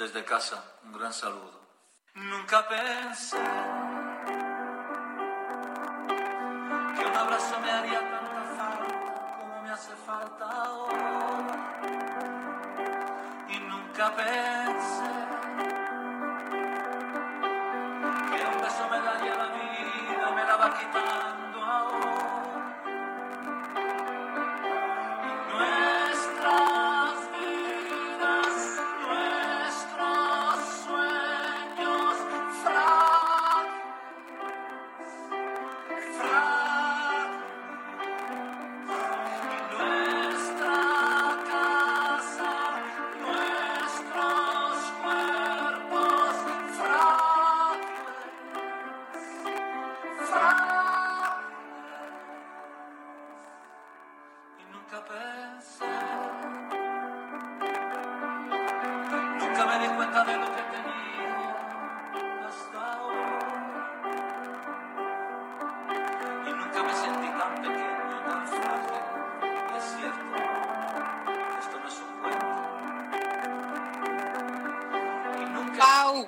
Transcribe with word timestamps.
Desde 0.00 0.24
casa, 0.24 0.64
un 0.82 0.92
gran 0.92 1.12
saludo. 1.12 1.60
Nunca 2.14 2.66
pensé 2.66 3.36
que 6.96 7.04
un 7.04 7.16
abrazo 7.16 7.60
me 7.60 7.70
haría 7.70 8.00
tanta 8.00 8.42
falta 8.56 9.36
como 9.38 9.62
me 9.62 9.70
hace 9.70 9.94
falta 10.06 10.44
ahora. 10.46 11.82
Y 13.50 13.58
nunca 13.58 14.16
pensé 14.16 15.12
que 18.30 18.46
un 18.46 18.62
beso 18.62 18.88
me 18.90 19.00
daría 19.00 19.34
la 19.36 19.48
vida, 19.48 20.30
me 20.34 20.44
la 20.44 20.56
va 20.56 20.78
quitando 20.78 21.10
ahora. 21.10 21.39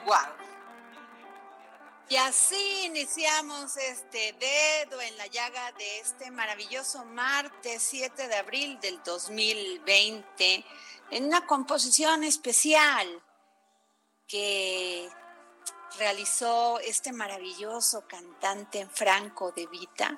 Agua. 0.03 0.37
Y 2.09 2.17
así 2.17 2.85
iniciamos 2.85 3.77
este 3.77 4.35
dedo 4.35 5.01
en 5.01 5.17
la 5.17 5.27
llaga 5.29 5.73
de 5.73 6.01
este 6.01 6.31
maravilloso 6.31 7.05
martes 7.05 7.83
7 7.85 8.29
de 8.29 8.35
abril 8.37 8.79
del 8.81 9.03
2020 9.03 10.65
en 11.11 11.25
una 11.25 11.47
composición 11.47 12.25
especial 12.25 13.23
que 14.27 15.09
realizó 15.99 16.81
este 16.81 17.13
maravilloso 17.13 18.07
cantante 18.07 18.87
Franco 18.87 19.53
de 19.53 19.67
Vita 19.69 20.17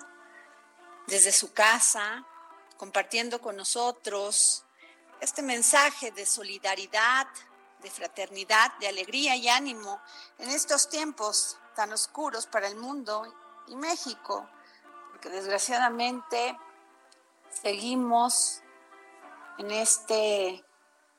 desde 1.06 1.30
su 1.30 1.52
casa, 1.52 2.26
compartiendo 2.76 3.40
con 3.40 3.56
nosotros 3.56 4.64
este 5.20 5.42
mensaje 5.42 6.10
de 6.10 6.26
solidaridad, 6.26 7.28
de 7.84 7.90
fraternidad, 7.90 8.72
de 8.78 8.88
alegría 8.88 9.36
y 9.36 9.46
ánimo 9.46 10.00
en 10.38 10.48
estos 10.48 10.88
tiempos 10.88 11.58
tan 11.76 11.92
oscuros 11.92 12.46
para 12.46 12.66
el 12.66 12.76
mundo 12.76 13.22
y 13.66 13.76
México, 13.76 14.48
porque 15.10 15.28
desgraciadamente 15.28 16.58
seguimos 17.62 18.62
en 19.58 19.70
este 19.70 20.64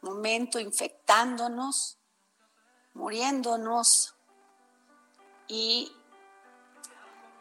momento 0.01 0.59
infectándonos, 0.59 1.99
muriéndonos 2.95 4.15
y 5.47 5.95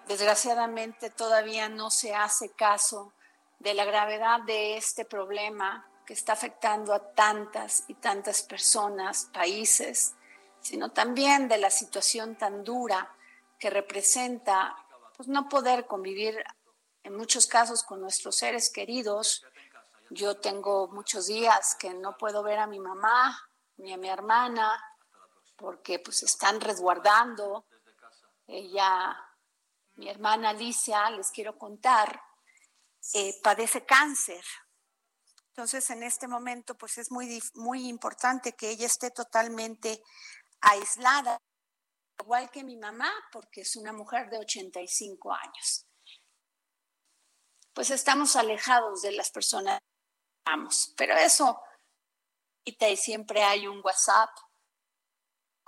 desgraciadamente 0.07 1.09
todavía 1.09 1.71
no 1.71 1.91
se 1.91 2.15
hace 2.15 2.51
caso 2.51 3.15
de 3.59 3.73
la 3.73 3.87
gravedad 3.87 4.43
de 4.43 4.77
este 4.77 5.07
problema 5.07 5.89
que 6.07 6.13
está 6.13 6.35
afectando 6.35 6.93
a 6.93 7.13
tantas 7.13 7.85
y 7.89 7.95
tantas 7.95 8.43
personas, 8.43 9.31
países, 9.33 10.15
sino 10.61 10.93
también 10.93 11.49
de 11.49 11.59
la 11.59 11.71
situación 11.71 12.37
tan 12.37 12.65
dura 12.65 13.15
que 13.59 13.71
representa 13.71 14.77
pues, 15.17 15.29
no 15.29 15.49
poder 15.49 15.87
convivir 15.87 16.43
en 17.03 17.17
muchos 17.17 17.47
casos 17.47 17.83
con 17.83 18.01
nuestros 18.01 18.37
seres 18.37 18.71
queridos. 18.71 19.45
Yo 20.11 20.37
tengo 20.39 20.89
muchos 20.89 21.27
días 21.27 21.75
que 21.75 21.93
no 21.95 22.17
puedo 22.17 22.43
ver 22.43 22.59
a 22.59 22.67
mi 22.67 22.79
mamá 22.79 23.39
ni 23.77 23.93
a 23.93 23.97
mi 23.97 24.09
hermana 24.09 24.83
porque 25.57 25.99
pues 25.99 26.23
están 26.23 26.61
resguardando. 26.61 27.67
Ella, 28.47 29.17
mi 29.97 30.09
hermana 30.09 30.51
Alicia, 30.51 31.11
les 31.11 31.31
quiero 31.31 31.57
contar, 31.59 32.21
eh, 33.15 33.35
padece 33.43 33.85
cáncer. 33.85 34.45
Entonces, 35.55 35.89
en 35.91 36.03
este 36.03 36.27
momento, 36.27 36.77
pues 36.77 36.99
es 36.99 37.13
muy, 37.13 37.41
muy 37.55 37.89
importante 37.89 38.57
que 38.57 38.71
ella 38.71 38.87
esté 38.87 39.13
totalmente 39.13 40.03
aislada, 40.61 41.39
igual 42.21 42.51
que 42.51 42.65
mi 42.65 42.77
mamá, 42.77 43.09
porque 43.31 43.61
es 43.61 43.77
una 43.77 43.93
mujer 43.93 44.29
de 44.31 44.39
85 44.39 45.33
años. 45.33 45.87
Pues 47.73 47.91
estamos 47.91 48.35
alejados 48.35 49.03
de 49.03 49.13
las 49.13 49.31
personas 49.31 49.79
que 49.79 50.51
amamos, 50.51 50.93
pero 50.97 51.15
eso, 51.15 51.63
y 52.65 52.77
siempre 52.97 53.45
hay 53.45 53.69
un 53.69 53.81
WhatsApp, 53.85 54.31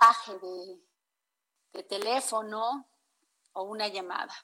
mensaje 0.01 0.37
de, 0.37 0.81
de 1.71 1.83
teléfono 1.83 2.89
o 3.53 3.63
una 3.63 3.87
llamada. 3.87 4.35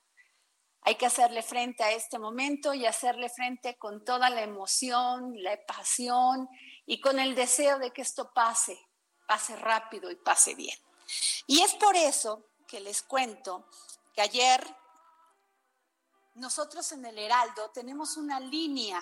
Hay 0.86 0.96
que 0.96 1.06
hacerle 1.06 1.42
frente 1.42 1.84
a 1.84 1.92
este 1.92 2.20
momento 2.20 2.74
y 2.74 2.86
hacerle 2.86 3.30
frente 3.30 3.78
con 3.78 4.04
toda 4.04 4.30
la 4.30 4.42
emoción, 4.42 5.34
la 5.42 5.58
pasión 5.66 6.50
y 6.86 7.00
con 7.00 7.20
el 7.20 7.36
deseo 7.36 7.80
de 7.80 7.92
que 7.92 8.02
esto 8.02 8.34
pase, 8.34 8.78
pase 9.28 9.56
rápido 9.56 10.12
y 10.12 10.16
pase 10.16 10.56
bien. 10.56 10.78
Y 11.48 11.62
es 11.62 11.74
por 11.76 11.96
eso 11.96 12.48
que 12.68 12.80
les 12.80 13.02
cuento 13.02 13.68
que 14.14 14.22
ayer 14.22 14.64
nosotros 16.36 16.92
en 16.92 17.06
el 17.06 17.18
Heraldo 17.20 17.70
tenemos 17.72 18.18
una 18.18 18.40
línea 18.40 19.02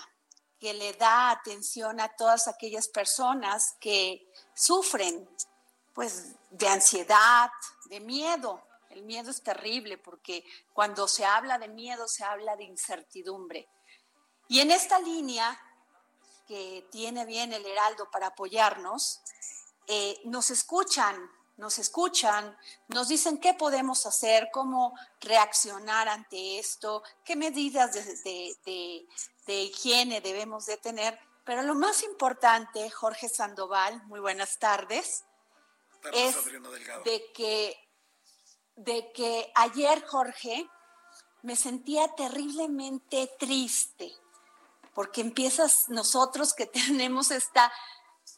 que 0.60 0.74
le 0.74 0.94
da 0.94 1.32
atención 1.32 2.00
a 2.00 2.16
todas 2.16 2.48
aquellas 2.48 2.88
personas 2.90 3.76
que 3.80 4.32
sufren 4.54 5.28
pues 5.94 6.36
de 6.50 6.68
ansiedad, 6.68 7.50
de 7.86 8.00
miedo. 8.00 8.62
El 8.94 9.04
miedo 9.04 9.32
es 9.32 9.42
terrible 9.42 9.98
porque 9.98 10.44
cuando 10.74 11.08
se 11.08 11.26
habla 11.26 11.58
de 11.58 11.68
miedo 11.68 12.08
se 12.08 12.24
habla 12.24 12.56
de 12.56 12.66
incertidumbre. 12.66 13.68
Y 14.48 14.60
en 14.60 14.72
esta 14.72 15.00
línea 15.00 15.60
que 16.48 16.86
tiene 16.92 17.26
bien 17.26 17.54
el 17.54 17.66
Heraldo 17.66 18.10
para 18.12 18.28
apoyarnos, 18.28 19.22
eh, 19.88 20.20
nos 20.26 20.52
escuchan 20.52 21.30
nos 21.58 21.78
escuchan, 21.78 22.58
nos 22.88 23.08
dicen 23.08 23.38
qué 23.38 23.54
podemos 23.54 24.08
hacer, 24.08 24.50
cómo 24.52 24.98
reaccionar 25.20 26.10
ante 26.10 26.58
esto, 26.58 27.04
qué 27.24 27.36
medidas 27.36 27.94
de, 27.94 29.06
de 29.46 29.62
higiene 29.62 30.22
debemos 30.22 30.66
de 30.66 30.78
tener. 30.78 31.20
Pero 31.46 31.62
lo 31.62 31.76
más 31.76 32.02
importante, 32.02 32.90
Jorge 32.90 33.30
Sandoval, 33.30 34.02
muy 34.08 34.20
buenas 34.20 34.58
tardes, 34.58 35.24
es 36.14 36.36
de 37.06 37.32
que, 37.34 37.78
de 38.76 39.12
que 39.14 39.52
ayer, 39.56 40.06
Jorge, 40.06 40.68
me 41.44 41.56
sentía 41.56 42.08
terriblemente 42.16 43.32
triste, 43.40 44.12
porque 44.94 45.22
empiezas 45.22 45.90
nosotros 45.90 46.54
que 46.54 46.66
tenemos 46.68 47.32
esta, 47.32 47.72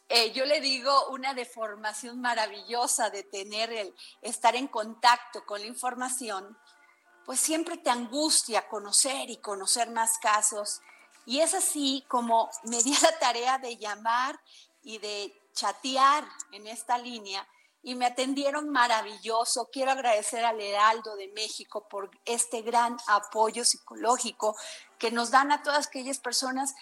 eh, 0.08 0.32
yo 0.32 0.44
le 0.44 0.60
digo, 0.60 1.08
una 1.08 1.34
deformación 1.34 2.20
maravillosa 2.20 3.10
de 3.10 3.22
tener 3.22 3.72
el 3.72 3.94
estar 4.22 4.56
en 4.56 4.68
contacto 4.68 5.44
con 5.46 5.60
la 5.60 5.66
información, 5.66 6.56
pues 7.24 7.40
siempre 7.40 7.78
te 7.78 7.90
angustia 7.90 8.68
conocer 8.68 9.30
y 9.30 9.38
conocer 9.38 9.90
más 9.90 10.18
casos. 10.18 10.80
Y 11.26 11.40
es 11.40 11.54
así 11.54 12.04
como 12.06 12.50
me 12.64 12.82
di 12.82 12.94
la 13.00 13.18
tarea 13.18 13.58
de 13.58 13.78
llamar 13.78 14.38
y 14.82 14.98
de 14.98 15.34
chatear 15.54 16.28
en 16.52 16.66
esta 16.66 16.98
línea 16.98 17.48
y 17.84 17.94
me 17.94 18.06
atendieron 18.06 18.70
maravilloso. 18.70 19.68
Quiero 19.70 19.92
agradecer 19.92 20.44
al 20.44 20.60
Heraldo 20.60 21.14
de 21.16 21.28
México 21.28 21.86
por 21.88 22.10
este 22.24 22.62
gran 22.62 22.96
apoyo 23.06 23.64
psicológico 23.64 24.56
que 24.98 25.10
nos 25.10 25.30
dan 25.30 25.52
a 25.52 25.62
todas 25.62 25.86
aquellas 25.86 26.18
personas 26.18 26.74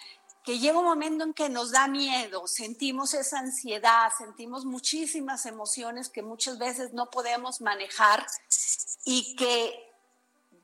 que 0.43 0.59
llega 0.59 0.79
un 0.79 0.85
momento 0.85 1.23
en 1.23 1.33
que 1.33 1.49
nos 1.49 1.71
da 1.71 1.87
miedo, 1.87 2.47
sentimos 2.47 3.13
esa 3.13 3.39
ansiedad, 3.39 4.11
sentimos 4.17 4.65
muchísimas 4.65 5.45
emociones 5.45 6.09
que 6.09 6.21
muchas 6.21 6.57
veces 6.57 6.93
no 6.93 7.09
podemos 7.09 7.61
manejar 7.61 8.25
y 9.05 9.35
que 9.37 9.73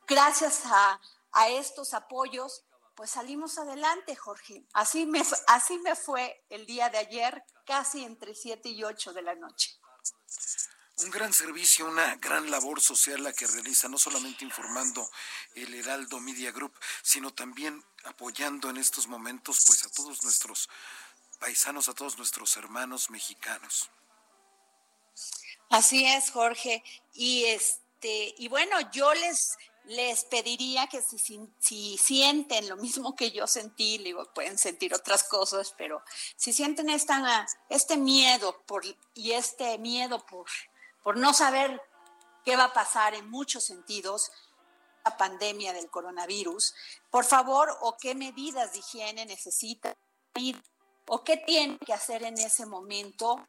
gracias 0.06 0.64
a, 0.66 1.00
a 1.32 1.50
estos 1.50 1.94
apoyos 1.94 2.64
pues 3.00 3.12
salimos 3.12 3.58
adelante, 3.58 4.14
Jorge. 4.14 4.66
Así 4.74 5.06
me, 5.06 5.22
así 5.48 5.78
me 5.78 5.96
fue 5.96 6.44
el 6.50 6.66
día 6.66 6.90
de 6.90 6.98
ayer, 6.98 7.42
casi 7.66 8.04
entre 8.04 8.36
7 8.36 8.68
y 8.68 8.84
8 8.84 9.14
de 9.14 9.22
la 9.22 9.36
noche. 9.36 9.79
Un 10.98 11.10
gran 11.12 11.32
servicio, 11.34 11.86
una 11.86 12.16
gran 12.16 12.52
labor 12.52 12.82
social 12.82 13.24
la 13.24 13.32
que 13.32 13.48
realiza, 13.48 13.88
no 13.88 13.98
solamente 13.98 14.44
informando 14.44 15.10
el 15.56 15.74
Heraldo 15.74 16.20
Media 16.20 16.52
Group, 16.52 16.74
sino 17.02 17.34
también 17.34 17.84
apoyando 18.04 18.70
en 18.70 18.78
estos 18.78 19.08
momentos 19.08 19.64
pues 19.66 19.86
a 19.86 19.90
todos 19.90 20.24
nuestros 20.24 20.70
paisanos, 21.40 21.88
a 21.88 21.94
todos 21.94 22.18
nuestros 22.18 22.58
hermanos 22.58 23.10
mexicanos. 23.10 23.90
Así 25.70 26.06
es, 26.06 26.32
Jorge. 26.32 26.84
Y 27.14 27.46
este, 27.46 28.36
y 28.38 28.48
bueno, 28.48 28.78
yo 28.92 29.14
les 29.14 29.58
les 29.86 30.24
pediría 30.26 30.88
que 30.88 31.02
si, 31.02 31.98
sienten 31.98 32.70
lo 32.70 32.78
mismo 32.78 33.16
que 33.16 33.32
yo 33.32 33.48
sentí, 33.48 33.98
digo, 33.98 34.32
pueden 34.34 34.58
sentir 34.58 34.94
otras 34.94 35.24
cosas, 35.24 35.74
pero 35.78 36.02
si 36.36 36.54
sienten 36.54 36.90
esta, 36.90 37.48
este 37.70 37.98
miedo 37.98 38.62
por, 38.66 38.84
y 39.14 39.32
este 39.32 39.78
miedo 39.78 40.26
por, 40.26 40.46
por 41.04 41.18
no 41.18 41.34
saber 41.34 41.82
qué 42.46 42.56
va 42.56 42.66
a 42.66 42.74
pasar 42.74 43.16
en 43.16 43.30
muchos 43.30 43.64
sentidos, 43.64 44.32
la 45.06 45.18
pandemia 45.18 45.74
del 45.74 45.90
coronavirus, 45.90 46.76
por 47.10 47.26
favor, 47.26 47.76
o 47.82 47.98
qué 47.98 48.16
medidas 48.16 48.74
de 48.74 48.80
higiene 48.80 49.26
necesitan 49.26 49.96
o 51.08 51.24
qué 51.24 51.38
tienen 51.38 51.78
que 51.80 51.94
hacer 51.94 52.24
en 52.24 52.38
ese 52.38 52.66
momento, 52.66 53.46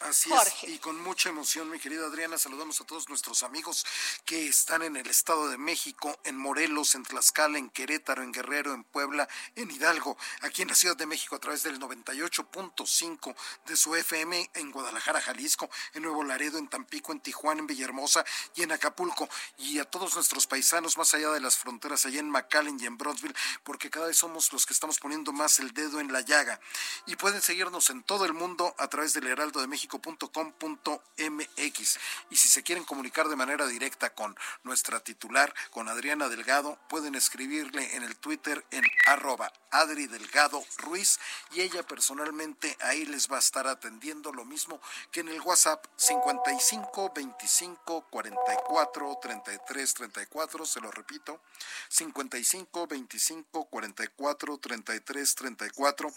Así 0.00 0.30
es, 0.30 0.68
y 0.68 0.78
con 0.78 1.00
mucha 1.00 1.30
emoción, 1.30 1.70
mi 1.70 1.78
querida 1.78 2.06
Adriana, 2.06 2.36
saludamos 2.36 2.78
a 2.82 2.84
todos 2.84 3.08
nuestros 3.08 3.42
amigos 3.42 3.86
que 4.26 4.46
están 4.46 4.82
en 4.82 4.94
el 4.94 5.06
Estado 5.06 5.48
de 5.48 5.56
México, 5.56 6.20
en 6.24 6.36
Morelos, 6.36 6.94
en 6.94 7.02
Tlaxcala, 7.02 7.56
en 7.56 7.70
Querétaro, 7.70 8.22
en 8.22 8.30
Guerrero, 8.30 8.74
en 8.74 8.84
Puebla, 8.84 9.26
en 9.54 9.70
Hidalgo, 9.70 10.18
aquí 10.42 10.60
en 10.60 10.68
la 10.68 10.74
Ciudad 10.74 10.96
de 10.96 11.06
México 11.06 11.34
a 11.34 11.38
través 11.38 11.62
del 11.62 11.80
98.5 11.80 13.34
de 13.64 13.76
su 13.76 13.96
FM, 13.96 14.50
en 14.52 14.70
Guadalajara, 14.70 15.22
Jalisco, 15.22 15.70
en 15.94 16.02
Nuevo 16.02 16.22
Laredo, 16.24 16.58
en 16.58 16.68
Tampico, 16.68 17.12
en 17.12 17.20
Tijuana, 17.20 17.60
en 17.60 17.66
Villahermosa 17.66 18.22
y 18.54 18.64
en 18.64 18.72
Acapulco, 18.72 19.30
y 19.56 19.78
a 19.78 19.86
todos 19.86 20.14
nuestros 20.14 20.46
paisanos 20.46 20.98
más 20.98 21.14
allá 21.14 21.30
de 21.30 21.40
las 21.40 21.56
fronteras, 21.56 22.04
allá 22.04 22.20
en 22.20 22.28
McAllen 22.28 22.78
y 22.78 22.84
en 22.84 22.98
Broadville, 22.98 23.34
porque 23.64 23.88
cada 23.88 24.08
vez 24.08 24.18
somos 24.18 24.52
los 24.52 24.66
que 24.66 24.74
estamos 24.74 24.98
poniendo 24.98 25.32
más 25.32 25.58
el 25.58 25.72
dedo 25.72 26.00
en 26.00 26.12
la 26.12 26.20
llaga. 26.20 26.60
Y 27.06 27.16
pueden 27.16 27.40
seguirnos 27.40 27.88
en 27.88 28.02
todo 28.02 28.26
el 28.26 28.34
mundo 28.34 28.74
a 28.76 28.88
través 28.88 29.14
del 29.14 29.26
Heraldo 29.26 29.62
de 29.62 29.66
México 29.66 29.85
méxico.com.mx. 29.86 31.98
Y 32.30 32.36
si 32.36 32.48
se 32.48 32.62
quieren 32.62 32.84
comunicar 32.84 33.28
de 33.28 33.36
manera 33.36 33.66
directa 33.66 34.10
con 34.10 34.36
nuestra 34.64 35.00
titular, 35.00 35.54
con 35.70 35.88
Adriana 35.88 36.28
Delgado, 36.28 36.78
pueden 36.88 37.14
escribirle 37.14 37.96
en 37.96 38.02
el 38.02 38.16
Twitter 38.16 38.64
en 38.70 38.84
arroba 39.06 39.52
Adri 39.70 40.06
Delgado 40.06 40.64
Ruiz 40.78 41.18
y 41.52 41.60
ella 41.60 41.86
personalmente 41.86 42.76
ahí 42.80 43.04
les 43.04 43.30
va 43.30 43.36
a 43.36 43.40
estar 43.40 43.66
atendiendo 43.66 44.32
lo 44.32 44.44
mismo 44.44 44.80
que 45.12 45.20
en 45.20 45.28
el 45.28 45.40
WhatsApp 45.40 45.84
55 45.96 47.12
25 47.14 48.06
44 48.10 49.18
33 49.20 49.94
34, 49.94 50.66
se 50.66 50.80
lo 50.80 50.90
repito, 50.90 51.40
55 51.88 52.86
25 52.86 53.64
44 53.66 54.58
33 54.58 55.34
34 55.34 56.12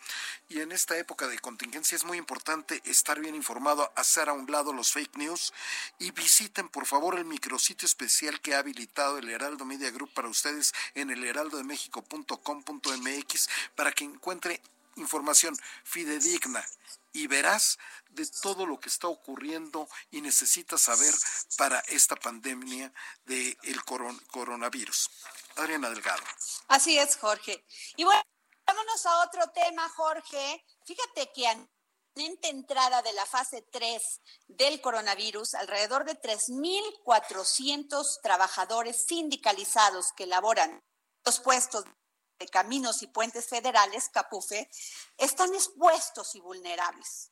y 0.50 0.62
en 0.62 0.72
esta 0.72 0.98
época 0.98 1.28
de 1.28 1.40
contingencia 1.40 1.96
es 1.96 2.06
muy 2.06 2.18
importante 2.18 2.82
estar 2.86 3.20
bien 3.20 3.36
informado 3.36 3.59
hacer 3.96 4.30
a 4.30 4.34
un 4.34 4.52
lado 4.52 4.74
los 4.74 4.92
fake 4.92 5.18
news 5.18 5.54
y 6.00 6.12
visiten 6.12 6.68
por 6.70 6.86
favor 6.86 7.18
el 7.18 7.26
micrositio 7.26 7.86
especial 7.86 8.42
que 8.42 8.56
ha 8.56 8.60
habilitado 8.60 9.18
el 9.18 9.30
Heraldo 9.30 9.66
Media 9.66 9.92
Group 9.92 10.14
para 10.14 10.30
ustedes 10.30 10.74
en 10.96 11.10
el 11.10 11.22
heraldodemexico.com.mx 11.24 13.50
para 13.76 13.92
que 13.92 14.06
encuentre 14.06 14.62
información 14.96 15.58
fidedigna 15.84 16.66
y 17.14 17.28
verás 17.28 17.78
de 18.10 18.26
todo 18.42 18.66
lo 18.66 18.80
que 18.80 18.90
está 18.90 19.08
ocurriendo 19.08 19.88
y 20.12 20.22
necesita 20.22 20.78
saber 20.78 21.14
para 21.58 21.80
esta 21.88 22.16
pandemia 22.16 22.92
del 23.26 23.58
el 23.64 23.84
coronavirus. 23.84 25.10
Adriana 25.56 25.90
Delgado. 25.90 26.24
Así 26.68 26.98
es, 26.98 27.18
Jorge. 27.18 27.64
Y 27.96 28.04
bueno, 28.04 28.22
vámonos 28.66 29.06
a 29.06 29.24
otro 29.24 29.50
tema, 29.52 29.88
Jorge. 29.90 30.66
Fíjate 30.86 31.32
que 31.34 31.48
entrada 32.20 33.02
de 33.02 33.14
la 33.14 33.26
fase 33.26 33.62
3 33.62 34.22
del 34.48 34.82
coronavirus, 34.82 35.56
alrededor 35.56 36.06
de 36.06 36.20
3.400 36.20 38.22
trabajadores 38.22 39.06
sindicalizados 39.08 40.12
que 40.14 40.26
laboran 40.26 40.84
los 41.26 41.40
puestos 41.40 41.86
de 42.38 42.48
caminos 42.48 43.02
y 43.04 43.08
puentes 43.08 43.48
federales, 43.48 44.10
CAPUFE, 44.10 44.70
están 45.18 45.54
expuestos 45.54 46.36
y 46.36 46.40
vulnerables 46.40 47.32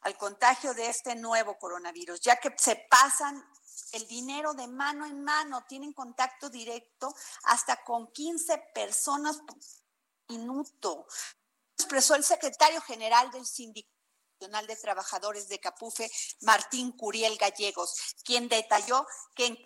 al 0.00 0.16
contagio 0.16 0.72
de 0.72 0.88
este 0.88 1.16
nuevo 1.16 1.58
coronavirus, 1.58 2.20
ya 2.20 2.36
que 2.36 2.54
se 2.56 2.76
pasan 2.88 3.44
el 3.92 4.06
dinero 4.06 4.54
de 4.54 4.68
mano 4.68 5.04
en 5.04 5.22
mano, 5.24 5.64
tienen 5.68 5.92
contacto 5.92 6.48
directo 6.48 7.14
hasta 7.44 7.82
con 7.84 8.10
15 8.12 8.56
personas 8.74 9.38
por 9.38 9.56
minuto. 10.28 11.06
Expresó 11.76 12.14
el 12.14 12.24
secretario 12.24 12.80
general 12.82 13.30
del 13.30 13.44
sindicato 13.44 13.95
de 14.38 14.76
Trabajadores 14.76 15.48
de 15.48 15.58
Capufe, 15.58 16.10
Martín 16.42 16.92
Curiel 16.92 17.38
Gallegos, 17.38 18.16
quien 18.22 18.48
detalló 18.48 19.06
que 19.34 19.46
en 19.46 19.58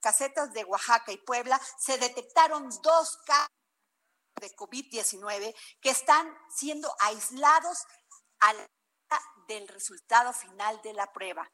casetas 0.00 0.52
de 0.52 0.64
Oaxaca 0.64 1.10
y 1.12 1.16
Puebla 1.18 1.60
se 1.78 1.96
detectaron 1.96 2.68
dos 2.82 3.16
casos 3.24 3.48
de 4.40 4.54
COVID-19 4.56 5.54
que 5.80 5.90
están 5.90 6.36
siendo 6.54 6.94
aislados 7.00 7.78
al 8.40 8.68
del 9.48 9.68
resultado 9.68 10.32
final 10.32 10.80
de 10.82 10.92
la 10.92 11.10
prueba. 11.12 11.50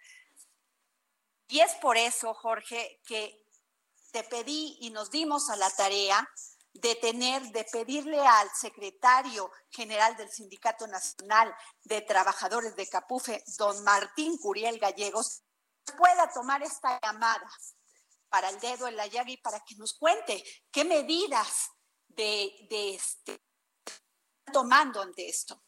Y 1.49 1.61
es 1.61 1.75
por 1.77 1.97
eso, 1.97 2.33
Jorge, 2.35 3.01
que 3.05 3.47
te 4.13 4.25
pedí 4.25 4.79
y 4.81 4.91
nos 4.91 5.11
dimos 5.11 5.51
a 5.51 5.57
la 5.57 5.71
tarea 5.71 6.29
de 6.73 6.95
tener, 6.97 7.43
de 7.53 7.65
pedirle 7.65 8.19
al 8.19 8.49
secretario 8.51 9.51
general 9.71 10.17
del 10.17 10.31
Sindicato 10.31 10.87
Nacional 10.87 11.55
de 11.85 12.01
Trabajadores 12.03 12.77
de 12.77 12.89
Capufe, 12.89 13.43
don 13.59 13.83
Martín 13.85 14.39
Curiel 14.39 14.79
Gallegos, 14.79 15.43
pueda 15.97 16.31
tomar 16.33 16.63
esta 16.63 17.01
llamada 17.03 17.49
para 18.29 18.49
el 18.51 18.61
dedo 18.61 18.87
en 18.87 18.97
la 18.97 19.07
llaga 19.07 19.31
y 19.31 19.37
para 19.39 19.61
que 19.61 19.75
nos 19.77 19.99
cuente 19.99 20.43
qué 20.71 20.85
medidas 20.85 21.71
de, 22.09 22.51
de 22.71 22.95
este, 22.95 23.43
tomando 24.53 25.03
ante 25.03 25.29
esto. 25.29 25.63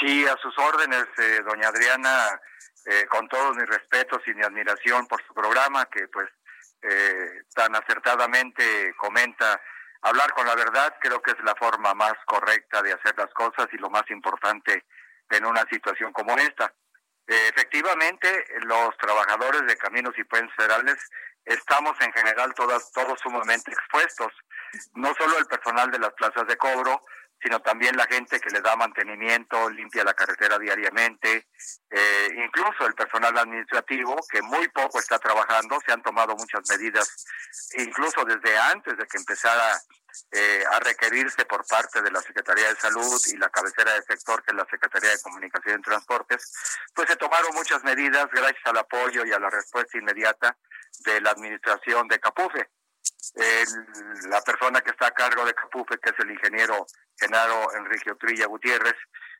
Sí, 0.00 0.26
a 0.26 0.36
sus 0.38 0.56
órdenes, 0.58 1.06
eh, 1.18 1.40
doña 1.44 1.68
Adriana, 1.68 2.40
eh, 2.86 3.06
con 3.06 3.28
todos 3.28 3.56
mis 3.56 3.66
respetos 3.66 4.20
y 4.26 4.34
mi 4.34 4.42
admiración 4.42 5.06
por 5.06 5.24
su 5.26 5.34
programa, 5.34 5.86
que 5.86 6.08
pues 6.08 6.28
eh, 6.82 7.42
tan 7.54 7.74
acertadamente 7.76 8.94
comenta 8.96 9.60
hablar 10.02 10.32
con 10.32 10.46
la 10.46 10.54
verdad, 10.54 10.94
creo 11.00 11.22
que 11.22 11.30
es 11.30 11.44
la 11.44 11.54
forma 11.54 11.94
más 11.94 12.14
correcta 12.26 12.82
de 12.82 12.92
hacer 12.92 13.16
las 13.16 13.32
cosas 13.34 13.68
y 13.72 13.78
lo 13.78 13.88
más 13.88 14.02
importante 14.10 14.84
en 15.30 15.46
una 15.46 15.64
situación 15.70 16.12
como 16.12 16.36
esta. 16.36 16.72
efectivamente, 17.26 18.44
los 18.64 18.96
trabajadores 18.98 19.64
de 19.66 19.76
caminos 19.76 20.12
y 20.18 20.24
puentes 20.24 20.54
federales 20.56 20.98
estamos 21.44 21.96
en 22.00 22.12
general 22.12 22.52
todas, 22.54 22.92
todos 22.92 23.18
sumamente 23.20 23.70
expuestos, 23.70 24.32
no 24.94 25.14
solo 25.14 25.38
el 25.38 25.46
personal 25.46 25.90
de 25.90 25.98
las 25.98 26.12
plazas 26.14 26.46
de 26.46 26.56
cobro, 26.56 27.02
sino 27.42 27.60
también 27.60 27.96
la 27.96 28.06
gente 28.06 28.38
que 28.40 28.50
le 28.50 28.60
da 28.60 28.76
mantenimiento, 28.76 29.68
limpia 29.70 30.04
la 30.04 30.14
carretera 30.14 30.58
diariamente, 30.58 31.48
eh, 31.90 32.28
incluso 32.44 32.86
el 32.86 32.94
personal 32.94 33.36
administrativo, 33.36 34.16
que 34.30 34.40
muy 34.42 34.68
poco 34.68 35.00
está 35.00 35.18
trabajando, 35.18 35.78
se 35.84 35.92
han 35.92 36.02
tomado 36.02 36.36
muchas 36.36 36.62
medidas, 36.70 37.26
incluso 37.78 38.24
desde 38.24 38.56
antes 38.56 38.96
de 38.96 39.06
que 39.06 39.18
empezara 39.18 39.80
eh, 40.30 40.62
a 40.70 40.78
requerirse 40.80 41.44
por 41.46 41.66
parte 41.66 42.00
de 42.02 42.10
la 42.10 42.20
Secretaría 42.20 42.68
de 42.68 42.76
Salud 42.76 43.20
y 43.26 43.36
la 43.38 43.48
cabecera 43.48 43.94
de 43.94 44.02
sector, 44.02 44.42
que 44.44 44.52
es 44.52 44.56
la 44.56 44.66
Secretaría 44.70 45.10
de 45.10 45.20
Comunicación 45.22 45.80
y 45.80 45.82
Transportes, 45.82 46.52
pues 46.94 47.08
se 47.08 47.16
tomaron 47.16 47.54
muchas 47.54 47.82
medidas 47.82 48.28
gracias 48.30 48.66
al 48.66 48.78
apoyo 48.78 49.24
y 49.24 49.32
a 49.32 49.38
la 49.40 49.50
respuesta 49.50 49.98
inmediata 49.98 50.56
de 51.04 51.20
la 51.20 51.30
administración 51.30 52.06
de 52.08 52.20
Capufe 52.20 52.70
la 54.28 54.40
persona 54.42 54.80
que 54.80 54.90
está 54.90 55.06
a 55.06 55.12
cargo 55.12 55.44
de 55.44 55.54
Capufe, 55.54 55.98
que 55.98 56.10
es 56.10 56.18
el 56.18 56.30
ingeniero 56.30 56.86
Genaro 57.18 57.74
Enrique 57.74 58.14
Trilla 58.16 58.46
Gutiérrez, 58.46 58.96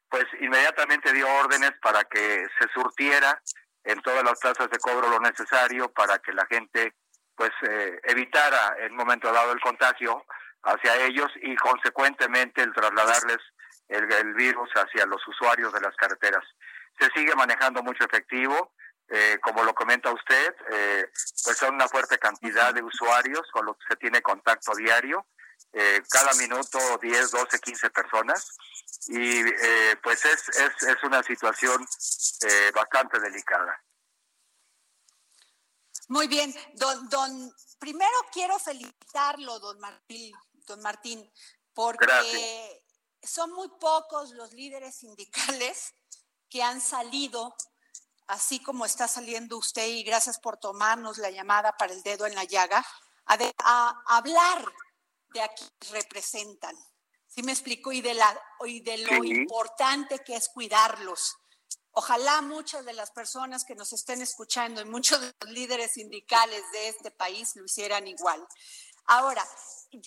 pues 0.09 0.25
inmediatamente 0.41 1.13
dio 1.13 1.27
órdenes 1.41 1.73
para 1.81 2.05
que 2.05 2.47
se 2.59 2.69
surtiera 2.75 3.41
en 3.85 4.01
todas 4.03 4.23
las 4.23 4.39
plazas 4.39 4.71
de 4.71 4.79
cobro 4.79 5.09
lo 5.09 5.21
necesario 5.21 5.91
para 5.91 6.19
que 6.19 6.33
la 6.33 6.47
gente 6.47 6.95
pues 7.35 7.51
eh, 7.63 8.01
evitara 8.05 8.77
en 8.79 8.93
un 8.93 8.99
momento 8.99 9.33
dado 9.33 9.53
el 9.53 9.61
contagio 9.61 10.25
hacia 10.63 11.07
ellos 11.07 11.29
y 11.43 11.57
consecuentemente 11.57 12.63
el 12.63 12.73
trasladarles 12.73 13.39
el, 13.89 14.11
el 14.13 14.35
virus 14.35 14.71
hacia 14.75 15.07
los 15.07 15.27
usuarios 15.27 15.73
de 15.73 15.81
las 15.81 15.95
carreteras. 15.97 16.45
Se 17.01 17.09
sigue 17.15 17.35
manejando 17.35 17.83
mucho 17.83 18.05
efectivo, 18.05 18.73
eh, 19.15 19.39
como 19.43 19.63
lo 19.63 19.75
comenta 19.75 20.11
usted, 20.11 20.57
eh, 20.71 21.07
pues 21.45 21.59
son 21.59 21.75
una 21.75 21.87
fuerte 21.87 22.19
cantidad 22.19 22.73
de 22.73 22.83
usuarios 22.83 23.43
con 23.53 23.67
los 23.67 23.77
que 23.77 23.85
se 23.91 23.97
tiene 23.97 24.23
contacto 24.23 24.75
diario, 24.75 25.27
eh, 25.71 26.03
cada 26.09 26.33
minuto 26.33 26.79
10, 26.97 27.31
12, 27.31 27.59
15 27.59 27.91
personas, 27.91 28.57
y 29.09 29.43
pues 30.03 30.25
es, 30.25 30.49
es, 30.49 30.83
es, 30.89 31.03
una 31.03 31.23
situación 31.23 31.87
bastante 32.75 33.21
delicada. 33.21 33.85
Muy 36.09 36.27
bien, 36.27 36.55
don, 36.77 37.07
don, 37.11 37.55
primero 37.79 38.15
quiero 38.33 38.59
felicitarlo, 38.59 39.59
don 39.59 39.79
Martín, 39.79 40.35
don 40.67 40.81
Martín, 40.81 41.31
porque 41.75 42.83
son 43.23 43.53
muy 43.53 43.69
pocos 43.79 44.31
los 44.31 44.55
líderes 44.55 44.95
sindicales 44.95 45.95
que 46.49 46.63
han 46.63 46.81
salido 46.81 47.55
así 48.27 48.61
como 48.61 48.85
está 48.85 49.09
saliendo 49.09 49.59
usted 49.59 49.87
y 49.87 50.03
gracias 50.03 50.39
por 50.39 50.57
tomarnos 50.57 51.19
la 51.19 51.31
llamada 51.31 51.73
para 51.77 51.93
el 51.93 52.03
dedo 52.03 52.27
en 52.27 52.35
la 52.35 52.45
llaga, 52.45 52.85
a, 53.27 54.03
hablar 54.07 54.65
de 55.33 55.43
a 55.43 55.49
quienes 55.49 55.91
representan. 55.91 56.77
¿Sí 57.27 57.43
me 57.43 57.53
explico? 57.53 57.93
Y 57.93 58.03
de, 58.03 58.15
la, 58.15 58.41
y 58.67 58.81
de 58.81 58.99
lo 58.99 59.25
importante 59.25 60.19
que 60.19 60.37
es 60.37 60.49
cuidarlos. 60.49 61.37
Ojalá 61.93 62.43
muchas 62.43 62.85
de 62.85 62.93
las 62.93 63.11
personas 63.11 63.65
que 63.65 63.75
nos 63.75 63.93
estén 63.93 64.23
escuchando 64.23 64.81
y 64.81 64.85
muchos 64.85 65.21
de 65.21 65.35
los 65.41 65.51
líderes 65.51 65.93
sindicales 65.93 66.63
de 66.73 66.89
este 66.89 67.11
país 67.11 67.55
lo 67.55 67.65
hicieran 67.65 68.07
igual. 68.07 68.47
Ahora, 69.07 69.47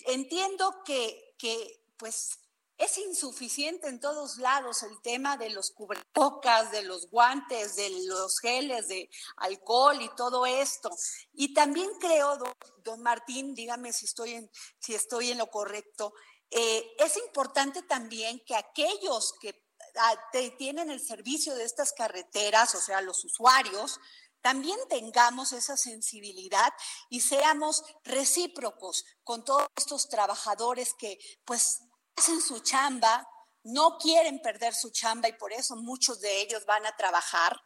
entiendo 0.06 0.82
que, 0.84 1.34
que 1.38 1.84
pues 1.96 2.38
es 2.78 2.98
insuficiente 2.98 3.88
en 3.88 4.00
todos 4.00 4.36
lados 4.36 4.82
el 4.82 5.00
tema 5.00 5.36
de 5.36 5.50
los 5.50 5.70
cubrebocas, 5.70 6.70
de 6.70 6.82
los 6.82 7.08
guantes, 7.10 7.76
de 7.76 7.90
los 8.06 8.38
geles 8.38 8.88
de 8.88 9.08
alcohol 9.36 10.00
y 10.02 10.14
todo 10.14 10.44
esto. 10.44 10.90
Y 11.32 11.54
también 11.54 11.88
creo, 11.98 12.38
don, 12.84 13.02
Martín, 13.02 13.54
dígame 13.54 13.92
si 13.92 14.04
estoy 14.04 14.34
en, 14.34 14.50
si 14.78 14.94
estoy 14.94 15.30
en 15.30 15.38
lo 15.38 15.46
correcto, 15.46 16.12
eh, 16.50 16.94
es 16.98 17.16
importante 17.16 17.82
también 17.82 18.40
que 18.46 18.54
aquellos 18.54 19.34
que 19.40 19.64
ah, 19.96 20.30
tienen 20.58 20.90
el 20.90 21.00
servicio 21.00 21.54
de 21.54 21.64
estas 21.64 21.92
carreteras, 21.92 22.74
o 22.74 22.80
sea, 22.80 23.00
los 23.00 23.24
usuarios, 23.24 23.98
también 24.42 24.78
tengamos 24.88 25.52
esa 25.52 25.76
sensibilidad 25.76 26.72
y 27.08 27.20
seamos 27.22 27.82
recíprocos 28.04 29.04
con 29.24 29.44
todos 29.44 29.66
estos 29.76 30.08
trabajadores 30.08 30.94
que 30.94 31.18
pues 31.44 31.80
hacen 32.16 32.40
su 32.40 32.60
chamba, 32.60 33.26
no 33.64 33.98
quieren 33.98 34.40
perder 34.40 34.74
su 34.74 34.90
chamba 34.90 35.28
y 35.28 35.32
por 35.34 35.52
eso 35.52 35.76
muchos 35.76 36.20
de 36.20 36.40
ellos 36.40 36.64
van 36.66 36.86
a 36.86 36.96
trabajar. 36.96 37.60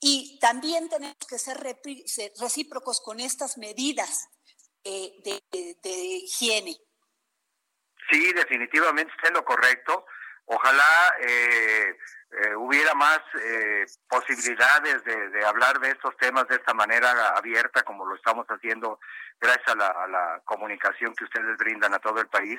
Y 0.00 0.38
también 0.40 0.88
tenemos 0.88 1.16
que 1.28 1.38
ser 1.38 1.58
recíprocos 2.38 3.00
con 3.00 3.18
estas 3.20 3.58
medidas 3.58 4.28
eh, 4.84 5.12
de, 5.24 5.90
higiene. 5.90 6.76
Sí, 8.10 8.32
definitivamente 8.32 9.12
en 9.26 9.34
lo 9.34 9.44
correcto. 9.44 10.06
Ojalá 10.46 11.14
eh, 11.20 11.96
eh, 12.30 12.54
hubiera 12.56 12.94
más 12.94 13.20
posibilidades 14.08 15.02
de, 15.04 15.30
de, 15.30 15.46
hablar 15.46 15.80
de 15.80 15.90
estos 15.90 16.16
temas 16.18 16.46
de 16.48 16.56
esta 16.56 16.74
manera 16.74 17.30
abierta 17.36 17.82
como 17.82 18.04
lo 18.04 18.14
estamos 18.16 18.46
haciendo 18.48 18.98
gracias 19.40 19.68
a 19.68 20.06
la, 20.06 20.40
comunicación 20.44 21.14
que 21.14 21.24
ustedes 21.24 21.56
brindan 21.58 21.94
a 21.94 21.98
todo 21.98 22.20
el 22.20 22.28
país, 22.28 22.58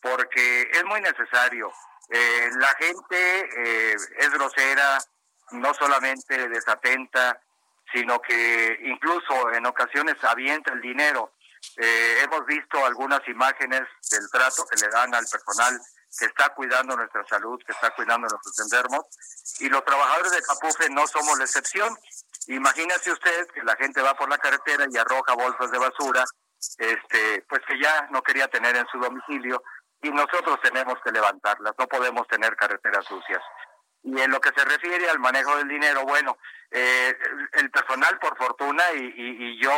porque 0.00 0.62
es 0.72 0.84
muy 0.84 1.00
necesario. 1.00 1.72
Eh, 2.10 2.50
la 2.56 2.74
gente 2.78 3.50
eh, 3.56 3.96
es 4.18 4.30
grosera, 4.30 4.98
no 5.52 5.74
solamente 5.74 6.48
desatenta, 6.48 7.40
sino 7.92 8.20
que 8.20 8.78
incluso 8.82 9.52
en 9.52 9.66
ocasiones 9.66 10.16
avienta 10.22 10.72
el 10.72 10.80
dinero. 10.80 11.32
Eh, 11.76 12.20
hemos 12.22 12.44
visto 12.46 12.84
algunas 12.84 13.26
imágenes 13.28 13.82
del 14.10 14.30
trato 14.30 14.64
que 14.66 14.80
le 14.80 14.88
dan 14.88 15.14
al 15.14 15.24
personal 15.26 15.78
que 16.18 16.26
está 16.26 16.50
cuidando 16.54 16.96
nuestra 16.96 17.24
salud, 17.26 17.60
que 17.64 17.72
está 17.72 17.90
cuidando 17.90 18.28
nuestros 18.28 18.58
enfermos, 18.60 19.06
y 19.60 19.68
los 19.68 19.84
trabajadores 19.84 20.32
de 20.32 20.42
Capufe 20.42 20.88
no 20.90 21.06
somos 21.06 21.38
la 21.38 21.44
excepción. 21.44 21.96
Imagínese 22.48 23.12
usted 23.12 23.46
que 23.48 23.62
la 23.62 23.76
gente 23.76 24.00
va 24.02 24.14
por 24.14 24.28
la 24.28 24.38
carretera 24.38 24.86
y 24.90 24.96
arroja 24.96 25.34
bolsas 25.34 25.70
de 25.70 25.78
basura, 25.78 26.24
este, 26.78 27.44
pues 27.48 27.62
que 27.66 27.78
ya 27.78 28.08
no 28.10 28.22
quería 28.22 28.48
tener 28.48 28.76
en 28.76 28.86
su 28.86 28.98
domicilio 28.98 29.62
y 30.02 30.10
nosotros 30.10 30.58
tenemos 30.62 30.94
que 31.02 31.12
levantarlas, 31.12 31.74
no 31.78 31.86
podemos 31.86 32.26
tener 32.28 32.54
carreteras 32.56 33.04
sucias. 33.06 33.42
Y 34.02 34.20
en 34.20 34.30
lo 34.30 34.40
que 34.40 34.50
se 34.54 34.64
refiere 34.64 35.08
al 35.08 35.18
manejo 35.18 35.56
del 35.56 35.68
dinero, 35.68 36.04
bueno, 36.04 36.36
eh, 36.70 37.16
el 37.52 37.70
personal 37.70 38.18
por 38.18 38.36
fortuna 38.36 38.82
y, 38.92 39.14
y, 39.16 39.62
yo 39.62 39.72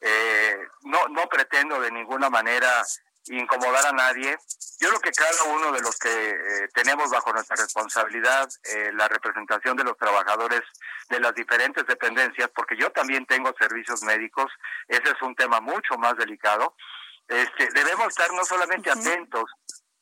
eh, 0.00 0.66
no, 0.84 1.08
no 1.08 1.28
pretendo 1.28 1.78
de 1.78 1.90
ninguna 1.90 2.30
manera 2.30 2.82
incomodar 3.26 3.86
a 3.86 3.92
nadie. 3.92 4.36
Yo 4.80 4.88
creo 4.88 5.00
que 5.00 5.12
cada 5.12 5.44
uno 5.44 5.72
de 5.72 5.80
los 5.80 5.98
que 5.98 6.08
eh, 6.08 6.68
tenemos 6.74 7.10
bajo 7.10 7.32
nuestra 7.32 7.56
responsabilidad 7.56 8.48
eh, 8.64 8.90
la 8.94 9.08
representación 9.08 9.76
de 9.76 9.84
los 9.84 9.96
trabajadores 9.96 10.62
de 11.08 11.20
las 11.20 11.34
diferentes 11.34 11.86
dependencias, 11.86 12.50
porque 12.54 12.76
yo 12.76 12.90
también 12.90 13.26
tengo 13.26 13.54
servicios 13.58 14.02
médicos, 14.02 14.50
ese 14.88 15.10
es 15.10 15.22
un 15.22 15.34
tema 15.34 15.60
mucho 15.60 15.96
más 15.98 16.16
delicado, 16.16 16.74
este, 17.28 17.68
debemos 17.72 18.08
estar 18.08 18.32
no 18.32 18.44
solamente 18.44 18.90
atentos, 18.90 19.44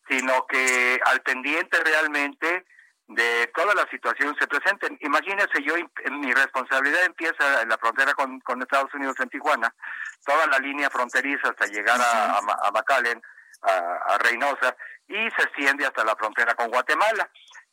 sino 0.09 0.47
que 0.47 1.01
al 1.05 1.21
pendiente 1.23 1.79
realmente 1.85 2.65
de 3.09 3.51
todas 3.55 3.75
las 3.75 3.89
situaciones 3.91 4.37
se 4.39 4.47
presenten. 4.47 4.99
Imagínense, 5.01 5.63
yo, 5.63 5.75
mi 6.11 6.33
responsabilidad 6.33 7.05
empieza 7.05 7.63
en 7.63 7.71
la 7.71 7.79
frontera 7.79 8.13
con, 8.15 8.39
con 8.41 8.61
Estados 8.61 8.93
Unidos 8.95 9.17
en 9.21 9.31
Tijuana, 9.31 9.75
toda 10.25 10.47
la 10.47 10.59
línea 10.59 10.91
fronteriza 10.91 11.49
hasta 11.49 11.67
llegar 11.67 11.99
a, 12.01 12.35
a, 12.35 12.39
a 12.39 12.71
McAllen, 12.71 13.21
a, 13.63 14.19
Reynosa, 14.19 14.77
y 15.09 15.15
se 15.15 15.43
extiende 15.43 15.87
hasta 15.87 16.05
la 16.05 16.17
frontera 16.17 16.55
con 16.55 16.69
Guatemala. 16.69 17.31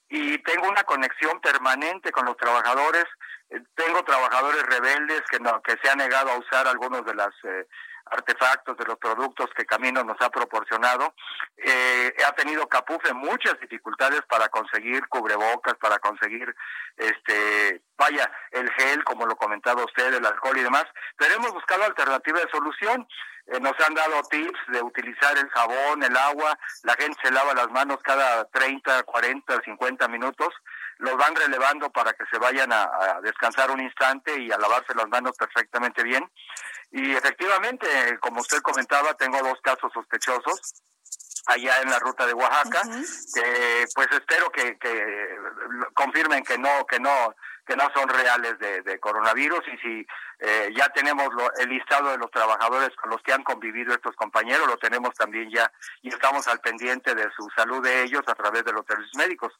Y 0.07 0.37
tengo 0.39 0.69
una 0.69 0.83
conexión 0.83 1.41
permanente 1.41 2.11
con 2.11 2.25
los 2.25 2.37
trabajadores. 2.37 3.05
Eh, 3.49 3.59
tengo 3.75 4.03
trabajadores 4.03 4.63
rebeldes 4.63 5.21
que, 5.29 5.39
no, 5.39 5.61
que 5.61 5.75
se 5.83 5.89
han 5.89 5.97
negado 5.97 6.31
a 6.31 6.37
usar 6.37 6.67
algunos 6.67 7.03
de 7.05 7.15
las 7.15 7.33
eh, 7.43 7.67
artefactos 8.05 8.77
de 8.77 8.85
los 8.85 8.97
productos 8.97 9.49
que 9.55 9.65
Camino 9.65 10.03
nos 10.03 10.19
ha 10.21 10.29
proporcionado. 10.29 11.13
Eh, 11.57 12.13
ha 12.27 12.31
tenido 12.33 12.67
Capufe 12.67 13.13
muchas 13.13 13.59
dificultades 13.59 14.21
para 14.29 14.49
conseguir 14.49 15.07
cubrebocas, 15.07 15.75
para 15.75 15.99
conseguir 15.99 16.55
este 16.97 17.81
vaya, 17.97 18.29
el 18.51 18.69
gel, 18.73 19.03
como 19.03 19.25
lo 19.25 19.35
comentaba 19.35 19.83
usted, 19.83 20.13
el 20.13 20.25
alcohol 20.25 20.57
y 20.57 20.63
demás, 20.63 20.85
pero 21.17 21.35
hemos 21.35 21.53
buscado 21.53 21.83
alternativas 21.83 22.43
de 22.43 22.51
solución. 22.51 23.07
Eh, 23.47 23.59
nos 23.59 23.73
han 23.87 23.93
dado 23.93 24.23
tips 24.23 24.59
de 24.69 24.81
utilizar 24.81 25.37
el 25.37 25.47
jabón, 25.49 26.03
el 26.03 26.17
agua, 26.17 26.57
la 26.83 26.93
gente 26.95 27.17
se 27.23 27.31
lava 27.31 27.53
las 27.53 27.69
manos 27.69 27.99
cada 28.03 28.45
30, 28.45 29.03
40, 29.03 29.61
50 29.63 30.07
minutos, 30.07 30.49
los 30.97 31.17
van 31.17 31.35
relevando 31.35 31.89
para 31.91 32.13
que 32.13 32.25
se 32.31 32.37
vayan 32.37 32.71
a, 32.71 32.83
a 32.83 33.21
descansar 33.21 33.71
un 33.71 33.81
instante 33.81 34.39
y 34.39 34.51
a 34.51 34.57
lavarse 34.57 34.95
las 34.95 35.07
manos 35.07 35.33
perfectamente 35.37 36.03
bien. 36.03 36.29
Y 36.91 37.11
efectivamente, 37.11 37.87
como 38.19 38.41
usted 38.41 38.61
comentaba, 38.61 39.13
tengo 39.15 39.39
dos 39.39 39.59
casos 39.61 39.91
sospechosos 39.93 40.75
allá 41.47 41.81
en 41.81 41.89
la 41.89 41.99
ruta 41.99 42.25
de 42.25 42.33
Oaxaca, 42.33 42.81
que 43.33 43.85
pues 43.93 44.07
espero 44.11 44.49
que, 44.51 44.77
que 44.77 45.37
confirmen 45.93 46.43
que 46.43 46.57
no, 46.57 46.85
que 46.87 46.99
no, 46.99 47.35
que 47.65 47.75
no 47.75 47.89
son 47.93 48.09
reales 48.09 48.57
de, 48.59 48.99
coronavirus 48.99 49.61
y 49.67 49.77
si 49.77 50.07
eh, 50.39 50.73
ya 50.75 50.89
tenemos 50.89 51.29
el 51.59 51.69
listado 51.69 52.09
de 52.11 52.17
los 52.17 52.31
trabajadores 52.31 52.89
con 52.95 53.09
los 53.11 53.21
que 53.21 53.33
han 53.33 53.43
convivido 53.43 53.93
estos 53.93 54.15
compañeros, 54.15 54.67
lo 54.67 54.77
tenemos 54.77 55.13
también 55.13 55.49
ya 55.51 55.71
y 56.01 56.09
estamos 56.09 56.47
al 56.47 56.59
pendiente 56.59 57.13
de 57.13 57.29
su 57.35 57.47
salud 57.55 57.83
de 57.83 58.03
ellos 58.03 58.23
a 58.27 58.35
través 58.35 58.63
de 58.65 58.73
los 58.73 58.85
servicios 58.85 59.15
médicos. 59.15 59.53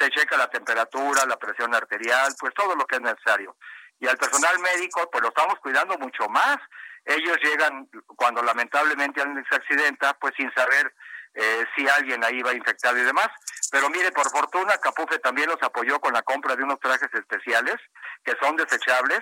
Se 0.00 0.08
checa 0.10 0.38
la 0.38 0.48
temperatura, 0.48 1.26
la 1.26 1.38
presión 1.38 1.74
arterial, 1.74 2.34
pues 2.40 2.54
todo 2.54 2.74
lo 2.74 2.86
que 2.86 2.96
es 2.96 3.02
necesario. 3.02 3.54
Y 3.98 4.08
al 4.08 4.16
personal 4.16 4.58
médico, 4.58 5.10
pues 5.12 5.22
lo 5.22 5.28
estamos 5.28 5.56
cuidando 5.60 5.98
mucho 5.98 6.26
más. 6.30 6.56
Ellos 7.04 7.36
llegan 7.42 7.86
cuando 8.16 8.42
lamentablemente 8.42 9.20
alguien 9.20 9.44
se 9.48 9.56
accidenta, 9.56 10.14
pues 10.14 10.32
sin 10.38 10.50
saber 10.54 10.94
eh, 11.34 11.66
si 11.76 11.86
alguien 11.86 12.24
ahí 12.24 12.40
va 12.40 12.54
infectado 12.54 12.96
y 12.96 13.02
demás. 13.02 13.28
Pero 13.70 13.90
mire, 13.90 14.10
por 14.10 14.28
fortuna, 14.30 14.78
Capufe 14.78 15.18
también 15.18 15.50
los 15.50 15.62
apoyó 15.62 16.00
con 16.00 16.14
la 16.14 16.22
compra 16.22 16.56
de 16.56 16.64
unos 16.64 16.80
trajes 16.80 17.12
especiales 17.12 17.76
que 18.24 18.32
son 18.40 18.56
desechables 18.56 19.20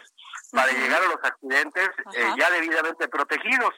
para 0.52 0.70
llegar 0.70 1.02
a 1.02 1.08
los 1.08 1.22
accidentes 1.22 1.90
eh, 2.14 2.32
ya 2.38 2.50
debidamente 2.50 3.08
protegidos. 3.08 3.74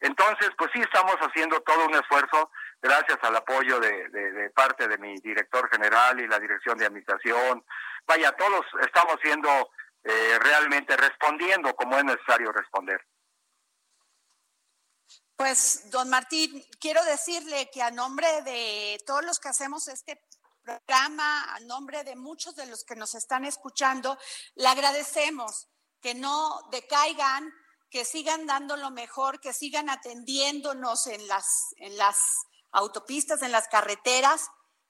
Entonces, 0.00 0.50
pues 0.58 0.70
sí 0.74 0.80
estamos 0.80 1.16
haciendo 1.16 1.60
todo 1.60 1.86
un 1.86 1.94
esfuerzo 1.94 2.50
gracias 2.80 3.18
al 3.22 3.36
apoyo 3.36 3.78
de, 3.80 4.50
parte 4.54 4.88
de 4.88 4.98
mi 4.98 5.14
director 5.20 5.68
general 5.70 6.20
y 6.20 6.26
la 6.26 6.38
dirección 6.38 6.78
de 6.78 6.86
administración. 6.86 7.64
Vaya, 8.06 8.32
todos 8.32 8.64
estamos 8.82 9.16
siendo 9.22 9.70
eh, 10.02 10.38
realmente 10.40 10.96
respondiendo 10.96 11.74
como 11.74 11.98
es 11.98 12.04
necesario 12.04 12.52
responder. 12.52 13.00
Pues, 15.36 15.90
don 15.90 16.10
Martín, 16.10 16.62
quiero 16.78 17.02
decirle 17.04 17.70
que 17.70 17.82
a 17.82 17.90
nombre 17.90 18.42
de 18.42 19.02
todos 19.06 19.24
los 19.24 19.38
que 19.38 19.48
hacemos 19.48 19.88
este 19.88 20.22
programa, 20.62 21.54
a 21.54 21.60
nombre 21.60 22.04
de 22.04 22.14
muchos 22.14 22.54
de 22.56 22.66
los 22.66 22.84
que 22.84 22.94
nos 22.94 23.14
están 23.14 23.44
escuchando, 23.44 24.18
le 24.54 24.68
agradecemos 24.68 25.68
que 26.00 26.14
no 26.14 26.68
decaigan, 26.70 27.52
que 27.88 28.04
sigan 28.04 28.46
dando 28.46 28.76
lo 28.76 28.90
mejor, 28.90 29.40
que 29.40 29.52
sigan 29.52 29.88
atendiéndonos 29.88 31.06
en 31.06 31.26
las, 31.26 31.74
en 31.78 31.96
las 31.96 32.46
autopistas, 32.72 33.42
en 33.42 33.52
las 33.52 33.68
carreteras 33.68 34.48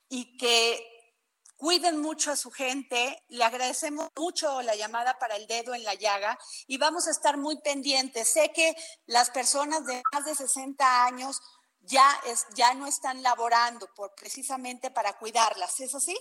y 0.09 0.37
que 0.37 0.87
Cuiden 1.61 2.01
mucho 2.01 2.31
a 2.31 2.37
su 2.37 2.51
gente, 2.51 3.23
le 3.29 3.45
agradecemos 3.45 4.09
mucho 4.17 4.63
la 4.63 4.77
llamada 4.77 5.19
para 5.19 5.37
el 5.37 5.47
dedo 5.47 5.75
en 5.75 5.85
la 5.85 5.93
llaga 5.93 6.39
y 6.67 6.79
vamos 6.79 7.07
a 7.07 7.11
estar 7.11 7.37
muy 7.37 7.61
pendientes. 7.61 8.33
Sé 8.33 8.51
que 8.55 8.75
las 9.05 9.29
personas 9.29 9.85
de 9.85 10.01
más 10.11 10.25
de 10.25 10.35
60 10.35 11.05
años 11.05 11.39
ya, 11.81 12.19
es, 12.25 12.47
ya 12.55 12.73
no 12.73 12.87
están 12.87 13.23
laborando 13.23 13.87
por, 13.95 14.15
precisamente 14.15 14.91
para 14.91 15.19
cuidarlas, 15.19 15.79
¿es 15.81 15.95
así? 15.95 16.17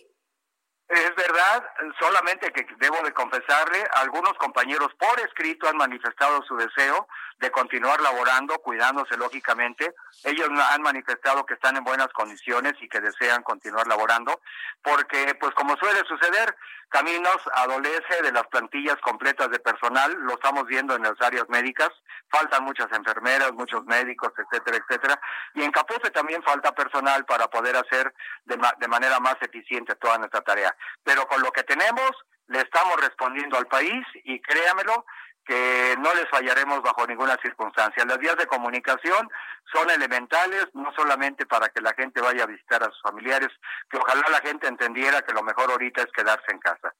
Es 0.90 1.16
verdad, 1.16 1.64
solamente 2.00 2.52
que 2.52 2.66
debo 2.80 3.00
de 3.04 3.14
confesarle, 3.14 3.88
algunos 3.94 4.34
compañeros 4.40 4.92
por 4.98 5.20
escrito 5.20 5.70
han 5.70 5.78
manifestado 5.78 6.42
su 6.48 6.58
deseo 6.58 7.08
de 7.38 7.52
continuar 7.52 8.02
laborando, 8.02 8.58
cuidándose 8.58 9.16
lógicamente. 9.16 9.94
Ellos 10.24 10.50
han 10.72 10.82
manifestado 10.82 11.46
que 11.46 11.54
están 11.54 11.78
en 11.78 11.84
buenas 11.84 12.08
condiciones 12.08 12.74
y 12.82 12.90
que 12.90 13.02
desean 13.02 13.44
continuar 13.44 13.86
laborando, 13.86 14.42
porque 14.82 15.36
pues 15.40 15.54
como 15.54 15.78
suele 15.78 16.00
suceder, 16.08 16.56
Caminos 16.90 17.38
adolece 17.54 18.22
de 18.24 18.32
las 18.32 18.48
plantillas 18.48 18.98
completas 19.02 19.50
de 19.52 19.60
personal, 19.60 20.12
lo 20.22 20.34
estamos 20.34 20.66
viendo 20.66 20.96
en 20.96 21.04
las 21.04 21.22
áreas 21.22 21.48
médicas, 21.48 21.90
faltan 22.30 22.64
muchas 22.64 22.92
enfermeras, 22.92 23.54
muchos 23.54 23.86
médicos, 23.86 24.32
etcétera, 24.36 24.78
etcétera, 24.78 25.22
y 25.54 25.64
en 25.64 25.72
Capufe 25.72 26.10
también 26.10 26.42
falta 26.42 26.74
personal 26.74 27.26
para 27.26 27.48
poder 27.48 27.76
hacer 27.76 28.12
de, 28.46 28.60
de 28.80 28.88
manera 28.88 29.20
más 29.20 29.36
eficiente 29.42 29.96
toda 29.96 30.18
nuestra 30.18 30.42
tarea. 30.42 30.76
Pero 31.04 31.28
con 31.28 31.42
lo 31.42 31.52
que 31.52 31.64
tenemos, 31.64 32.12
le 32.48 32.62
estamos 32.62 33.00
respondiendo 33.00 33.58
al 33.58 33.68
país 33.68 34.04
y 34.24 34.42
créamelo, 34.42 35.06
que 35.50 35.96
no 35.98 36.14
les 36.14 36.30
fallaremos 36.30 36.84
bajo 36.84 37.08
ninguna 37.08 37.36
circunstancia. 37.42 38.06
Las 38.06 38.20
vías 38.20 38.38
de 38.38 38.46
comunicación 38.46 39.28
son 39.74 39.90
elementales, 39.90 40.68
no 40.74 40.94
solamente 40.94 41.48
para 41.48 41.70
que 41.70 41.82
la 41.82 41.92
gente 41.96 42.22
vaya 42.22 42.44
a 42.44 42.46
visitar 42.46 42.84
a 42.84 42.92
sus 42.92 43.02
familiares, 43.02 43.50
que 43.90 43.98
ojalá 43.98 44.30
la 44.30 44.42
gente 44.42 44.68
entendiera 44.68 45.24
que 45.24 45.34
lo 45.34 45.42
mejor 45.42 45.72
ahorita 45.72 46.04
es 46.04 46.12
quedarse 46.12 46.52
en 46.52 46.60
casa. 46.60 46.94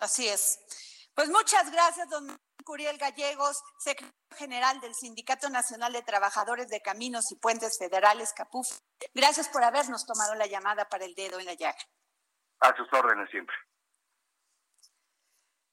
Así 0.00 0.28
es. 0.28 1.08
Pues 1.14 1.30
muchas 1.30 1.72
gracias, 1.72 2.10
don 2.10 2.38
Curiel 2.62 2.98
Gallegos, 2.98 3.56
secretario 3.78 4.14
general 4.36 4.78
del 4.80 4.94
Sindicato 4.94 5.48
Nacional 5.48 5.94
de 5.94 6.02
Trabajadores 6.02 6.68
de 6.68 6.82
Caminos 6.82 7.32
y 7.32 7.36
Puentes 7.36 7.78
Federales, 7.78 8.34
CAPUF. 8.34 8.68
Gracias 9.14 9.48
por 9.48 9.64
habernos 9.64 10.04
tomado 10.04 10.34
la 10.34 10.46
llamada 10.46 10.84
para 10.90 11.06
el 11.06 11.14
dedo 11.14 11.40
en 11.40 11.46
la 11.46 11.54
llaga. 11.54 11.78
A 12.60 12.76
sus 12.76 12.86
órdenes 12.92 13.30
siempre. 13.30 13.56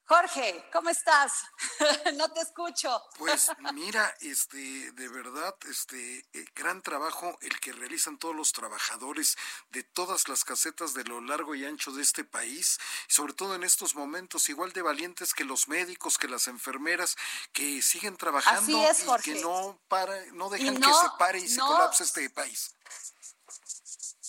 Jorge, 0.08 0.70
¿cómo 0.72 0.92
estás? 0.92 1.32
no 2.16 2.30
te 2.32 2.42
escucho. 2.42 3.02
Pues 3.18 3.50
mira, 3.74 4.16
este, 4.22 4.92
de 4.92 5.08
verdad, 5.10 5.56
este, 5.68 6.20
eh, 6.32 6.46
gran 6.54 6.84
trabajo 6.84 7.36
el 7.42 7.60
que 7.60 7.74
realizan 7.74 8.20
todos 8.20 8.36
los 8.36 8.52
trabajadores 8.52 9.36
de 9.70 9.82
todas 9.82 10.28
las 10.28 10.44
casetas 10.44 10.94
de 10.94 11.06
lo 11.06 11.22
largo 11.22 11.56
y 11.56 11.66
ancho 11.66 11.92
de 11.92 12.04
este 12.04 12.24
país, 12.24 12.78
sobre 13.08 13.34
todo 13.34 13.56
en 13.56 13.64
estos 13.64 13.96
momentos, 13.96 14.48
igual 14.50 14.74
de 14.74 14.84
valientes 14.84 15.34
que 15.34 15.44
los 15.44 15.68
médicos, 15.68 16.20
que 16.20 16.28
las 16.28 16.48
enfermeras, 16.48 17.16
que 17.52 17.82
siguen 17.82 18.16
trabajando 18.16 18.72
y 18.72 19.22
que 19.24 19.42
no 19.42 19.82
para, 19.88 20.24
no 20.34 20.52
dejan 20.52 20.80
que 20.80 20.94
se 20.94 21.10
pare 21.18 21.40
y 21.40 21.48
se 21.48 21.60
colapse 21.60 22.04
este 22.04 22.30
país. 22.30 22.76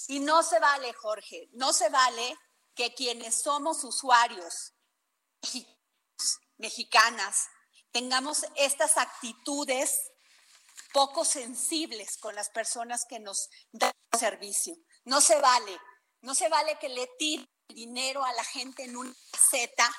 Y 0.08 0.20
no 0.20 0.42
se 0.42 0.58
vale, 0.58 0.94
Jorge, 0.94 1.50
no 1.52 1.74
se 1.74 1.90
vale 1.90 2.38
que 2.74 2.94
quienes 2.94 3.42
somos 3.42 3.84
usuarios 3.84 4.72
mexicanas 6.59 7.48
tengamos 7.92 8.44
estas 8.56 8.98
actitudes 8.98 10.12
poco 10.92 11.24
sensibles 11.24 12.16
con 12.18 12.35
las 12.35 12.50
personas 12.50 13.04
que 13.09 13.20
nos 13.20 13.48
dan 13.72 13.92
servicio. 14.18 14.74
No 15.04 15.20
se 15.20 15.40
vale, 15.40 15.78
no 16.20 16.35
se 16.35 16.48
vale 16.48 16.78
que 16.78 16.88
le 16.88 17.06
tiren 17.18 17.48
dinero 17.68 18.24
a 18.24 18.32
la 18.32 18.44
gente 18.44 18.85
en 18.85 18.96
una 18.96 19.14
caseta 19.32 19.90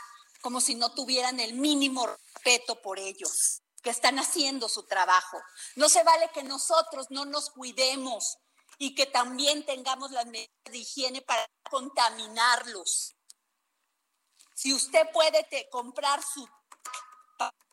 como 0.41 0.61
si 0.61 0.75
no 0.75 0.93
tuvieran 0.93 1.39
el 1.39 1.53
mínimo 1.53 2.05
respeto 2.05 2.81
por 2.81 2.99
ellos, 2.99 3.63
que 3.81 3.89
están 3.89 4.19
haciendo 4.19 4.69
su 4.69 4.85
trabajo. 4.85 5.41
No 5.75 5.89
se 5.89 6.03
vale 6.03 6.29
que 6.33 6.43
nosotros 6.43 7.07
no 7.09 7.25
nos 7.25 7.49
cuidemos 7.49 8.37
y 8.77 8.95
que 8.95 9.07
también 9.07 9.65
tengamos 9.65 10.11
las 10.11 10.25
medidas 10.27 10.51
de 10.65 10.77
higiene 10.77 11.21
para 11.21 11.45
contaminarlos. 11.69 13.16
Si 14.57 14.73
usted 14.73 15.07
puede 15.13 15.45
comprar 15.69 16.19
su 16.23 16.49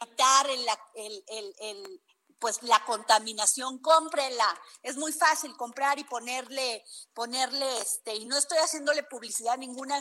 evitar 0.02 0.46
el, 0.50 2.02
pues 2.38 2.62
la 2.62 2.84
contaminación, 2.84 3.78
cómprela. 3.78 4.60
Es 4.82 4.98
muy 4.98 5.10
fácil 5.14 5.56
comprar 5.56 5.98
y 5.98 6.04
ponerle, 6.04 6.84
ponerle 7.14 7.78
este, 7.78 8.14
y 8.14 8.26
no 8.26 8.36
estoy 8.36 8.58
haciéndole 8.58 9.02
publicidad 9.04 9.54
a 9.54 9.56
ninguna 9.56 9.98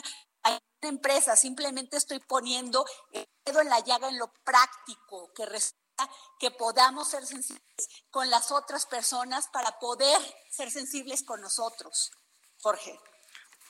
empresa, 0.82 1.34
simplemente 1.36 1.96
estoy 1.96 2.18
poniendo 2.18 2.84
el 3.12 3.26
dedo 3.46 3.62
en 3.62 3.70
la 3.70 3.80
llaga 3.80 4.10
en 4.10 4.18
lo 4.18 4.30
práctico, 4.44 5.32
que 5.32 5.46
resulta 5.46 6.10
que 6.38 6.50
podamos 6.50 7.08
ser 7.08 7.24
sensibles 7.24 7.88
con 8.10 8.28
las 8.28 8.52
otras 8.52 8.84
personas 8.84 9.48
para 9.48 9.78
poder 9.78 10.20
ser 10.50 10.70
sensibles 10.70 11.22
con 11.22 11.40
nosotros. 11.40 12.10
Jorge. 12.60 13.00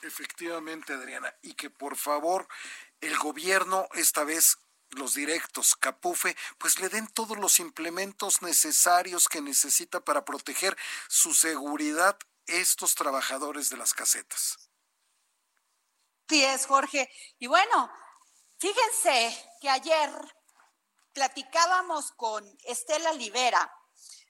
Efectivamente, 0.01 0.93
Adriana, 0.93 1.33
y 1.41 1.53
que 1.53 1.69
por 1.69 1.95
favor 1.95 2.47
el 3.01 3.17
gobierno 3.17 3.87
esta 3.93 4.23
vez 4.23 4.57
los 4.91 5.13
directos, 5.13 5.75
Capufe, 5.75 6.35
pues 6.57 6.79
le 6.79 6.89
den 6.89 7.07
todos 7.07 7.37
los 7.37 7.59
implementos 7.59 8.41
necesarios 8.41 9.27
que 9.27 9.41
necesita 9.41 9.99
para 9.99 10.23
proteger 10.23 10.77
su 11.07 11.33
seguridad 11.33 12.17
estos 12.47 12.95
trabajadores 12.95 13.69
de 13.69 13.77
las 13.77 13.93
casetas. 13.93 14.57
Sí 16.29 16.43
es, 16.43 16.65
Jorge. 16.65 17.09
Y 17.39 17.47
bueno, 17.47 17.91
fíjense 18.57 19.51
que 19.61 19.69
ayer 19.69 20.09
platicábamos 21.13 22.11
con 22.11 22.45
Estela 22.63 23.13
Libera 23.13 23.71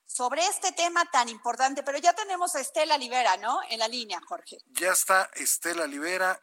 sobre 0.05 0.45
este 0.45 0.71
tema 0.71 1.03
tan 1.11 1.29
importante, 1.29 1.83
pero 1.83 1.97
ya 1.97 2.13
tenemos 2.13 2.55
a 2.55 2.61
Estela 2.61 2.97
Libera, 2.97 3.37
¿no? 3.37 3.59
En 3.69 3.79
la 3.79 3.87
línea, 3.87 4.21
Jorge. 4.27 4.57
Ya 4.67 4.91
está 4.91 5.29
Estela 5.33 5.87
Libera 5.87 6.39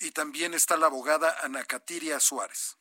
Y 0.00 0.10
también 0.10 0.54
está 0.54 0.76
la 0.76 0.86
abogada 0.86 1.36
Ana 1.42 1.64
Catiria 1.64 2.20
Suárez. 2.20 2.76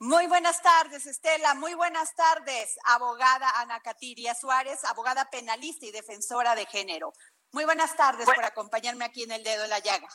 Muy 0.00 0.26
buenas 0.26 0.60
tardes, 0.60 1.06
Estela. 1.06 1.54
Muy 1.54 1.74
buenas 1.74 2.14
tardes, 2.14 2.76
abogada 2.84 3.48
Ana 3.60 3.80
Catiria 3.80 4.34
Suárez, 4.34 4.84
abogada 4.84 5.30
penalista 5.30 5.86
y 5.86 5.92
defensora 5.92 6.54
de 6.54 6.66
género. 6.66 7.12
Muy 7.52 7.64
buenas 7.64 7.96
tardes 7.96 8.26
por 8.26 8.44
acompañarme 8.44 9.04
aquí 9.04 9.22
en 9.22 9.32
el 9.32 9.44
dedo 9.44 9.62
de 9.62 9.68
la 9.68 9.78
llaga. 9.78 10.08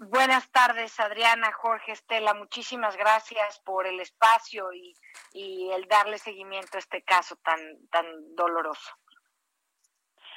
Buenas 0.00 0.50
tardes, 0.50 0.98
Adriana, 1.00 1.52
Jorge, 1.52 1.92
Estela. 1.92 2.34
Muchísimas 2.34 2.96
gracias 2.96 3.60
por 3.60 3.86
el 3.86 3.98
espacio 4.00 4.72
y, 4.72 4.94
y 5.32 5.70
el 5.72 5.88
darle 5.88 6.18
seguimiento 6.18 6.76
a 6.76 6.80
este 6.80 7.02
caso 7.02 7.36
tan, 7.36 7.60
tan 7.90 8.06
doloroso. 8.34 8.90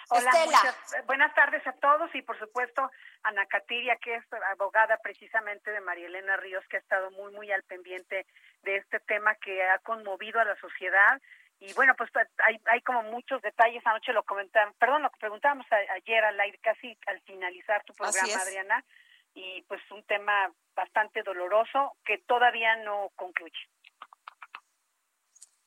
Hola, 0.10 0.32
eh, 0.32 1.02
buenas 1.06 1.34
tardes 1.34 1.66
a 1.66 1.74
todos 1.74 2.14
y 2.14 2.22
por 2.22 2.38
supuesto 2.38 2.90
Ana 3.24 3.46
Catiria, 3.46 3.96
que 3.98 4.16
es 4.16 4.24
abogada 4.52 4.98
precisamente 4.98 5.72
de 5.72 5.82
María 5.82 6.08
Elena 6.08 6.38
Ríos, 6.38 6.66
que 6.70 6.78
ha 6.78 6.80
estado 6.80 7.12
muy, 7.12 7.32
muy 7.34 7.52
al 7.52 7.64
pendiente 7.64 8.26
de 8.64 8.78
este 8.78 9.00
tema 9.02 9.36
que 9.36 9.64
ha 9.64 9.80
conmovido 9.80 10.40
a 10.40 10.46
la 10.46 10.56
sociedad. 10.60 11.22
Y 11.60 11.74
bueno, 11.74 11.94
pues 11.96 12.10
hay, 12.46 12.60
hay 12.66 12.82
como 12.82 13.04
muchos 13.04 13.42
detalles, 13.42 13.86
anoche 13.86 14.14
lo 14.14 14.24
comentamos, 14.24 14.76
perdón, 14.78 15.04
lo 15.04 15.12
que 15.12 15.20
preguntábamos 15.20 15.68
ayer 15.72 16.24
al 16.24 16.40
aire, 16.40 16.58
casi 16.58 16.98
al 17.06 17.22
finalizar 17.22 17.84
tu 17.84 17.94
programa, 17.94 18.42
Adriana, 18.42 18.84
y 19.36 19.62
pues 19.64 19.80
un 19.92 20.04
tema 20.06 20.52
bastante 20.76 21.22
doloroso 21.22 21.98
que 22.04 22.18
todavía 22.20 22.76
no 22.78 23.12
concluye. 23.16 23.70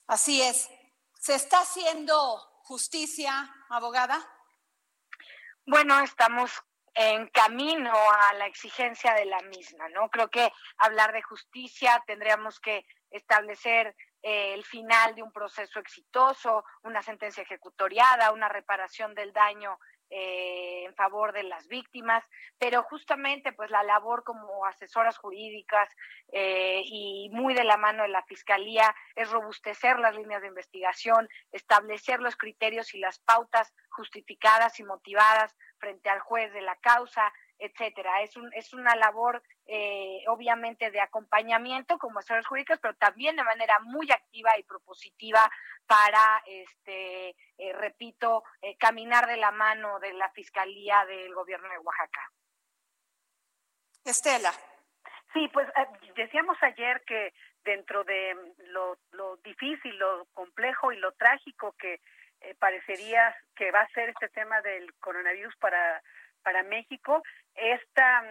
Así 0.06 0.42
es. 0.42 0.68
¿Se 1.14 1.34
está 1.34 1.58
haciendo 1.58 2.14
justicia, 2.64 3.32
abogada? 3.70 4.18
Bueno, 5.66 6.00
estamos 6.00 6.62
en 6.94 7.26
camino 7.28 7.92
a 7.92 8.34
la 8.34 8.46
exigencia 8.46 9.14
de 9.14 9.24
la 9.24 9.40
misma, 9.42 9.88
¿no? 9.88 10.08
Creo 10.10 10.28
que 10.30 10.52
hablar 10.78 11.12
de 11.12 11.22
justicia 11.22 12.02
tendríamos 12.06 12.60
que 12.60 12.86
establecer 13.10 13.94
eh, 14.22 14.54
el 14.54 14.64
final 14.64 15.14
de 15.14 15.22
un 15.22 15.32
proceso 15.32 15.78
exitoso, 15.80 16.64
una 16.82 17.02
sentencia 17.02 17.42
ejecutoriada, 17.42 18.32
una 18.32 18.48
reparación 18.48 19.14
del 19.14 19.32
daño 19.32 19.78
eh, 20.10 20.84
en 20.84 20.94
favor 20.94 21.32
de 21.32 21.42
las 21.42 21.66
víctimas, 21.68 22.24
pero 22.58 22.82
justamente 22.82 23.52
pues 23.52 23.70
la 23.70 23.82
labor 23.82 24.22
como 24.22 24.64
asesoras 24.66 25.18
jurídicas 25.18 25.88
eh, 26.32 26.82
y 26.84 27.30
muy 27.32 27.54
de 27.54 27.64
la 27.64 27.76
mano 27.76 28.02
de 28.02 28.10
la 28.10 28.22
Fiscalía 28.22 28.94
es 29.16 29.30
robustecer 29.30 29.98
las 29.98 30.14
líneas 30.14 30.42
de 30.42 30.48
investigación, 30.48 31.28
establecer 31.52 32.20
los 32.20 32.36
criterios 32.36 32.94
y 32.94 32.98
las 32.98 33.18
pautas 33.18 33.72
justificadas 33.88 34.78
y 34.78 34.84
motivadas 34.84 35.56
frente 35.78 36.08
al 36.10 36.20
juez 36.20 36.52
de 36.52 36.62
la 36.62 36.76
causa, 36.76 37.32
etcétera. 37.64 38.22
Es, 38.22 38.36
un, 38.36 38.52
es 38.54 38.72
una 38.72 38.94
labor 38.94 39.42
eh, 39.66 40.22
obviamente 40.28 40.90
de 40.90 41.00
acompañamiento 41.00 41.98
como 41.98 42.18
asesores 42.18 42.46
jurídicos, 42.46 42.78
pero 42.80 42.94
también 42.94 43.36
de 43.36 43.44
manera 43.44 43.78
muy 43.80 44.10
activa 44.10 44.58
y 44.58 44.62
propositiva 44.62 45.50
para, 45.86 46.42
este, 46.46 47.30
eh, 47.58 47.72
repito, 47.72 48.44
eh, 48.62 48.76
caminar 48.76 49.26
de 49.26 49.36
la 49.36 49.50
mano 49.50 49.98
de 50.00 50.12
la 50.12 50.30
Fiscalía 50.30 51.04
del 51.06 51.34
Gobierno 51.34 51.68
de 51.68 51.78
Oaxaca. 51.78 52.30
Estela. 54.04 54.52
Sí, 55.32 55.48
pues 55.52 55.68
decíamos 56.14 56.56
ayer 56.62 57.02
que 57.06 57.32
dentro 57.64 58.04
de 58.04 58.36
lo, 58.66 58.98
lo 59.12 59.36
difícil, 59.38 59.96
lo 59.96 60.26
complejo 60.34 60.92
y 60.92 60.98
lo 60.98 61.12
trágico 61.12 61.72
que 61.78 62.00
parecería 62.58 63.34
que 63.56 63.70
va 63.70 63.80
a 63.80 63.88
ser 63.88 64.10
este 64.10 64.28
tema 64.28 64.60
del 64.60 64.92
coronavirus 64.96 65.56
para 65.56 66.02
para 66.44 66.62
México 66.62 67.22
esta 67.54 68.22
mm, 68.22 68.26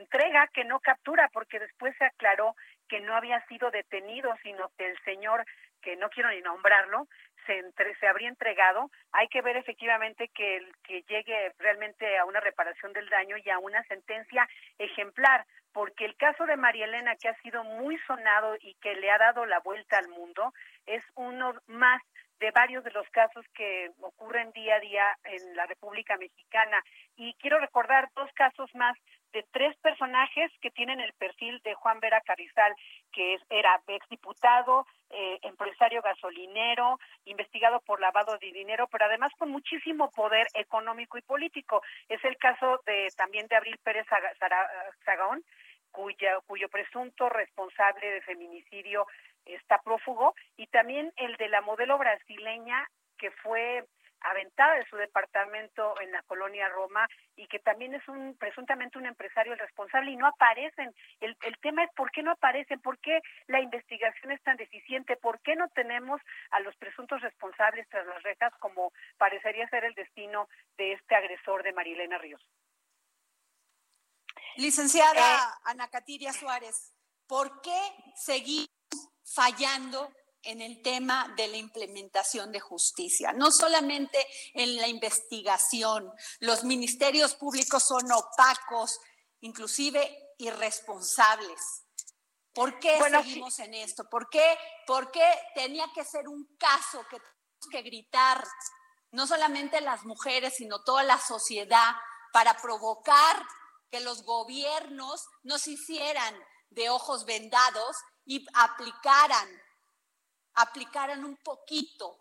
entrega 0.00 0.48
que 0.48 0.64
no 0.64 0.80
captura 0.80 1.28
porque 1.32 1.58
después 1.58 1.94
se 1.96 2.04
aclaró 2.04 2.54
que 2.88 3.00
no 3.00 3.16
había 3.16 3.44
sido 3.46 3.70
detenido, 3.70 4.34
sino 4.42 4.70
que 4.76 4.86
el 4.86 4.98
señor, 5.04 5.44
que 5.82 5.96
no 5.96 6.10
quiero 6.10 6.30
ni 6.30 6.40
nombrarlo, 6.40 7.08
se, 7.46 7.58
entre, 7.58 7.94
se 7.96 8.06
habría 8.06 8.28
entregado. 8.28 8.90
Hay 9.12 9.28
que 9.28 9.42
ver 9.42 9.56
efectivamente 9.56 10.28
que, 10.28 10.60
que 10.82 11.02
llegue 11.02 11.52
realmente 11.58 12.18
a 12.18 12.24
una 12.24 12.40
reparación 12.40 12.92
del 12.92 13.08
daño 13.08 13.36
y 13.36 13.50
a 13.50 13.58
una 13.58 13.82
sentencia 13.84 14.48
ejemplar, 14.78 15.44
porque 15.72 16.04
el 16.04 16.16
caso 16.16 16.46
de 16.46 16.56
María 16.56 16.86
Elena, 16.86 17.16
que 17.16 17.28
ha 17.28 17.34
sido 17.42 17.64
muy 17.64 17.98
sonado 18.06 18.56
y 18.60 18.74
que 18.74 18.94
le 18.94 19.10
ha 19.10 19.18
dado 19.18 19.44
la 19.44 19.60
vuelta 19.60 19.98
al 19.98 20.08
mundo, 20.08 20.52
es 20.86 21.02
uno 21.16 21.54
más 21.66 22.00
de 22.40 22.50
varios 22.50 22.84
de 22.84 22.90
los 22.90 23.08
casos 23.10 23.44
que 23.54 23.90
ocurren 24.00 24.50
día 24.52 24.76
a 24.76 24.80
día 24.80 25.18
en 25.24 25.56
la 25.56 25.66
República 25.66 26.16
Mexicana. 26.16 26.82
Y 27.16 27.34
quiero 27.34 27.58
recordar 27.58 28.10
dos 28.14 28.30
casos 28.34 28.70
más 28.74 28.96
de 29.32 29.44
tres 29.50 29.76
personajes 29.78 30.50
que 30.60 30.70
tienen 30.70 31.00
el 31.00 31.12
perfil 31.14 31.60
de 31.64 31.74
Juan 31.74 31.98
Vera 32.00 32.20
Carrizal, 32.20 32.74
que 33.12 33.36
era 33.50 33.80
exdiputado, 33.88 34.86
eh, 35.10 35.38
empresario 35.42 36.02
gasolinero, 36.02 36.98
investigado 37.24 37.80
por 37.80 38.00
lavado 38.00 38.38
de 38.38 38.52
dinero, 38.52 38.86
pero 38.88 39.06
además 39.06 39.32
con 39.38 39.50
muchísimo 39.50 40.10
poder 40.10 40.46
económico 40.54 41.18
y 41.18 41.22
político. 41.22 41.82
Es 42.08 42.24
el 42.24 42.36
caso 42.36 42.80
de 42.86 43.08
también 43.16 43.46
de 43.48 43.56
Abril 43.56 43.78
Pérez 43.82 44.06
Zagaón, 45.04 45.42
cuya, 45.90 46.40
cuyo 46.46 46.68
presunto 46.68 47.28
responsable 47.28 48.10
de 48.10 48.22
feminicidio 48.22 49.06
está 49.46 49.78
prófugo, 49.82 50.34
y 50.56 50.66
también 50.68 51.12
el 51.16 51.36
de 51.36 51.48
la 51.48 51.60
modelo 51.60 51.98
brasileña 51.98 52.88
que 53.18 53.30
fue 53.30 53.84
aventada 54.24 54.76
de 54.76 54.86
su 54.86 54.96
departamento 54.96 56.00
en 56.00 56.10
la 56.10 56.22
colonia 56.22 56.68
Roma 56.70 57.06
y 57.36 57.46
que 57.46 57.58
también 57.58 57.94
es 57.94 58.06
un 58.08 58.36
presuntamente 58.38 58.98
un 58.98 59.06
empresario 59.06 59.54
responsable 59.54 60.10
y 60.10 60.16
no 60.16 60.26
aparecen. 60.26 60.94
El, 61.20 61.36
el 61.42 61.58
tema 61.58 61.84
es 61.84 61.90
por 61.94 62.10
qué 62.10 62.22
no 62.22 62.32
aparecen, 62.32 62.80
por 62.80 62.98
qué 62.98 63.20
la 63.46 63.60
investigación 63.60 64.32
es 64.32 64.42
tan 64.42 64.56
deficiente, 64.56 65.16
por 65.16 65.40
qué 65.40 65.56
no 65.56 65.68
tenemos 65.68 66.20
a 66.50 66.60
los 66.60 66.74
presuntos 66.76 67.20
responsables 67.20 67.86
tras 67.90 68.06
las 68.06 68.22
rejas 68.22 68.52
como 68.60 68.92
parecería 69.18 69.68
ser 69.68 69.84
el 69.84 69.94
destino 69.94 70.48
de 70.78 70.94
este 70.94 71.14
agresor 71.14 71.62
de 71.62 71.72
Marilena 71.72 72.18
Ríos. 72.18 72.42
Licenciada 74.56 75.20
eh, 75.20 75.54
Ana 75.64 75.88
Catiria 75.88 76.32
Suárez, 76.32 76.94
¿por 77.26 77.60
qué 77.60 77.78
seguir 78.14 78.68
fallando 79.24 80.12
en 80.44 80.60
el 80.60 80.82
tema 80.82 81.32
de 81.36 81.48
la 81.48 81.56
implementación 81.56 82.52
de 82.52 82.60
justicia, 82.60 83.32
no 83.32 83.50
solamente 83.50 84.18
en 84.52 84.76
la 84.76 84.88
investigación. 84.88 86.12
Los 86.40 86.64
ministerios 86.64 87.34
públicos 87.34 87.82
son 87.82 88.10
opacos, 88.12 89.00
inclusive 89.40 90.34
irresponsables. 90.38 91.60
¿Por 92.52 92.78
qué 92.78 92.98
seguimos 93.10 93.58
en 93.58 93.74
esto? 93.74 94.08
¿Por 94.08 94.28
qué, 94.28 94.56
¿Por 94.86 95.10
qué 95.10 95.26
tenía 95.54 95.86
que 95.94 96.04
ser 96.04 96.28
un 96.28 96.56
caso 96.56 97.04
que 97.10 97.18
tenemos 97.18 97.68
que 97.70 97.82
gritar, 97.82 98.44
no 99.10 99.26
solamente 99.26 99.80
las 99.80 100.04
mujeres, 100.04 100.54
sino 100.56 100.82
toda 100.84 101.02
la 101.02 101.18
sociedad, 101.18 101.94
para 102.32 102.56
provocar 102.56 103.44
que 103.90 104.00
los 104.00 104.24
gobiernos 104.24 105.24
nos 105.42 105.66
hicieran 105.66 106.34
de 106.70 106.90
ojos 106.90 107.24
vendados 107.24 107.96
y 108.24 108.46
aplicaran, 108.54 109.48
aplicaran 110.54 111.24
un 111.24 111.36
poquito 111.36 112.18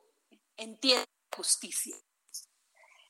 en 0.58 0.80
tierra 0.80 1.02
de 1.02 1.38
justicia. 1.38 1.96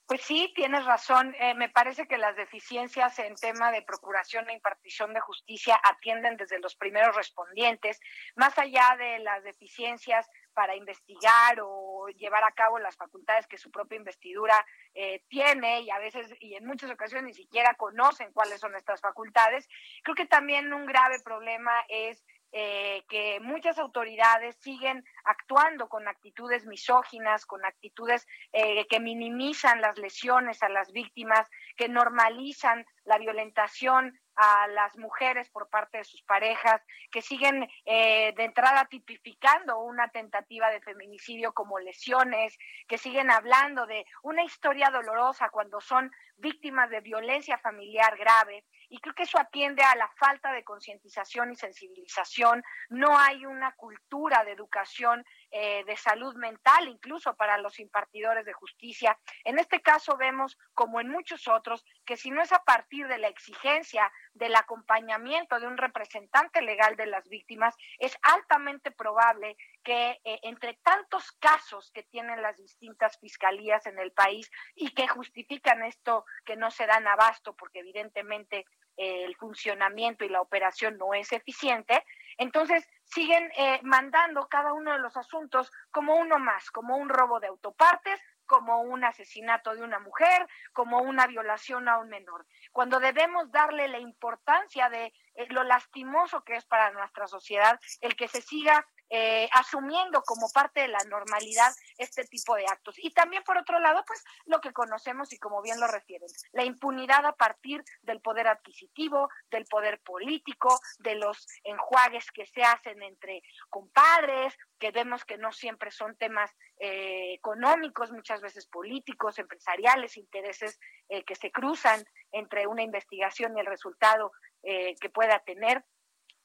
Pues 0.06 0.22
sí, 0.22 0.52
tienes 0.54 0.86
razón. 0.86 1.34
Eh, 1.40 1.54
me 1.54 1.70
parece 1.70 2.08
que 2.08 2.18
las 2.18 2.36
deficiencias 2.36 3.18
en 3.20 3.36
tema 3.36 3.72
de 3.72 3.82
procuración 3.84 4.50
e 4.50 4.54
impartición 4.54 5.14
de 5.14 5.22
justicia 5.22 5.80
atienden 5.82 6.36
desde 6.36 6.60
los 6.60 6.76
primeros 6.76 7.16
respondientes, 7.16 8.00
más 8.36 8.58
allá 8.60 8.96
de 8.98 9.20
las 9.20 9.44
deficiencias 9.44 10.30
para 10.54 10.76
investigar 10.76 11.58
o 11.64 12.08
llevar 12.10 12.44
a 12.44 12.52
cabo 12.52 12.80
las 12.80 12.98
facultades 12.98 13.48
que 13.48 13.58
su 13.58 13.72
propia 13.72 13.96
investidura 13.98 14.64
eh, 14.94 15.24
tiene 15.30 15.82
y 15.82 15.90
a 15.90 16.00
veces 16.00 16.32
y 16.40 16.56
en 16.56 16.66
muchas 16.66 16.92
ocasiones 16.92 17.26
ni 17.26 17.34
siquiera 17.34 17.74
conocen 17.76 18.34
cuáles 18.34 18.60
son 18.60 18.76
estas 18.76 19.00
facultades. 19.00 19.68
Creo 20.04 20.16
que 20.16 20.28
también 20.28 20.74
un 20.74 20.86
grave 20.86 21.22
problema 21.24 21.74
es 21.88 22.24
eh, 22.56 23.04
que 23.10 23.40
muchas 23.40 23.80
autoridades 23.80 24.56
siguen 24.58 25.04
actuando 25.26 25.90
con 25.90 26.08
actitudes 26.08 26.68
misóginas, 26.68 27.48
con 27.48 27.66
actitudes 27.66 28.28
eh, 28.52 28.86
que 28.88 29.00
minimizan 29.00 29.82
las 29.82 29.98
lesiones 29.98 30.62
a 30.62 30.70
las 30.70 30.92
víctimas, 30.92 31.50
que 31.76 31.90
normalizan 31.90 32.86
la 33.06 33.18
violentación 33.18 34.20
a 34.36 34.68
las 34.68 34.96
mujeres 34.98 35.50
por 35.50 35.68
parte 35.70 35.98
de 35.98 36.04
sus 36.04 36.22
parejas, 36.24 36.82
que 37.12 37.24
siguen 37.24 37.68
eh, 37.86 38.34
de 38.36 38.44
entrada 38.44 38.86
tipificando 38.86 39.80
una 39.80 40.10
tentativa 40.10 40.70
de 40.70 40.82
feminicidio 40.82 41.54
como 41.54 41.80
lesiones, 41.80 42.58
que 42.88 43.00
siguen 43.00 43.32
hablando 43.32 43.88
de 43.88 44.06
una 44.22 44.44
historia 44.44 44.90
dolorosa 44.92 45.50
cuando 45.50 45.82
son 45.82 46.12
víctimas 46.38 46.90
de 46.90 47.02
violencia 47.02 47.58
familiar 47.58 48.16
grave. 48.18 48.66
Y 48.94 49.00
creo 49.00 49.16
que 49.16 49.24
eso 49.24 49.40
atiende 49.40 49.82
a 49.82 49.96
la 49.96 50.08
falta 50.20 50.52
de 50.52 50.64
concientización 50.64 51.52
y 51.52 51.56
sensibilización. 51.56 52.64
No 52.90 53.18
hay 53.18 53.44
una 53.44 53.72
cultura 53.72 54.44
de 54.44 54.52
educación 54.52 55.26
eh, 55.50 55.84
de 55.86 55.98
salud 55.98 56.36
mental, 56.36 56.88
incluso 56.88 57.36
para 57.36 57.58
los 57.58 57.80
impartidores 57.80 58.46
de 58.46 58.54
justicia. 58.54 59.18
En 59.46 59.58
este 59.58 59.82
caso 59.82 60.16
vemos, 60.16 60.60
como 60.76 61.02
en 61.02 61.10
muchos 61.10 61.48
otros, 61.48 61.84
que 62.06 62.18
si 62.18 62.30
no 62.30 62.44
es 62.44 62.52
a 62.52 62.64
partir 62.64 63.08
de 63.08 63.18
la 63.18 63.30
exigencia 63.30 64.12
del 64.36 64.56
acompañamiento 64.56 65.60
de 65.60 65.66
un 65.66 65.78
representante 65.78 66.62
legal 66.62 66.96
de 66.96 67.08
las 67.08 67.28
víctimas, 67.30 67.76
es 67.98 68.16
altamente 68.22 68.92
probable 68.92 69.58
que 69.84 70.22
eh, 70.24 70.40
entre 70.44 70.76
tantos 70.84 71.32
casos 71.34 71.92
que 71.92 72.04
tienen 72.04 72.44
las 72.44 72.58
distintas 72.58 73.18
fiscalías 73.20 73.88
en 73.88 73.98
el 73.98 74.12
país 74.12 74.52
y 74.76 74.94
que 74.94 75.08
justifican 75.08 75.84
esto 75.84 76.26
que 76.46 76.56
no 76.56 76.70
se 76.70 76.86
dan 76.86 77.08
abasto 77.08 77.56
porque 77.56 77.80
evidentemente 77.80 78.66
el 78.98 79.36
funcionamiento 79.36 80.26
y 80.26 80.30
la 80.30 80.42
operación 80.42 80.98
no 80.98 81.14
es 81.14 81.32
eficiente, 81.32 82.04
entonces 82.38 82.88
siguen 83.04 83.52
eh, 83.58 83.80
mandando 83.84 84.48
cada 84.48 84.74
uno 84.74 84.94
de 84.94 85.00
los 85.00 85.16
asuntos 85.18 85.72
como 85.92 86.16
uno 86.16 86.40
más, 86.40 86.72
como 86.72 86.98
un 86.98 87.10
robo 87.10 87.40
de 87.40 87.48
autopartes, 87.48 88.20
como 88.46 88.82
un 88.82 89.04
asesinato 89.04 89.74
de 89.74 89.84
una 89.84 90.00
mujer, 90.00 90.48
como 90.74 91.00
una 91.00 91.28
violación 91.28 91.88
a 91.88 91.98
un 91.98 92.10
menor, 92.10 92.46
cuando 92.72 93.00
debemos 93.00 93.52
darle 93.52 93.88
la 93.88 94.00
importancia 94.00 94.90
de 94.90 95.14
eh, 95.36 95.48
lo 95.50 95.64
lastimoso 95.64 96.44
que 96.44 96.56
es 96.56 96.66
para 96.66 96.92
nuestra 96.92 97.28
sociedad 97.28 97.80
el 98.02 98.16
que 98.16 98.28
se 98.28 98.42
siga 98.42 98.86
eh, 99.10 99.48
asumiendo 99.52 100.24
como 100.24 100.50
parte 100.50 100.82
de 100.82 100.88
la 100.88 101.04
normalidad 101.08 101.72
este 101.98 102.24
tipo 102.26 102.56
de 102.56 102.66
actos. 102.66 102.96
Y 102.98 103.12
también, 103.12 103.44
por 103.44 103.58
otro 103.58 103.80
lado, 103.80 104.04
pues 104.08 104.24
lo 104.46 104.60
que 104.60 104.74
conocemos 104.74 105.32
y 105.34 105.38
como 105.38 105.62
bien 105.62 105.80
lo 105.80 105.88
refieren, 105.88 106.28
la 106.52 106.64
impunidad 106.64 107.26
a 107.26 107.36
partir 107.36 107.84
del 108.02 108.22
poder 108.22 108.48
adquisitivo, 108.48 109.30
del 109.52 109.66
poder 109.66 110.00
político, 110.02 110.80
de 111.00 111.16
los 111.16 111.48
enjuagues 111.64 112.32
que 112.32 112.46
se 112.48 112.64
hacen 112.64 113.04
entre 113.04 113.44
compadres, 113.70 114.58
que 114.80 114.92
vemos 114.92 115.26
que 115.26 115.38
no 115.38 115.52
siempre 115.52 115.92
son 115.92 116.18
temas 116.18 116.52
eh, 116.80 117.34
económicos, 117.34 118.12
muchas 118.12 118.42
veces 118.42 118.66
políticos, 118.68 119.38
empresariales, 119.38 120.18
intereses 120.18 120.80
eh, 121.10 121.24
que 121.24 121.36
se 121.36 121.52
cruzan 121.52 122.04
entre 122.32 122.66
una 122.68 122.82
investigación 122.82 123.56
y 123.56 123.62
el 123.62 123.68
resultado 123.68 124.32
que 124.64 125.10
pueda 125.10 125.40
tener. 125.40 125.84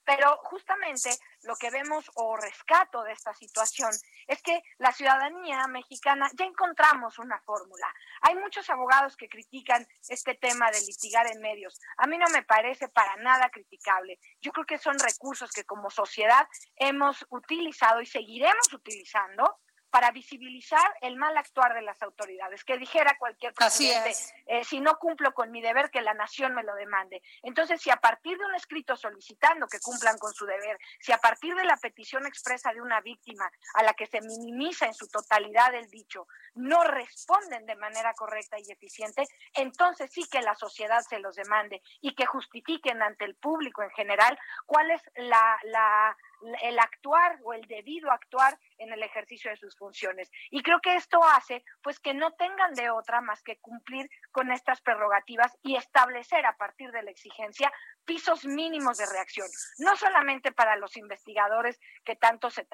Pero 0.08 0.38
justamente 0.44 1.10
lo 1.42 1.54
que 1.56 1.68
vemos 1.70 2.10
o 2.14 2.34
rescato 2.34 3.02
de 3.02 3.12
esta 3.12 3.34
situación 3.34 3.90
es 4.26 4.40
que 4.40 4.62
la 4.78 4.90
ciudadanía 4.90 5.66
mexicana 5.66 6.30
ya 6.32 6.46
encontramos 6.46 7.18
una 7.18 7.38
fórmula. 7.40 7.86
Hay 8.22 8.34
muchos 8.36 8.70
abogados 8.70 9.18
que 9.18 9.28
critican 9.28 9.86
este 10.08 10.34
tema 10.34 10.70
de 10.70 10.80
litigar 10.80 11.30
en 11.30 11.42
medios. 11.42 11.78
A 11.98 12.06
mí 12.06 12.16
no 12.16 12.26
me 12.28 12.42
parece 12.42 12.88
para 12.88 13.16
nada 13.16 13.50
criticable. 13.50 14.18
Yo 14.40 14.50
creo 14.52 14.64
que 14.64 14.78
son 14.78 14.98
recursos 14.98 15.52
que 15.52 15.64
como 15.64 15.90
sociedad 15.90 16.48
hemos 16.76 17.26
utilizado 17.28 18.00
y 18.00 18.06
seguiremos 18.06 18.72
utilizando 18.72 19.58
para 19.90 20.10
visibilizar 20.10 20.96
el 21.00 21.16
mal 21.16 21.36
actuar 21.36 21.74
de 21.74 21.82
las 21.82 22.00
autoridades, 22.02 22.64
que 22.64 22.78
dijera 22.78 23.16
cualquier 23.18 23.54
presidente, 23.54 24.14
eh, 24.46 24.64
si 24.64 24.80
no 24.80 24.98
cumplo 24.98 25.32
con 25.32 25.50
mi 25.50 25.60
deber, 25.60 25.90
que 25.90 26.02
la 26.02 26.14
nación 26.14 26.54
me 26.54 26.62
lo 26.62 26.74
demande. 26.74 27.22
Entonces, 27.42 27.80
si 27.80 27.90
a 27.90 27.96
partir 27.96 28.36
de 28.38 28.44
un 28.44 28.54
escrito 28.54 28.96
solicitando 28.96 29.66
que 29.66 29.80
cumplan 29.80 30.18
con 30.18 30.32
su 30.32 30.46
deber, 30.46 30.78
si 31.00 31.12
a 31.12 31.18
partir 31.18 31.54
de 31.54 31.64
la 31.64 31.76
petición 31.76 32.26
expresa 32.26 32.72
de 32.72 32.80
una 32.80 33.00
víctima 33.00 33.50
a 33.74 33.82
la 33.82 33.94
que 33.94 34.06
se 34.06 34.20
minimiza 34.20 34.86
en 34.86 34.94
su 34.94 35.08
totalidad 35.08 35.74
el 35.74 35.88
dicho, 35.90 36.26
no 36.54 36.84
responden 36.84 37.66
de 37.66 37.76
manera 37.76 38.14
correcta 38.14 38.58
y 38.58 38.70
eficiente, 38.70 39.26
entonces 39.54 40.10
sí 40.12 40.28
que 40.30 40.42
la 40.42 40.54
sociedad 40.54 41.00
se 41.08 41.18
los 41.18 41.36
demande 41.36 41.82
y 42.00 42.14
que 42.14 42.26
justifiquen 42.26 43.02
ante 43.02 43.24
el 43.24 43.36
público 43.36 43.82
en 43.82 43.90
general 43.90 44.38
cuál 44.66 44.90
es 44.90 45.02
la, 45.16 45.58
la 45.64 46.16
el 46.62 46.78
actuar 46.78 47.38
o 47.44 47.52
el 47.52 47.62
debido 47.62 48.10
actuar 48.10 48.58
en 48.78 48.92
el 48.92 49.02
ejercicio 49.02 49.50
de 49.50 49.56
sus 49.56 49.76
funciones. 49.76 50.30
Y 50.50 50.62
creo 50.62 50.80
que 50.80 50.94
esto 50.96 51.22
hace 51.22 51.64
pues 51.82 51.98
que 51.98 52.14
no 52.14 52.32
tengan 52.32 52.74
de 52.74 52.90
otra 52.90 53.20
más 53.20 53.42
que 53.42 53.58
cumplir 53.58 54.08
con 54.30 54.52
estas 54.52 54.80
prerrogativas 54.80 55.56
y 55.62 55.76
establecer 55.76 56.46
a 56.46 56.56
partir 56.56 56.90
de 56.92 57.02
la 57.02 57.10
exigencia 57.10 57.72
pisos 58.04 58.44
mínimos 58.46 58.98
de 58.98 59.06
reacción, 59.06 59.48
no 59.78 59.96
solamente 59.96 60.52
para 60.52 60.76
los 60.76 60.96
investigadores 60.96 61.78
que 62.04 62.16
tanto 62.16 62.48
se, 62.50 62.66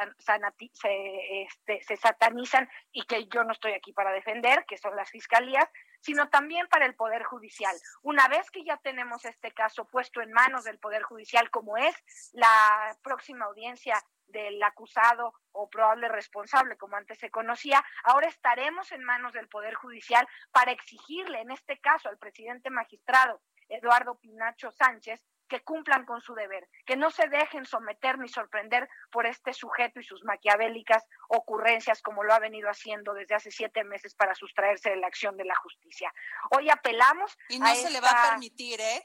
este, 1.42 1.82
se 1.82 1.96
satanizan 1.96 2.68
y 2.92 3.04
que 3.04 3.26
yo 3.26 3.42
no 3.42 3.52
estoy 3.52 3.72
aquí 3.72 3.92
para 3.92 4.12
defender, 4.12 4.64
que 4.66 4.78
son 4.78 4.94
las 4.94 5.10
fiscalías, 5.10 5.68
sino 6.04 6.28
también 6.28 6.68
para 6.68 6.84
el 6.84 6.94
Poder 6.94 7.22
Judicial. 7.24 7.74
Una 8.02 8.28
vez 8.28 8.50
que 8.50 8.62
ya 8.62 8.76
tenemos 8.76 9.24
este 9.24 9.52
caso 9.52 9.86
puesto 9.86 10.20
en 10.20 10.32
manos 10.32 10.64
del 10.64 10.78
Poder 10.78 11.02
Judicial, 11.02 11.50
como 11.50 11.78
es 11.78 11.94
la 12.34 12.94
próxima 13.02 13.46
audiencia 13.46 13.96
del 14.26 14.62
acusado 14.62 15.32
o 15.52 15.70
probable 15.70 16.08
responsable, 16.08 16.76
como 16.76 16.96
antes 16.96 17.18
se 17.18 17.30
conocía, 17.30 17.82
ahora 18.02 18.28
estaremos 18.28 18.92
en 18.92 19.02
manos 19.02 19.32
del 19.32 19.48
Poder 19.48 19.74
Judicial 19.74 20.28
para 20.52 20.72
exigirle, 20.72 21.40
en 21.40 21.50
este 21.50 21.80
caso, 21.80 22.10
al 22.10 22.18
presidente 22.18 22.68
magistrado 22.68 23.40
Eduardo 23.70 24.18
Pinacho 24.18 24.72
Sánchez, 24.72 25.24
que 25.48 25.62
cumplan 25.62 26.04
con 26.04 26.20
su 26.20 26.34
deber, 26.34 26.68
que 26.86 26.96
no 26.96 27.10
se 27.10 27.28
dejen 27.28 27.64
someter 27.64 28.18
ni 28.18 28.28
sorprender 28.28 28.88
por 29.10 29.26
este 29.26 29.52
sujeto 29.52 30.00
y 30.00 30.04
sus 30.04 30.24
maquiavélicas 30.24 31.04
ocurrencias 31.28 32.02
como 32.02 32.24
lo 32.24 32.32
ha 32.32 32.38
venido 32.38 32.68
haciendo 32.68 33.14
desde 33.14 33.34
hace 33.34 33.50
siete 33.50 33.84
meses 33.84 34.14
para 34.14 34.34
sustraerse 34.34 34.90
de 34.90 34.96
la 34.96 35.06
acción 35.06 35.36
de 35.36 35.44
la 35.44 35.54
justicia. 35.56 36.12
Hoy 36.50 36.70
apelamos. 36.70 37.36
Y 37.48 37.58
no 37.58 37.74
se 37.74 37.90
le 37.90 38.00
va 38.00 38.10
a 38.10 38.30
permitir, 38.30 38.80
¿eh? 38.80 39.02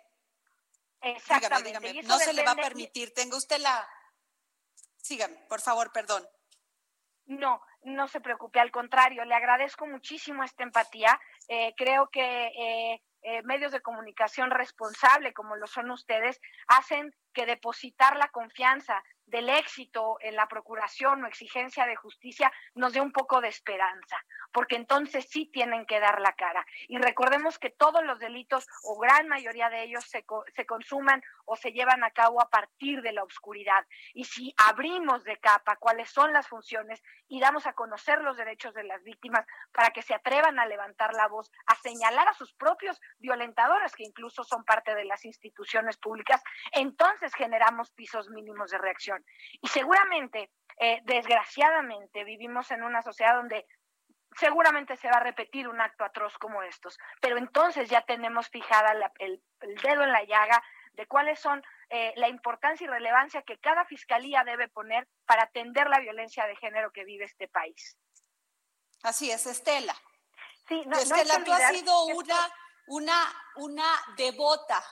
Exactamente. 1.02 2.04
No 2.04 2.18
se 2.18 2.34
le 2.34 2.44
va 2.44 2.52
a 2.52 2.56
permitir. 2.56 3.14
Tenga 3.14 3.38
usted 3.38 3.60
la. 3.60 3.88
Sígame, 4.98 5.36
por 5.48 5.62
favor, 5.62 5.92
perdón. 5.92 6.28
No, 7.26 7.62
no 7.84 8.08
se 8.08 8.22
preocupe, 8.22 8.60
al 8.60 8.72
contrario, 8.72 9.24
le 9.24 9.36
agradezco 9.36 9.86
muchísimo 9.86 10.44
esta 10.44 10.64
empatía. 10.64 11.20
Eh, 11.48 11.74
creo 11.78 12.10
que 12.10 12.48
eh, 12.48 13.02
eh, 13.22 13.42
medios 13.44 13.72
de 13.72 13.82
comunicación 13.82 14.52
responsable 14.52 15.34
como 15.34 15.56
lo 15.56 15.68
son 15.68 15.92
ustedes 15.92 16.40
hacen 16.68 17.14
que 17.34 17.46
depositar 17.46 18.16
la 18.16 18.30
confianza 18.30 19.04
del 19.30 19.50
éxito 19.50 20.18
en 20.22 20.36
la 20.36 20.48
procuración 20.48 21.24
o 21.24 21.28
exigencia 21.28 21.86
de 21.86 21.96
justicia 21.96 22.52
nos 22.74 22.94
dé 22.94 23.02
un 23.02 23.12
poco 23.12 23.42
de 23.42 23.48
esperanza, 23.48 24.18
porque 24.52 24.76
entonces 24.76 25.28
sí 25.30 25.46
tienen 25.54 25.86
que 25.86 26.00
dar 26.00 26.20
la 26.20 26.34
cara. 26.34 26.66
Y 26.88 26.98
recordemos 26.98 27.60
que 27.60 27.70
todos 27.70 28.04
los 28.04 28.20
delitos, 28.20 28.68
o 28.84 28.98
gran 28.98 29.28
mayoría 29.28 29.70
de 29.70 29.84
ellos, 29.84 30.04
se, 30.06 30.26
se 30.56 30.66
consuman 30.66 31.22
o 31.50 31.56
se 31.56 31.72
llevan 31.72 32.04
a 32.04 32.12
cabo 32.12 32.42
a 32.42 32.50
partir 32.50 33.02
de 33.02 33.12
la 33.12 33.24
oscuridad. 33.24 33.86
Y 34.14 34.26
si 34.26 34.54
abrimos 34.58 35.24
de 35.24 35.38
capa 35.38 35.78
cuáles 35.78 36.12
son 36.12 36.32
las 36.32 36.48
funciones 36.48 37.02
y 37.28 37.40
damos 37.40 37.66
a 37.66 37.74
conocer 37.74 38.22
los 38.22 38.38
derechos 38.38 38.76
de 38.76 38.84
las 38.84 39.04
víctimas 39.04 39.48
para 39.72 39.90
que 39.90 40.04
se 40.04 40.14
atrevan 40.14 40.60
a 40.60 40.68
levantar 40.68 41.14
la 41.16 41.28
voz, 41.28 41.52
a 41.66 41.76
señalar 41.76 42.28
a 42.28 42.34
sus 42.34 42.54
propios 42.54 43.02
violentadores, 43.18 43.96
que 43.96 44.04
incluso 44.04 44.44
son 44.44 44.64
parte 44.64 44.94
de 44.94 45.06
las 45.06 45.26
instituciones 45.26 45.98
públicas, 45.98 46.42
entonces 46.72 47.34
generamos 47.34 47.92
pisos 47.92 48.30
mínimos 48.30 48.70
de 48.70 48.78
reacción. 48.78 49.26
Y 49.60 49.68
seguramente, 49.70 50.52
eh, 50.80 51.02
desgraciadamente, 51.04 52.24
vivimos 52.24 52.70
en 52.70 52.84
una 52.84 53.02
sociedad 53.02 53.36
donde 53.36 53.66
seguramente 54.38 54.96
se 54.98 55.10
va 55.10 55.18
a 55.18 55.24
repetir 55.24 55.68
un 55.68 55.82
acto 55.82 56.04
atroz 56.04 56.38
como 56.38 56.64
estos, 56.64 56.98
pero 57.22 57.38
entonces 57.38 57.90
ya 57.90 58.02
tenemos 58.02 58.50
fijada 58.50 58.94
el, 59.20 59.42
dedo 59.84 60.04
en 60.04 60.12
la 60.12 60.24
llaga 60.24 60.64
de 61.00 61.08
cuáles 61.08 61.40
son 61.40 61.64
eh, 61.90 62.12
la 62.18 62.28
importancia 62.28 62.84
y 62.84 62.90
relevancia 62.90 63.42
que 63.44 63.58
cada 63.58 63.86
fiscalía 63.86 64.44
debe 64.44 64.68
poner 64.68 65.08
para 65.26 65.44
atender 65.44 65.88
la 65.88 66.02
violencia 66.02 66.46
de 66.46 66.58
género 66.58 66.92
que 66.92 67.06
vive 67.06 67.24
este 67.24 67.48
país. 67.48 67.98
Así 69.04 69.32
es, 69.32 69.46
Estela. 69.46 69.96
Sí, 70.68 70.84
no, 70.86 70.98
Estela, 70.98 71.42
tú 71.46 71.54
has 71.54 71.72
sido 71.72 72.06
una, 72.08 72.54
una, 72.88 73.16
una 73.56 73.90
devota, 74.18 74.84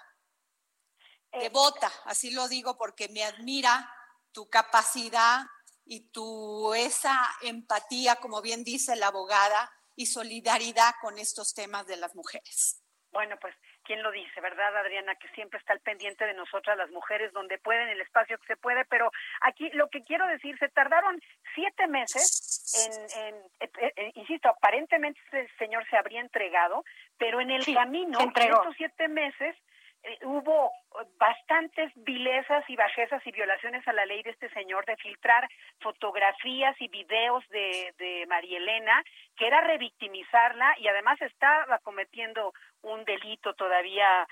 eh, 1.33 1.41
devota, 1.41 1.91
así 2.05 2.31
lo 2.31 2.47
digo 2.47 2.77
porque 2.77 3.09
me 3.09 3.25
admira 3.25 3.93
tu 4.31 4.49
capacidad 4.49 5.45
y 5.83 6.09
tu 6.11 6.73
esa 6.73 7.19
empatía, 7.41 8.15
como 8.15 8.41
bien 8.41 8.63
dice 8.63 8.95
la 8.95 9.07
abogada, 9.07 9.69
y 9.97 10.05
solidaridad 10.05 10.95
con 11.01 11.19
estos 11.19 11.53
temas 11.53 11.85
de 11.85 11.97
las 11.97 12.15
mujeres. 12.15 12.81
Bueno, 13.11 13.35
pues, 13.41 13.53
¿quién 13.87 14.03
lo 14.03 14.11
dice, 14.11 14.41
verdad, 14.41 14.75
Adriana? 14.75 15.15
Que 15.15 15.29
siempre 15.29 15.57
está 15.57 15.71
al 15.71 15.79
pendiente 15.79 16.25
de 16.25 16.33
nosotras 16.33 16.77
las 16.77 16.91
mujeres, 16.91 17.31
donde 17.31 17.57
pueden, 17.57 17.87
el 17.87 18.01
espacio 18.01 18.37
que 18.37 18.45
se 18.45 18.57
puede, 18.57 18.83
pero 18.85 19.09
aquí 19.41 19.69
lo 19.71 19.89
que 19.89 20.03
quiero 20.03 20.27
decir, 20.27 20.59
se 20.59 20.67
tardaron 20.67 21.19
siete 21.55 21.87
meses 21.87 23.07
en, 23.15 23.33
eh, 23.33 23.71
eh, 23.81 23.93
eh, 23.95 24.11
insisto, 24.15 24.49
aparentemente 24.49 25.19
el 25.31 25.49
señor 25.57 25.87
se 25.89 25.95
habría 25.95 26.19
entregado, 26.19 26.83
pero 27.17 27.39
en 27.39 27.49
el 27.49 27.65
camino, 27.65 28.19
en 28.19 28.29
estos 28.35 28.75
siete 28.75 29.07
meses, 29.07 29.55
eh, 30.03 30.19
hubo 30.23 30.71
bastantes 31.17 31.91
vilezas 31.95 32.63
y 32.69 32.75
bajezas 32.75 33.25
y 33.25 33.31
violaciones 33.31 33.87
a 33.87 33.93
la 33.93 34.05
ley 34.05 34.23
de 34.23 34.31
este 34.31 34.49
señor 34.49 34.85
de 34.85 34.97
filtrar 34.97 35.47
fotografías 35.79 36.75
y 36.79 36.87
videos 36.87 37.47
de, 37.49 37.93
de 37.97 38.25
María 38.27 38.57
Elena, 38.57 39.03
que 39.35 39.47
era 39.47 39.61
revictimizarla 39.61 40.75
y 40.79 40.87
además 40.87 41.21
estaba 41.21 41.79
cometiendo 41.79 42.53
un 42.81 43.03
delito 43.05 43.53
todavía 43.53 44.27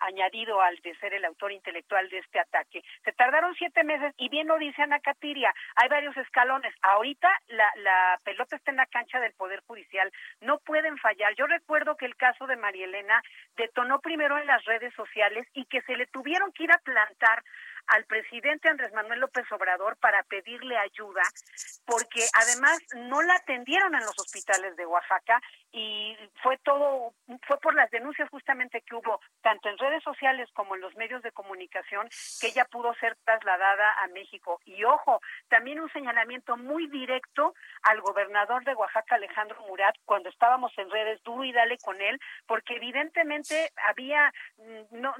añadido 0.00 0.60
al 0.60 0.76
de 0.76 0.94
ser 0.96 1.14
el 1.14 1.24
autor 1.24 1.52
intelectual 1.52 2.08
de 2.08 2.18
este 2.18 2.38
ataque. 2.38 2.82
Se 3.04 3.12
tardaron 3.12 3.54
siete 3.56 3.84
meses 3.84 4.14
y 4.16 4.28
bien 4.28 4.46
lo 4.46 4.58
dice 4.58 4.82
Ana 4.82 5.00
Catiria, 5.00 5.52
hay 5.76 5.88
varios 5.88 6.16
escalones. 6.16 6.74
Ahorita 6.82 7.28
la, 7.48 7.70
la 7.76 8.18
pelota 8.24 8.56
está 8.56 8.70
en 8.70 8.78
la 8.78 8.86
cancha 8.86 9.20
del 9.20 9.32
Poder 9.34 9.60
Judicial, 9.66 10.10
no 10.40 10.58
pueden 10.58 10.96
fallar. 10.98 11.34
Yo 11.36 11.46
recuerdo 11.46 11.96
que 11.96 12.06
el 12.06 12.16
caso 12.16 12.46
de 12.46 12.56
María 12.56 12.86
Elena 12.86 13.22
detonó 13.56 14.00
primero 14.00 14.38
en 14.38 14.46
las 14.46 14.64
redes 14.64 14.94
sociales 14.94 15.46
y 15.52 15.66
que 15.66 15.82
se 15.86 15.96
le 15.96 16.06
tuvieron 16.06 16.52
que 16.52 16.64
ir 16.64 16.72
a 16.72 16.78
plantar 16.78 17.42
al 17.88 18.04
presidente 18.04 18.68
Andrés 18.68 18.92
Manuel 18.92 19.20
López 19.20 19.44
Obrador 19.52 19.96
para 19.96 20.22
pedirle 20.24 20.76
ayuda, 20.78 21.22
porque 21.84 22.24
además 22.32 22.78
no 22.96 23.22
la 23.22 23.34
atendieron 23.34 23.94
en 23.94 24.00
los 24.00 24.18
hospitales 24.18 24.76
de 24.76 24.86
Oaxaca 24.86 25.40
y 25.72 26.16
fue 26.42 26.56
todo, 26.58 27.12
fue 27.46 27.58
por 27.60 27.74
las 27.74 27.90
denuncias 27.90 28.28
justamente 28.30 28.80
que 28.82 28.94
hubo 28.94 29.20
tanto 29.42 29.68
en 29.68 29.78
redes 29.78 30.02
sociales 30.02 30.48
como 30.54 30.74
en 30.74 30.80
los 30.80 30.94
medios 30.96 31.22
de 31.22 31.32
comunicación 31.32 32.08
que 32.40 32.48
ella 32.48 32.64
pudo 32.66 32.94
ser 32.94 33.16
trasladada 33.24 33.92
a 34.02 34.06
México. 34.08 34.60
Y 34.64 34.84
ojo, 34.84 35.20
también 35.48 35.80
un 35.80 35.92
señalamiento 35.92 36.56
muy 36.56 36.86
directo 36.88 37.54
al 37.82 38.00
gobernador 38.00 38.64
de 38.64 38.74
Oaxaca, 38.74 39.16
Alejandro 39.16 39.60
Murat, 39.66 39.96
cuando 40.04 40.28
estábamos 40.28 40.72
en 40.78 40.90
redes, 40.90 41.22
duro 41.22 41.44
y 41.44 41.52
dale 41.52 41.76
con 41.78 42.00
él, 42.00 42.20
porque 42.46 42.76
evidentemente 42.76 43.72
había, 43.88 44.32
mm, 44.56 45.00
no, 45.00 45.14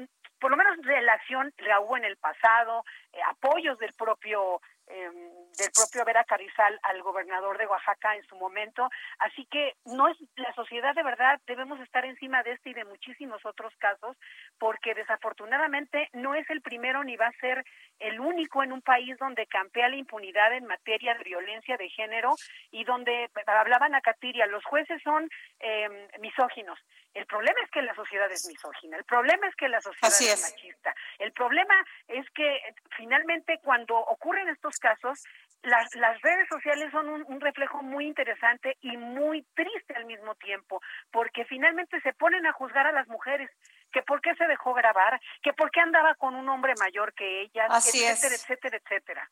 por 0.44 0.50
lo 0.50 0.58
menos 0.58 0.76
relación 0.82 1.54
la 1.56 1.80
hubo 1.80 1.96
en 1.96 2.04
el 2.04 2.18
pasado, 2.18 2.84
eh, 3.14 3.18
apoyos 3.30 3.78
del 3.78 3.94
propio 3.94 4.60
eh, 4.86 5.10
del 5.56 5.70
propio 5.72 6.04
Vera 6.04 6.24
Carrizal 6.24 6.78
al 6.82 7.00
gobernador 7.00 7.56
de 7.56 7.66
Oaxaca 7.66 8.14
en 8.14 8.24
su 8.24 8.36
momento. 8.36 8.90
Así 9.20 9.46
que 9.46 9.76
no 9.86 10.08
es 10.08 10.18
la 10.36 10.52
sociedad 10.52 10.94
de 10.94 11.02
verdad, 11.02 11.40
debemos 11.46 11.80
estar 11.80 12.04
encima 12.04 12.42
de 12.42 12.52
este 12.52 12.70
y 12.70 12.74
de 12.74 12.84
muchísimos 12.84 13.40
otros 13.46 13.72
casos, 13.78 14.18
porque 14.58 14.92
desafortunadamente 14.94 16.10
no 16.12 16.34
es 16.34 16.48
el 16.50 16.60
primero 16.60 17.02
ni 17.04 17.16
va 17.16 17.28
a 17.28 17.40
ser 17.40 17.64
el 17.98 18.20
único 18.20 18.62
en 18.62 18.72
un 18.72 18.82
país 18.82 19.16
donde 19.16 19.46
campea 19.46 19.88
la 19.88 19.96
impunidad 19.96 20.52
en 20.52 20.66
materia 20.66 21.14
de 21.14 21.24
violencia 21.24 21.78
de 21.78 21.88
género 21.88 22.34
y 22.70 22.84
donde 22.84 23.30
hablaban 23.46 23.94
a 23.94 24.02
Catiria, 24.02 24.44
los 24.46 24.64
jueces 24.66 25.00
son 25.02 25.30
eh, 25.60 26.08
misóginos. 26.20 26.78
El 27.14 27.26
problema 27.26 27.58
es 27.62 27.70
que 27.70 27.80
la 27.82 27.94
sociedad 27.94 28.30
es 28.30 28.46
misógina, 28.46 28.96
el 28.96 29.04
problema 29.04 29.46
es 29.46 29.54
que 29.54 29.68
la 29.68 29.80
sociedad 29.80 30.12
es 30.12 30.50
machista, 30.50 30.94
el 31.18 31.32
problema 31.32 31.74
es 32.08 32.28
que 32.30 32.60
finalmente 32.96 33.60
cuando 33.62 33.96
ocurren 33.96 34.48
estos 34.48 34.78
casos, 34.78 35.22
las, 35.62 35.94
las 35.94 36.20
redes 36.20 36.48
sociales 36.48 36.90
son 36.90 37.08
un, 37.08 37.24
un, 37.28 37.40
reflejo 37.40 37.82
muy 37.82 38.06
interesante 38.06 38.76
y 38.80 38.96
muy 38.96 39.46
triste 39.54 39.94
al 39.94 40.06
mismo 40.06 40.34
tiempo, 40.34 40.82
porque 41.10 41.44
finalmente 41.44 42.00
se 42.00 42.12
ponen 42.14 42.46
a 42.46 42.52
juzgar 42.52 42.86
a 42.86 42.92
las 42.92 43.06
mujeres, 43.06 43.48
que 43.92 44.02
por 44.02 44.20
qué 44.20 44.34
se 44.34 44.46
dejó 44.46 44.74
grabar, 44.74 45.20
que 45.42 45.52
por 45.52 45.70
qué 45.70 45.80
andaba 45.80 46.16
con 46.16 46.34
un 46.34 46.48
hombre 46.48 46.74
mayor 46.80 47.14
que 47.14 47.42
ella, 47.42 47.66
etcétera, 47.66 48.34
etcétera, 48.34 48.76
etcétera. 48.76 49.30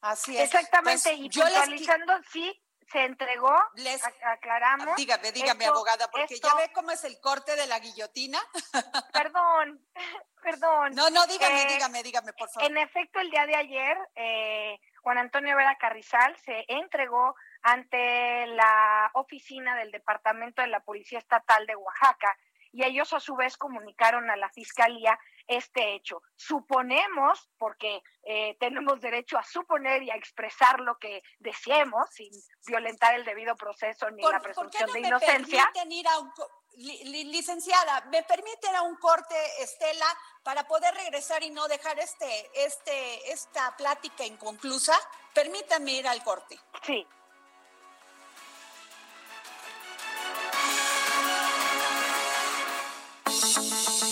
Así 0.00 0.36
es. 0.36 0.44
Exactamente, 0.44 1.10
pues, 1.10 1.18
y 1.18 1.40
puntualizando, 1.40 2.20
sí, 2.30 2.62
se 2.90 3.04
entregó, 3.04 3.54
les, 3.74 4.00
aclaramos. 4.22 4.96
Dígame, 4.96 5.32
dígame, 5.32 5.66
abogada, 5.66 6.08
porque 6.10 6.38
ya 6.38 6.54
ve 6.54 6.70
cómo 6.72 6.90
es 6.92 7.04
el 7.04 7.20
corte 7.20 7.56
de 7.56 7.66
la 7.66 7.78
guillotina. 7.80 8.38
Perdón, 9.12 9.80
perdón. 10.42 10.94
No, 10.94 11.10
no, 11.10 11.26
dígame, 11.26 11.62
eh, 11.62 11.66
dígame, 11.68 12.02
dígame, 12.02 12.32
por 12.32 12.48
favor. 12.48 12.70
En 12.70 12.78
efecto, 12.78 13.18
el 13.18 13.30
día 13.30 13.46
de 13.46 13.56
ayer, 13.56 13.98
eh, 14.14 14.78
Juan 15.02 15.18
Antonio 15.18 15.56
Vera 15.56 15.76
Carrizal 15.76 16.36
se 16.44 16.64
entregó 16.68 17.34
ante 17.62 18.46
la 18.46 19.10
oficina 19.14 19.74
del 19.76 19.90
Departamento 19.90 20.62
de 20.62 20.68
la 20.68 20.80
Policía 20.80 21.18
Estatal 21.18 21.66
de 21.66 21.74
Oaxaca 21.74 22.36
y 22.72 22.84
ellos 22.84 23.12
a 23.12 23.20
su 23.20 23.34
vez 23.34 23.56
comunicaron 23.56 24.30
a 24.30 24.36
la 24.36 24.48
Fiscalía 24.50 25.18
este 25.46 25.94
hecho. 25.94 26.22
Suponemos, 26.34 27.48
porque 27.58 28.02
eh, 28.22 28.56
tenemos 28.58 29.00
derecho 29.00 29.38
a 29.38 29.44
suponer 29.44 30.02
y 30.02 30.10
a 30.10 30.16
expresar 30.16 30.80
lo 30.80 30.98
que 30.98 31.22
deseemos 31.38 32.08
sin 32.10 32.30
violentar 32.66 33.14
el 33.14 33.24
debido 33.24 33.56
proceso 33.56 34.10
ni 34.10 34.22
la 34.22 34.40
presunción 34.40 34.92
de 34.92 35.00
inocencia. 35.00 35.70
Ir 35.88 36.08
a 36.08 36.18
un, 36.18 36.32
licenciada, 36.76 38.02
¿me 38.10 38.22
permiten 38.22 38.74
a 38.76 38.82
un 38.82 38.96
corte, 38.96 39.34
Estela, 39.60 40.06
para 40.42 40.66
poder 40.66 40.94
regresar 40.94 41.42
y 41.42 41.50
no 41.50 41.66
dejar 41.68 41.98
este, 41.98 42.50
este, 42.54 43.32
esta 43.32 43.76
plática 43.76 44.24
inconclusa? 44.24 44.94
Permítame 45.32 45.92
ir 45.92 46.08
al 46.08 46.22
corte. 46.22 46.58
Sí. 46.82 47.06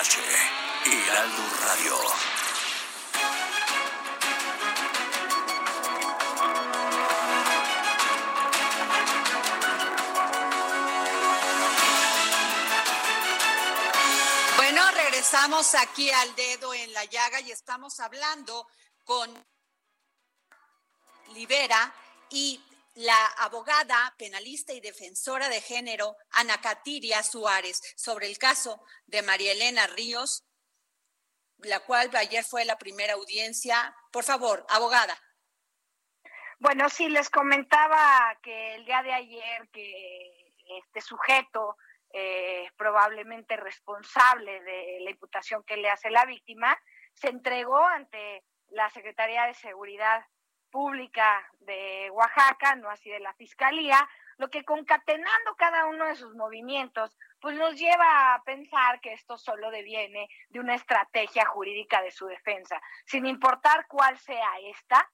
H, 0.00 0.18
Heraldo 0.86 1.42
Radio. 1.60 1.94
Bueno, 14.56 14.90
regresamos 14.92 15.74
aquí 15.74 16.10
al 16.10 16.34
dedo 16.34 16.72
en 16.72 16.94
la 16.94 17.04
llaga 17.04 17.42
y 17.42 17.50
estamos 17.50 18.00
hablando 18.00 18.66
con 19.04 19.30
Libera 21.34 21.92
y 22.30 22.58
la 22.94 23.26
abogada, 23.38 24.14
penalista 24.18 24.72
y 24.72 24.80
defensora 24.80 25.48
de 25.48 25.60
género 25.60 26.16
Ana 26.30 26.60
Catiria 26.60 27.22
Suárez 27.22 27.80
sobre 27.96 28.26
el 28.26 28.38
caso 28.38 28.82
de 29.06 29.22
María 29.22 29.52
Elena 29.52 29.86
Ríos, 29.86 30.44
la 31.58 31.80
cual 31.80 32.10
ayer 32.16 32.44
fue 32.44 32.64
la 32.64 32.78
primera 32.78 33.14
audiencia. 33.14 33.94
Por 34.10 34.24
favor, 34.24 34.66
abogada. 34.68 35.16
Bueno, 36.58 36.88
sí, 36.90 37.08
les 37.08 37.30
comentaba 37.30 38.36
que 38.42 38.74
el 38.74 38.84
día 38.84 39.02
de 39.02 39.12
ayer 39.12 39.68
que 39.72 40.54
este 40.78 41.00
sujeto 41.00 41.76
eh, 42.12 42.68
probablemente 42.76 43.56
responsable 43.56 44.60
de 44.62 44.98
la 45.02 45.10
imputación 45.10 45.62
que 45.62 45.76
le 45.76 45.88
hace 45.88 46.10
la 46.10 46.24
víctima, 46.24 46.76
se 47.14 47.28
entregó 47.28 47.78
ante 47.86 48.42
la 48.70 48.90
Secretaría 48.90 49.46
de 49.46 49.54
Seguridad 49.54 50.24
Pública 50.70 51.44
de 51.60 52.10
Oaxaca, 52.12 52.76
no 52.76 52.88
así 52.90 53.10
de 53.10 53.20
la 53.20 53.34
Fiscalía, 53.34 54.08
lo 54.38 54.48
que 54.48 54.64
concatenando 54.64 55.54
cada 55.56 55.86
uno 55.86 56.06
de 56.06 56.14
sus 56.14 56.34
movimientos, 56.34 57.16
pues 57.40 57.56
nos 57.56 57.78
lleva 57.78 58.34
a 58.34 58.42
pensar 58.42 59.00
que 59.00 59.12
esto 59.12 59.36
solo 59.36 59.70
deviene 59.70 60.28
de 60.48 60.60
una 60.60 60.74
estrategia 60.74 61.44
jurídica 61.44 62.00
de 62.02 62.10
su 62.10 62.26
defensa. 62.26 62.80
Sin 63.04 63.26
importar 63.26 63.86
cuál 63.86 64.18
sea 64.18 64.50
esta, 64.62 65.10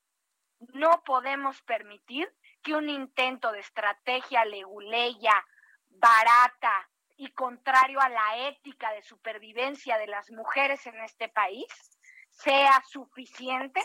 no 0.74 1.02
podemos 1.04 1.60
permitir 1.62 2.32
que 2.62 2.74
un 2.74 2.88
intento 2.88 3.52
de 3.52 3.60
estrategia 3.60 4.44
leguleya, 4.44 5.44
barata 5.88 6.88
y 7.16 7.30
contrario 7.32 8.00
a 8.00 8.08
la 8.08 8.48
ética 8.48 8.92
de 8.92 9.02
supervivencia 9.02 9.98
de 9.98 10.06
las 10.06 10.30
mujeres 10.30 10.86
en 10.86 11.00
este 11.00 11.28
país 11.28 11.66
sea 12.30 12.82
suficiente 12.86 13.82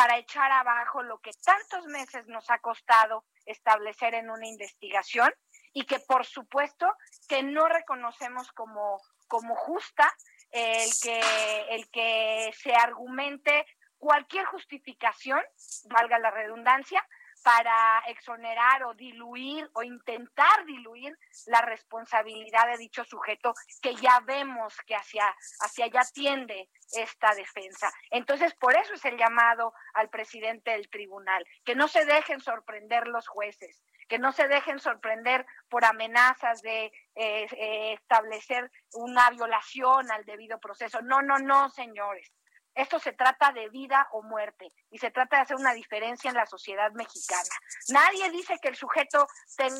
para 0.00 0.16
echar 0.16 0.50
abajo 0.50 1.02
lo 1.02 1.18
que 1.18 1.30
tantos 1.44 1.84
meses 1.84 2.26
nos 2.26 2.48
ha 2.48 2.58
costado 2.60 3.26
establecer 3.44 4.14
en 4.14 4.30
una 4.30 4.46
investigación 4.46 5.30
y 5.74 5.84
que 5.84 5.98
por 6.00 6.24
supuesto 6.24 6.90
que 7.28 7.42
no 7.42 7.68
reconocemos 7.68 8.50
como, 8.52 8.98
como 9.28 9.54
justa 9.56 10.10
el 10.52 10.88
que, 11.02 11.20
el 11.68 11.90
que 11.90 12.50
se 12.56 12.74
argumente 12.74 13.66
cualquier 13.98 14.46
justificación, 14.46 15.42
valga 15.90 16.18
la 16.18 16.30
redundancia, 16.30 17.06
para 17.42 18.00
exonerar 18.08 18.84
o 18.84 18.94
diluir 18.94 19.68
o 19.74 19.82
intentar 19.82 20.64
diluir 20.66 21.18
la 21.46 21.62
responsabilidad 21.62 22.66
de 22.66 22.78
dicho 22.78 23.04
sujeto 23.04 23.54
que 23.80 23.94
ya 23.96 24.20
vemos 24.20 24.76
que 24.86 24.94
hacia, 24.94 25.24
hacia 25.60 25.86
allá 25.86 26.02
tiende 26.12 26.68
esta 26.92 27.34
defensa. 27.34 27.90
Entonces, 28.10 28.54
por 28.54 28.76
eso 28.76 28.94
es 28.94 29.04
el 29.04 29.16
llamado 29.16 29.72
al 29.94 30.08
presidente 30.10 30.72
del 30.72 30.88
tribunal, 30.90 31.44
que 31.64 31.74
no 31.74 31.88
se 31.88 32.04
dejen 32.04 32.40
sorprender 32.40 33.06
los 33.06 33.28
jueces, 33.28 33.82
que 34.08 34.18
no 34.18 34.32
se 34.32 34.48
dejen 34.48 34.80
sorprender 34.80 35.46
por 35.68 35.84
amenazas 35.84 36.62
de 36.62 36.86
eh, 37.14 37.46
eh, 37.52 37.92
establecer 37.92 38.70
una 38.94 39.30
violación 39.30 40.10
al 40.10 40.24
debido 40.24 40.58
proceso. 40.58 41.00
No, 41.02 41.22
no, 41.22 41.38
no, 41.38 41.70
señores. 41.70 42.32
Esto 42.74 42.98
se 42.98 43.12
trata 43.12 43.52
de 43.52 43.68
vida 43.68 44.08
o 44.12 44.22
muerte 44.22 44.72
y 44.90 44.98
se 44.98 45.10
trata 45.10 45.36
de 45.36 45.42
hacer 45.42 45.56
una 45.56 45.74
diferencia 45.74 46.28
en 46.28 46.36
la 46.36 46.46
sociedad 46.46 46.92
mexicana. 46.92 47.50
Nadie 47.88 48.30
dice 48.30 48.58
que 48.60 48.68
el 48.68 48.76
sujeto 48.76 49.26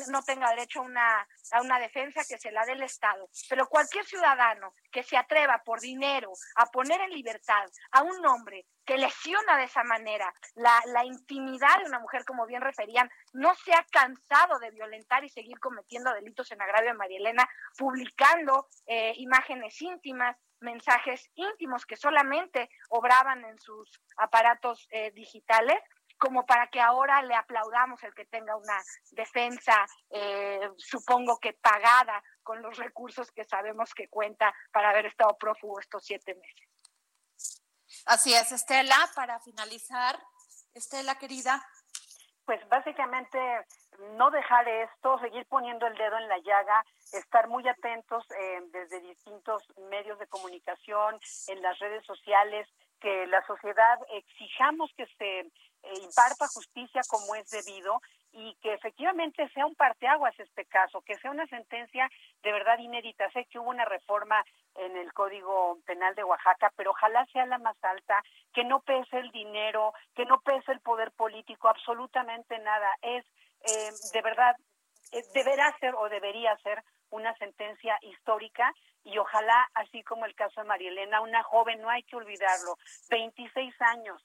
no 0.09 0.21
tenga 0.23 0.49
derecho 0.49 0.81
a 0.81 1.61
una, 1.61 1.79
defensa 1.79 2.21
que 2.27 2.37
se 2.37 2.51
la 2.51 2.65
dé 2.65 2.73
el 2.73 2.83
Estado, 2.83 3.29
pero 3.49 3.67
cualquier 3.67 4.05
ciudadano 4.05 4.73
que 4.91 5.03
se 5.03 5.17
atreva 5.17 5.61
por 5.63 5.79
dinero 5.79 6.31
a 6.55 6.65
poner 6.65 7.01
en 7.01 7.11
libertad 7.11 7.65
a 7.91 8.03
un 8.03 8.25
hombre 8.25 8.65
que 8.85 8.97
lesiona 8.97 9.57
de 9.57 9.65
esa 9.65 9.83
manera 9.83 10.33
la, 10.55 10.81
la 10.87 11.05
intimidad 11.05 11.79
de 11.79 11.85
una 11.85 11.99
mujer, 11.99 12.25
como 12.25 12.45
bien 12.45 12.61
referían, 12.61 13.09
no 13.33 13.55
se 13.55 13.73
ha 13.73 13.85
cansado 13.91 14.59
de 14.59 14.71
violentar 14.71 15.23
y 15.23 15.29
seguir 15.29 15.59
cometiendo 15.59 16.13
delitos 16.13 16.51
en 16.51 16.61
agravio 16.61 16.91
a 16.91 16.95
María 16.95 17.19
Elena, 17.19 17.49
publicando 17.77 18.67
eh, 18.85 19.13
imágenes 19.17 19.81
íntimas, 19.81 20.37
mensajes 20.61 21.29
íntimos 21.35 21.85
que 21.85 21.97
solamente 21.97 22.69
obraban 22.89 23.43
en 23.45 23.59
sus 23.59 24.01
aparatos 24.17 24.87
eh, 24.91 25.11
digitales 25.11 25.79
como 26.21 26.45
para 26.45 26.67
que 26.67 26.79
ahora 26.79 27.23
le 27.23 27.33
aplaudamos 27.33 28.03
el 28.03 28.13
que 28.13 28.25
tenga 28.25 28.55
una 28.55 28.79
defensa, 29.09 29.87
eh, 30.11 30.69
supongo 30.77 31.39
que 31.39 31.53
pagada 31.53 32.23
con 32.43 32.61
los 32.61 32.77
recursos 32.77 33.31
que 33.31 33.43
sabemos 33.43 33.91
que 33.95 34.07
cuenta 34.07 34.53
para 34.71 34.91
haber 34.91 35.07
estado 35.07 35.35
prófugo 35.39 35.79
estos 35.79 36.05
siete 36.05 36.35
meses. 36.35 36.69
Así 38.05 38.35
es, 38.35 38.51
Estela, 38.51 39.09
para 39.15 39.39
finalizar, 39.39 40.21
Estela 40.75 41.15
querida. 41.15 41.59
Pues 42.45 42.67
básicamente 42.69 43.39
no 44.17 44.31
dejar 44.31 44.67
esto, 44.67 45.19
seguir 45.19 45.45
poniendo 45.47 45.87
el 45.87 45.95
dedo 45.95 46.17
en 46.17 46.27
la 46.27 46.37
llaga, 46.39 46.83
estar 47.13 47.47
muy 47.47 47.67
atentos 47.67 48.25
eh, 48.31 48.61
desde 48.71 49.01
distintos 49.01 49.63
medios 49.89 50.17
de 50.19 50.27
comunicación, 50.27 51.19
en 51.47 51.61
las 51.61 51.77
redes 51.79 52.05
sociales, 52.05 52.67
que 52.99 53.25
la 53.27 53.43
sociedad 53.45 53.99
exijamos 54.13 54.91
que 54.95 55.05
se 55.17 55.39
eh, 55.39 55.49
imparta 56.03 56.47
justicia 56.47 57.01
como 57.09 57.35
es 57.35 57.49
debido 57.49 57.99
y 58.33 58.55
que 58.61 58.73
efectivamente 58.73 59.49
sea 59.49 59.65
un 59.65 59.75
parteaguas 59.75 60.39
este 60.39 60.65
caso, 60.65 61.01
que 61.01 61.17
sea 61.17 61.31
una 61.31 61.47
sentencia 61.47 62.09
de 62.43 62.51
verdad 62.51 62.79
inédita. 62.79 63.29
Sé 63.31 63.45
que 63.45 63.59
hubo 63.59 63.69
una 63.69 63.85
reforma 63.85 64.43
en 64.75 64.95
el 64.95 65.11
Código 65.13 65.79
Penal 65.85 66.15
de 66.15 66.23
Oaxaca, 66.23 66.71
pero 66.77 66.91
ojalá 66.91 67.25
sea 67.33 67.45
la 67.45 67.57
más 67.57 67.75
alta, 67.83 68.23
que 68.53 68.63
no 68.63 68.79
pese 68.81 69.17
el 69.17 69.31
dinero, 69.31 69.93
que 70.15 70.25
no 70.25 70.39
pese 70.41 70.71
el 70.71 70.79
poder 70.79 71.11
político, 71.11 71.67
absolutamente 71.67 72.57
nada. 72.59 72.89
Es 73.01 73.25
eh, 73.65 73.91
de 74.13 74.21
verdad, 74.21 74.55
eh, 75.11 75.23
deberá 75.33 75.75
ser 75.79 75.95
o 75.95 76.09
debería 76.09 76.55
ser 76.57 76.83
una 77.09 77.35
sentencia 77.37 77.97
histórica 78.01 78.73
y 79.03 79.17
ojalá, 79.17 79.69
así 79.73 80.03
como 80.03 80.25
el 80.25 80.35
caso 80.35 80.61
de 80.61 80.67
María 80.67 80.89
Elena, 80.89 81.21
una 81.21 81.43
joven, 81.43 81.81
no 81.81 81.89
hay 81.89 82.03
que 82.03 82.15
olvidarlo, 82.15 82.77
26 83.09 83.73
años, 83.81 84.21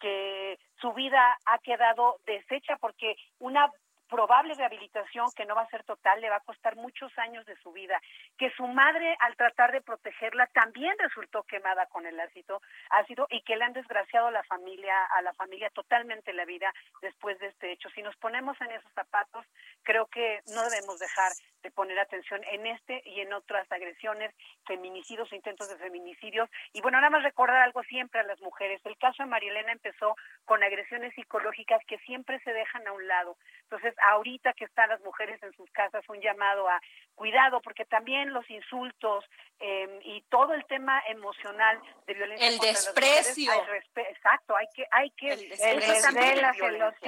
que 0.00 0.58
su 0.80 0.92
vida 0.92 1.38
ha 1.46 1.58
quedado 1.58 2.18
deshecha 2.24 2.76
porque 2.76 3.16
una 3.38 3.70
probable 4.08 4.54
rehabilitación 4.54 5.30
que 5.36 5.44
no 5.44 5.54
va 5.54 5.62
a 5.62 5.70
ser 5.70 5.84
total 5.84 6.20
le 6.20 6.30
va 6.30 6.36
a 6.36 6.40
costar 6.40 6.76
muchos 6.76 7.16
años 7.18 7.44
de 7.46 7.56
su 7.56 7.72
vida, 7.72 8.00
que 8.36 8.50
su 8.56 8.66
madre 8.66 9.16
al 9.20 9.36
tratar 9.36 9.72
de 9.72 9.80
protegerla 9.80 10.46
también 10.48 10.94
resultó 10.98 11.42
quemada 11.44 11.86
con 11.86 12.06
el 12.06 12.18
ácido, 12.18 12.60
ácido 12.90 13.26
y 13.30 13.42
que 13.42 13.56
le 13.56 13.64
han 13.64 13.72
desgraciado 13.72 14.28
a 14.28 14.32
la 14.32 14.42
familia, 14.44 14.94
a 15.16 15.22
la 15.22 15.32
familia 15.34 15.70
totalmente 15.70 16.32
la 16.32 16.44
vida 16.44 16.72
después 17.02 17.38
de 17.38 17.48
este 17.48 17.72
hecho. 17.72 17.88
Si 17.90 18.02
nos 18.02 18.16
ponemos 18.16 18.60
en 18.60 18.72
esos 18.72 18.92
zapatos, 18.92 19.46
creo 19.82 20.06
que 20.06 20.40
no 20.54 20.62
debemos 20.62 20.98
dejar 20.98 21.32
de 21.62 21.70
poner 21.70 21.98
atención 21.98 22.42
en 22.50 22.66
este 22.66 23.02
y 23.04 23.20
en 23.20 23.32
otras 23.32 23.70
agresiones, 23.70 24.34
feminicidios, 24.66 25.32
intentos 25.32 25.68
de 25.68 25.76
feminicidios. 25.76 26.48
Y 26.72 26.80
bueno, 26.80 26.98
nada 26.98 27.10
más 27.10 27.22
recordar 27.22 27.62
algo 27.62 27.82
siempre 27.84 28.20
a 28.20 28.24
las 28.24 28.40
mujeres. 28.40 28.80
El 28.84 28.96
caso 28.98 29.22
de 29.22 29.28
Marielena 29.28 29.72
empezó 29.72 30.14
con 30.44 30.62
agresiones 30.62 31.14
psicológicas 31.14 31.80
que 31.86 31.98
siempre 31.98 32.40
se 32.40 32.52
dejan 32.52 32.86
a 32.86 32.92
un 32.92 33.06
lado. 33.06 33.36
Entonces, 33.64 33.94
ahorita 34.06 34.52
que 34.54 34.64
están 34.64 34.88
las 34.88 35.00
mujeres 35.00 35.42
en 35.42 35.52
sus 35.52 35.70
casas, 35.70 36.04
un 36.08 36.20
llamado 36.20 36.68
a 36.68 36.80
cuidado, 37.14 37.60
porque 37.60 37.84
también 37.84 38.32
los 38.32 38.48
insultos 38.50 39.24
em, 39.58 40.00
y 40.02 40.22
todo 40.28 40.54
el 40.54 40.64
tema 40.66 41.02
emocional 41.08 41.80
de 42.06 42.14
violencia 42.14 42.48
el 42.48 42.58
desprecio. 42.58 43.52
exacto, 43.96 44.56
hay 44.56 44.66
que, 44.74 44.86
hay 44.90 45.10
que, 45.10 45.32
el, 45.32 45.52
el 45.60 46.42
las 46.42 47.00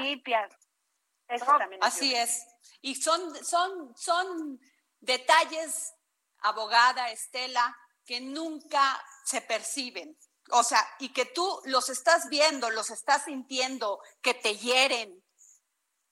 también 1.38 1.82
así 1.82 2.14
es. 2.14 2.46
Y 2.80 2.94
son, 2.94 3.44
son, 3.44 3.94
son 3.96 4.60
detalles, 5.00 5.94
abogada 6.38 7.10
Estela, 7.10 7.76
que 8.04 8.20
nunca 8.20 9.02
se 9.24 9.40
perciben. 9.40 10.18
O 10.52 10.64
sea, 10.64 10.86
y 10.98 11.12
que 11.12 11.26
tú 11.26 11.60
los 11.64 11.88
estás 11.88 12.28
viendo, 12.28 12.70
los 12.70 12.90
estás 12.90 13.24
sintiendo, 13.24 14.00
que 14.20 14.34
te 14.34 14.56
hieren, 14.56 15.22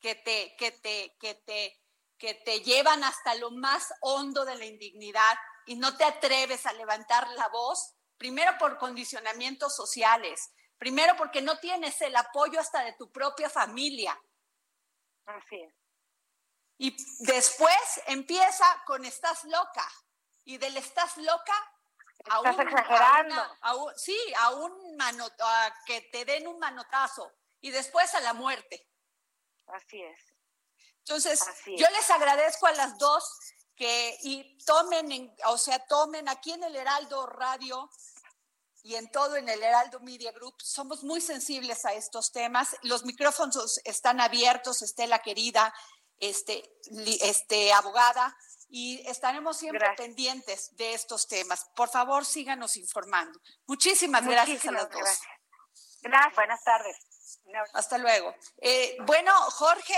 que 0.01 0.15
te, 0.15 0.55
que 0.57 0.71
te, 0.71 1.17
que 1.19 1.35
te, 1.35 1.83
que 2.17 2.35
te 2.35 2.61
llevan 2.61 3.03
hasta 3.05 3.35
lo 3.35 3.51
más 3.51 3.93
hondo 4.01 4.45
de 4.45 4.57
la 4.57 4.65
indignidad 4.65 5.37
y 5.67 5.77
no 5.77 5.97
te 5.97 6.05
atreves 6.05 6.67
a 6.67 6.73
levantar 6.73 7.29
la 7.31 7.49
voz, 7.49 7.95
primero 8.17 8.57
por 8.59 8.79
condicionamientos 8.79 9.75
sociales, 9.75 10.51
primero 10.79 11.17
porque 11.17 11.43
no 11.43 11.59
tienes 11.59 12.01
el 12.01 12.17
apoyo 12.17 12.61
hasta 12.61 12.85
de 12.85 12.93
tu 12.95 13.11
propia 13.11 13.51
familia. 13.51 14.19
Así 15.29 15.61
es. 15.61 15.75
Y 16.79 16.97
después 17.25 18.01
empieza 18.07 18.65
con 18.87 19.05
estás 19.05 19.45
loca. 19.45 19.89
Y 20.45 20.59
del 20.59 20.77
estás 20.77 21.17
loca 21.19 21.55
Estás 22.19 22.59
exagerando. 22.59 23.57
sí, 23.97 24.19
a 24.39 24.51
un 24.51 24.97
mano, 24.97 25.27
a 25.41 25.75
que 25.87 26.03
te 26.13 26.25
den 26.25 26.47
un 26.47 26.59
manotazo 26.59 27.33
y 27.61 27.71
después 27.71 28.13
a 28.15 28.21
la 28.21 28.35
muerte. 28.35 28.89
Así 29.67 30.03
es. 30.03 30.21
Entonces, 30.99 31.41
yo 31.65 31.89
les 31.91 32.11
agradezco 32.11 32.67
a 32.67 32.73
las 32.73 32.99
dos 32.99 33.25
que 33.75 34.19
y 34.23 34.59
tomen, 34.65 35.35
o 35.47 35.57
sea, 35.57 35.79
tomen 35.87 36.29
aquí 36.29 36.53
en 36.53 36.65
el 36.65 36.77
Heraldo 36.77 37.27
Radio 37.27 37.89
y 38.83 38.95
en 38.95 39.11
todo 39.11 39.37
en 39.37 39.49
el 39.49 39.63
Heraldo 39.63 40.01
Media 40.01 40.33
Group. 40.33 40.55
Somos 40.63 41.03
muy 41.03 41.21
sensibles 41.21 41.85
a 41.85 41.95
estos 41.95 42.33
temas. 42.33 42.77
Los 42.83 43.05
micrófonos 43.05 43.81
están 43.85 44.21
abiertos, 44.21 44.83
Estela 44.83 45.21
querida, 45.21 45.75
este, 46.19 46.63
este 47.21 47.73
abogada, 47.73 48.37
y 48.69 49.07
estaremos 49.09 49.57
siempre 49.57 49.87
pendientes 49.97 50.77
de 50.77 50.95
estos 50.95 51.27
temas. 51.27 51.67
Por 51.75 51.89
favor, 51.89 52.25
síganos 52.25 52.77
informando. 52.77 53.41
Muchísimas, 53.67 54.27
gracias 54.27 54.67
a 54.67 54.73
las 54.73 54.91
dos. 54.91 55.19
Gracias. 56.03 56.35
Buenas 56.35 56.65
tardes. 56.65 56.97
Hasta 57.73 57.99
luego. 57.99 58.35
Eh, 58.59 58.97
bueno, 59.07 59.33
Jorge, 59.53 59.97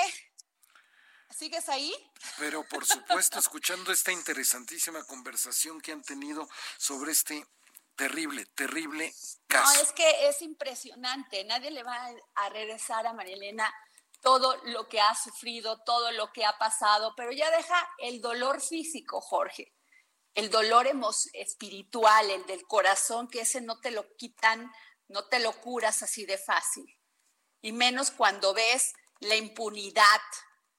¿sigues 1.30 1.68
ahí? 1.68 1.92
Pero 2.38 2.66
por 2.68 2.86
supuesto, 2.86 3.38
escuchando 3.38 3.92
esta 3.92 4.12
interesantísima 4.12 5.04
conversación 5.04 5.80
que 5.80 5.92
han 5.92 6.02
tenido 6.02 6.48
sobre 6.78 7.12
este 7.12 7.44
terrible, 8.00 8.46
terrible 8.54 9.12
caso. 9.46 9.74
No, 9.74 9.82
es 9.82 9.92
que 9.92 10.28
es 10.28 10.40
impresionante. 10.40 11.44
Nadie 11.44 11.70
le 11.70 11.82
va 11.82 12.10
a 12.34 12.48
regresar 12.48 13.06
a 13.06 13.12
Marilena 13.12 13.70
todo 14.22 14.56
lo 14.64 14.88
que 14.88 15.00
ha 15.00 15.14
sufrido, 15.14 15.82
todo 15.84 16.10
lo 16.12 16.32
que 16.32 16.46
ha 16.46 16.56
pasado, 16.56 17.12
pero 17.14 17.30
ya 17.30 17.50
deja 17.50 17.88
el 17.98 18.22
dolor 18.22 18.62
físico, 18.62 19.20
Jorge, 19.20 19.74
el 20.34 20.48
dolor 20.48 20.88
espiritual, 21.34 22.30
el 22.30 22.46
del 22.46 22.66
corazón, 22.66 23.28
que 23.28 23.42
ese 23.42 23.60
no 23.60 23.80
te 23.80 23.90
lo 23.90 24.16
quitan, 24.16 24.72
no 25.08 25.26
te 25.28 25.38
lo 25.38 25.52
curas 25.60 26.02
así 26.02 26.24
de 26.24 26.38
fácil. 26.38 26.86
Y 27.60 27.72
menos 27.72 28.10
cuando 28.10 28.54
ves 28.54 28.94
la 29.20 29.36
impunidad 29.36 30.22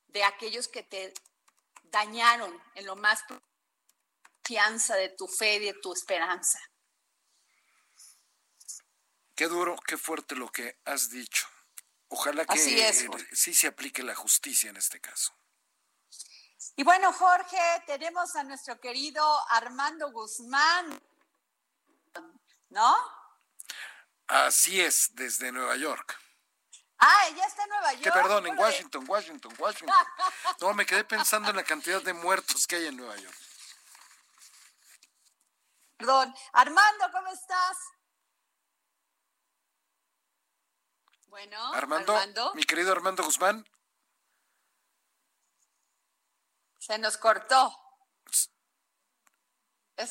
de 0.08 0.24
aquellos 0.24 0.68
que 0.68 0.82
te 0.82 1.14
dañaron 1.84 2.52
en 2.74 2.86
lo 2.88 2.96
más 2.96 3.20
confianza 4.44 4.96
de 4.96 5.10
tu 5.10 5.28
fe 5.28 5.56
y 5.56 5.66
de 5.66 5.74
tu 5.82 5.94
esperanza. 5.94 6.60
Qué 9.36 9.48
duro, 9.48 9.76
qué 9.86 9.98
fuerte 9.98 10.36
lo 10.36 10.52
que 10.52 10.80
has 10.86 11.10
dicho. 11.10 11.48
Ojalá 12.10 12.46
que 12.46 12.58
sí 12.58 13.54
se 13.54 13.68
aplique 13.68 14.04
la 14.04 14.16
justicia 14.16 14.70
en 14.70 14.78
este 14.78 15.00
caso. 15.00 15.34
Y 16.76 16.84
bueno, 16.84 17.12
Jorge, 17.14 17.84
tenemos 17.86 18.36
a 18.36 18.44
nuestro 18.44 18.80
querido 18.80 19.24
Armando 19.50 20.12
Guzmán, 20.12 21.02
¿no? 22.70 22.96
Así 24.28 24.80
es, 24.80 25.10
desde 25.14 25.52
Nueva 25.52 25.76
York. 25.76 26.18
Ah, 26.98 27.30
ya 27.36 27.46
está 27.46 27.64
en 27.64 27.70
Nueva 27.70 27.94
York. 27.94 28.04
Que 28.04 28.12
perdón, 28.12 28.48
en 28.48 28.58
Washington, 28.58 29.06
Washington, 29.08 29.54
Washington. 29.58 29.96
No, 30.62 30.74
me 30.74 30.86
quedé 30.86 31.04
pensando 31.04 31.50
en 31.50 31.56
la 31.56 31.64
cantidad 31.64 32.02
de 32.02 32.14
muertos 32.14 32.68
que 32.68 32.76
hay 32.76 32.88
en 32.88 32.98
Nueva 32.98 33.18
York. 33.18 33.38
Perdón. 35.98 36.34
Armando, 36.54 37.12
¿cómo 37.12 37.28
estás? 37.28 37.78
Bueno, 41.32 41.74
Armando, 41.74 42.52
mi 42.56 42.64
querido 42.66 42.92
Armando 42.92 43.24
Guzmán. 43.24 43.66
Se 46.78 46.98
nos 46.98 47.18
cortó. 47.18 47.74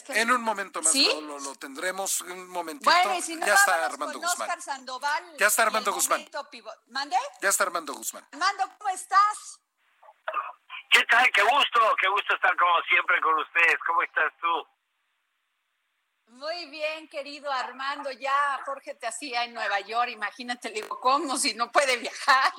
en 0.08 0.32
un 0.32 0.42
momento 0.42 0.80
más 0.80 0.94
lo, 0.94 1.54
tendremos, 1.56 2.22
un 2.22 2.48
momentito. 2.48 2.90
Bueno, 2.90 3.20
si 3.20 3.36
no, 3.36 3.46
ya 3.46 3.52
está 3.52 3.84
Armando 3.84 4.18
Guzmán. 4.18 4.62
Sandoval, 4.62 5.36
ya 5.36 5.48
está 5.48 5.64
Armando 5.64 5.92
Guzmán. 5.92 6.26
¿Mande? 6.86 7.16
Ya 7.42 7.50
está 7.50 7.64
Armando 7.64 7.92
Guzmán. 7.92 8.26
Armando, 8.32 8.64
¿cómo 8.78 8.88
estás? 8.88 9.60
¿Qué 10.90 11.04
tal? 11.04 11.30
Qué 11.32 11.42
gusto, 11.42 11.80
qué 12.00 12.08
gusto 12.08 12.34
estar 12.34 12.56
como 12.56 12.80
siempre 12.88 13.20
con 13.20 13.38
ustedes. 13.40 13.76
¿Cómo 13.86 14.02
estás 14.02 14.32
tú? 14.40 14.66
Muy 16.30 16.70
bien, 16.70 17.08
querido 17.08 17.50
Armando. 17.50 18.10
Ya 18.12 18.60
Jorge 18.64 18.94
te 18.94 19.06
hacía 19.08 19.44
en 19.44 19.52
Nueva 19.52 19.80
York. 19.80 20.10
Imagínate, 20.10 20.68
le 20.68 20.82
digo, 20.82 21.00
¿cómo 21.00 21.36
si 21.36 21.54
no 21.54 21.70
puede 21.72 21.96
viajar? 21.96 22.52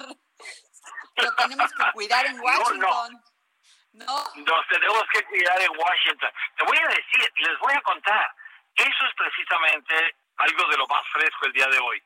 Lo 1.15 1.35
tenemos 1.35 1.71
que 1.71 1.91
cuidar 1.93 2.25
en 2.25 2.39
Washington. 2.39 3.23
No, 3.93 4.23
Nos 4.35 4.67
tenemos 4.67 5.03
que 5.13 5.23
cuidar 5.23 5.61
en 5.61 5.71
Washington. 5.77 6.31
Te 6.57 6.63
voy 6.65 6.77
a 6.77 6.87
decir, 6.87 7.33
les 7.37 7.59
voy 7.59 7.73
a 7.73 7.81
contar. 7.81 8.35
Eso 8.75 9.05
es 9.05 9.13
precisamente 9.15 10.15
algo 10.37 10.67
de 10.67 10.77
lo 10.77 10.87
más 10.87 11.03
fresco 11.13 11.45
el 11.45 11.53
día 11.53 11.67
de 11.67 11.79
hoy. 11.79 12.03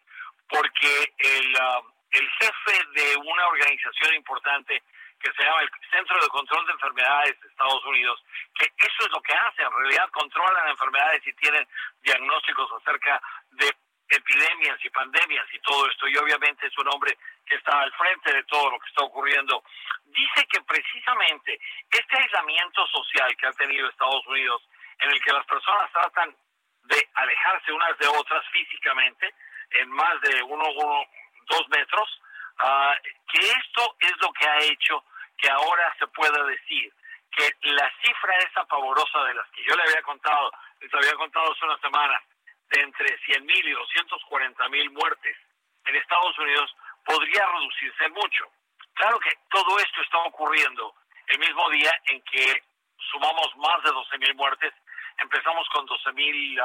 Porque 0.48 1.14
el, 1.18 1.56
ah, 1.62 1.82
el 2.12 2.30
jefe 2.40 2.86
de 2.94 3.18
una 3.18 3.48
organización 3.48 4.14
importante 4.14 4.84
que 5.26 5.34
se 5.34 5.44
llama 5.44 5.62
el 5.62 5.72
Centro 5.90 6.22
de 6.22 6.30
Control 6.30 6.66
de 6.68 6.74
Enfermedades 6.74 7.42
de 7.42 7.48
Estados 7.48 7.84
Unidos, 7.86 8.24
que 8.54 8.66
eso 8.78 9.06
es 9.06 9.10
lo 9.10 9.22
que 9.22 9.34
hace, 9.34 9.64
en 9.64 9.72
realidad 9.72 10.10
controlan 10.12 10.70
enfermedades 10.70 11.26
y 11.26 11.34
tienen 11.34 11.68
diagnósticos 12.04 12.72
acerca 12.74 13.20
de 13.50 13.74
epidemias 14.10 14.78
y 14.84 14.90
pandemias 14.92 15.48
y 15.52 15.60
todo 15.62 15.90
esto, 15.90 16.08
y 16.08 16.16
obviamente 16.18 16.68
es 16.68 16.78
un 16.78 16.88
hombre 16.94 17.18
que 17.44 17.56
está 17.56 17.82
al 17.82 17.92
frente 17.94 18.34
de 18.34 18.44
todo 18.44 18.70
lo 18.70 18.80
que 18.80 18.88
está 18.88 19.04
ocurriendo, 19.04 19.64
dice 20.06 20.46
que 20.46 20.62
precisamente 20.62 21.60
este 21.90 22.18
aislamiento 22.18 22.86
social 22.88 23.36
que 23.36 23.48
ha 23.48 23.54
tenido 23.54 23.90
Estados 23.90 24.28
Unidos, 24.28 24.62
en 25.00 25.10
el 25.10 25.24
que 25.24 25.34
las 25.34 25.46
personas 25.48 25.92
tratan 25.92 26.38
de 26.84 27.10
alejarse 27.16 27.72
unas 27.72 27.98
de 27.98 28.08
otras 28.10 28.46
físicamente, 28.52 29.34
en 29.72 29.90
más 29.90 30.22
de 30.22 30.44
uno, 30.44 30.66
uno 30.70 31.04
dos 31.48 31.68
metros, 31.70 32.22
uh, 32.60 32.94
que 33.32 33.40
esto 33.40 33.96
es 34.00 34.14
lo 34.22 34.32
que 34.34 34.48
ha 34.48 34.60
hecho 34.60 35.04
que 35.38 35.50
ahora 35.50 35.94
se 36.00 36.08
pueda 36.08 36.44
decir 36.46 36.94
que 37.32 37.54
la 37.72 37.92
cifra 38.02 38.38
esa 38.38 38.64
pavorosa 38.66 39.24
de 39.26 39.34
las 39.34 39.50
que 39.52 39.64
yo 39.64 39.76
le 39.76 39.84
había 39.84 40.02
contado, 40.04 40.52
les 40.80 40.94
había 40.94 41.14
contado 41.16 41.52
hace 41.52 41.66
una 41.66 41.78
semana, 41.80 42.22
de 42.70 42.82
entre 42.82 43.18
100 43.26 43.46
mil 43.46 43.68
y 43.68 43.72
240 43.72 44.70
mil 44.70 44.90
muertes 44.92 45.38
en 45.86 45.96
Estados 45.96 46.38
Unidos, 46.40 46.76
podría 47.04 47.46
reducirse 47.46 48.10
mucho. 48.10 48.46
Claro 48.94 49.20
que 49.20 49.32
todo 49.50 49.78
esto 49.80 50.02
está 50.02 50.18
ocurriendo 50.20 50.96
el 51.28 51.40
mismo 51.40 51.70
día 51.70 51.92
en 52.06 52.22
que 52.24 52.64
sumamos 53.12 53.56
más 53.58 53.84
de 53.84 53.92
12 53.92 54.18
mil 54.18 54.36
muertes. 54.36 54.74
Empezamos 55.18 55.68
con 55.70 55.86
12 55.86 56.12
mil 56.14 56.60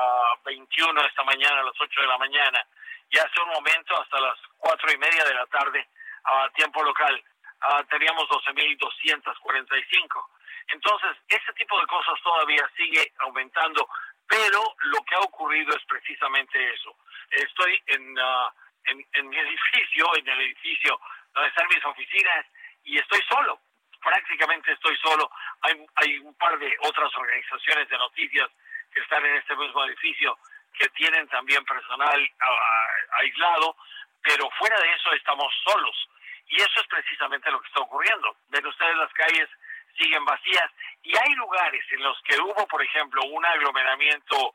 21 0.44 1.00
esta 1.02 1.24
mañana 1.24 1.60
a 1.60 1.64
las 1.64 1.74
8 1.78 2.00
de 2.00 2.06
la 2.06 2.18
mañana 2.18 2.64
y 3.10 3.18
hace 3.18 3.40
un 3.42 3.48
momento 3.50 4.00
hasta 4.00 4.20
las 4.20 4.38
cuatro 4.56 4.90
y 4.92 4.96
media 4.96 5.24
de 5.24 5.34
la 5.34 5.46
tarde 5.46 5.86
a 6.24 6.48
tiempo 6.50 6.82
local 6.82 7.22
uh, 7.62 7.84
teníamos 7.84 8.28
12.245. 8.28 10.26
Entonces, 10.72 11.16
ese 11.28 11.52
tipo 11.54 11.80
de 11.80 11.86
cosas 11.86 12.14
todavía 12.22 12.68
sigue 12.76 13.12
aumentando, 13.18 13.88
pero 14.28 14.62
lo 14.78 15.02
que 15.02 15.14
ha 15.16 15.20
ocurrido 15.20 15.74
es 15.74 15.84
precisamente 15.86 16.72
eso. 16.72 16.96
Estoy 17.30 17.82
en, 17.86 18.18
ah, 18.18 18.52
en, 18.84 19.28
mi 19.28 19.36
edificio, 19.46 20.16
en 20.16 20.28
el 20.28 20.40
edificio 20.42 21.00
donde 21.34 21.48
están 21.48 21.68
mis 21.68 21.84
oficinas, 21.84 22.46
y 22.84 22.98
estoy 22.98 23.20
solo, 23.28 23.60
prácticamente 24.02 24.72
estoy 24.72 24.96
solo. 24.96 25.30
Hay, 25.62 25.86
hay 25.96 26.18
un 26.18 26.34
par 26.34 26.58
de 26.58 26.76
otras 26.80 27.14
organizaciones 27.14 27.88
de 27.88 27.98
noticias 27.98 28.48
que 28.92 29.00
están 29.00 29.24
en 29.24 29.36
este 29.36 29.54
mismo 29.56 29.84
edificio 29.84 30.36
que 30.78 30.88
tienen 30.90 31.28
también 31.28 31.64
personal 31.64 32.20
uh, 32.20 33.14
aislado, 33.20 33.76
pero 34.22 34.48
fuera 34.58 34.78
de 34.80 34.92
eso 34.92 35.12
estamos 35.12 35.52
solos. 35.64 36.08
Y 36.50 36.56
eso 36.56 36.80
es 36.80 36.86
precisamente 36.88 37.50
lo 37.50 37.60
que 37.60 37.68
está 37.68 37.80
ocurriendo. 37.80 38.36
Ven 38.48 38.66
ustedes 38.66 38.96
las 38.96 39.12
calles 39.12 39.48
siguen 39.96 40.24
vacías 40.24 40.70
y 41.02 41.16
hay 41.16 41.34
lugares 41.34 41.84
en 41.92 42.02
los 42.02 42.20
que 42.22 42.38
hubo, 42.38 42.66
por 42.66 42.82
ejemplo, 42.82 43.22
un 43.24 43.44
aglomeramiento 43.44 44.54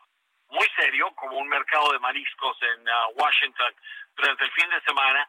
muy 0.50 0.68
serio, 0.76 1.12
como 1.16 1.38
un 1.38 1.48
mercado 1.48 1.92
de 1.92 2.00
mariscos 2.00 2.58
en 2.62 2.88
uh, 2.88 3.12
Washington 3.16 3.74
durante 4.16 4.44
el 4.44 4.52
fin 4.52 4.70
de 4.70 4.82
semana, 4.82 5.28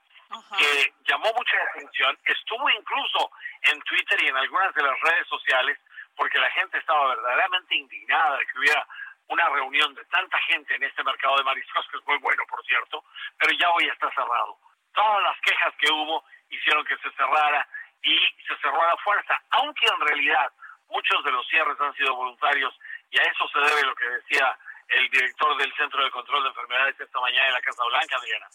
que 0.59 0.93
llamó 1.05 1.33
mucha 1.35 1.57
atención. 1.71 2.19
Estuvo 2.25 2.69
incluso 2.71 3.31
en 3.63 3.81
Twitter 3.83 4.23
y 4.23 4.29
en 4.29 4.37
algunas 4.37 4.75
de 4.75 4.83
las 4.83 5.01
redes 5.01 5.27
sociales, 5.29 5.79
porque 6.17 6.39
la 6.39 6.51
gente 6.51 6.79
estaba 6.79 7.15
verdaderamente 7.15 7.75
indignada 7.75 8.39
de 8.39 8.47
que 8.47 8.59
hubiera 8.59 8.87
una 9.29 9.49
reunión 9.49 9.95
de 9.95 10.05
tanta 10.07 10.39
gente 10.43 10.75
en 10.75 10.83
este 10.83 11.03
mercado 11.03 11.37
de 11.37 11.45
mariscos, 11.45 11.87
que 11.91 11.97
es 11.97 12.07
muy 12.07 12.19
bueno, 12.19 12.43
por 12.49 12.65
cierto, 12.65 13.05
pero 13.39 13.53
ya 13.59 13.71
hoy 13.71 13.89
está 13.89 14.11
cerrado. 14.11 14.59
Todas 14.93 15.23
las 15.23 15.41
quejas 15.41 15.75
que 15.79 15.91
hubo 15.93 16.25
hicieron 16.51 16.85
que 16.85 16.97
se 16.99 17.11
cerrara 17.17 17.69
y 18.03 18.19
se 18.47 18.57
cerró 18.61 18.83
a 18.83 18.89
la 18.89 18.97
fuerza, 18.99 19.43
aunque 19.51 19.87
en 19.87 20.01
realidad 20.01 20.53
muchos 20.89 21.25
de 21.25 21.33
los 21.33 21.47
cierres 21.49 21.81
han 21.81 21.95
sido 21.95 22.15
voluntarios 22.15 22.73
y 23.11 23.19
a 23.19 23.23
eso 23.23 23.49
se 23.49 23.59
debe 23.59 23.83
lo 23.83 23.95
que 23.95 24.09
decía 24.09 24.59
el 24.89 25.11
director 25.11 25.57
del 25.57 25.75
Centro 25.77 26.05
de 26.05 26.11
Control 26.11 26.43
de 26.45 26.49
Enfermedades 26.51 27.01
esta 27.01 27.21
mañana 27.21 27.49
en 27.49 27.55
la 27.55 27.61
Casa 27.61 27.85
Blanca, 27.85 28.17
Diana. 28.25 28.49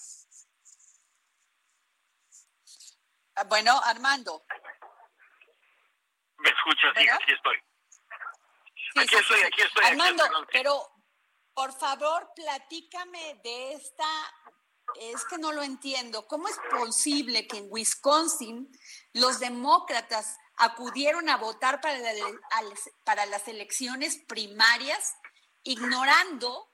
Ah, 3.36 3.44
bueno, 3.46 3.80
Armando. 3.86 4.44
¿Me 6.38 6.50
escuchas? 6.50 6.94
Sí, 6.96 7.08
aquí 7.10 7.32
estoy. 7.34 7.58
aquí 8.96 9.16
estoy, 9.16 9.42
aquí 9.42 9.62
estoy. 9.62 9.86
Armando, 9.86 10.24
pero 10.52 10.74
por 11.54 11.72
favor, 11.74 12.30
platícame 12.36 13.36
de 13.44 13.74
esta 13.74 14.06
es 15.00 15.26
que 15.26 15.38
no 15.38 15.52
lo 15.52 15.64
entiendo. 15.64 16.28
¿Cómo 16.28 16.48
es 16.48 16.60
posible 16.70 17.48
que 17.48 17.58
en 17.58 17.68
Wisconsin 17.70 18.70
los 19.14 19.40
demócratas 19.40 20.38
acudieron 20.58 21.30
a 21.30 21.38
votar 21.38 21.82
para, 21.82 22.00
para 23.04 23.26
las 23.26 23.48
elecciones 23.48 24.24
primarias 24.28 25.16
ignorando 25.64 26.68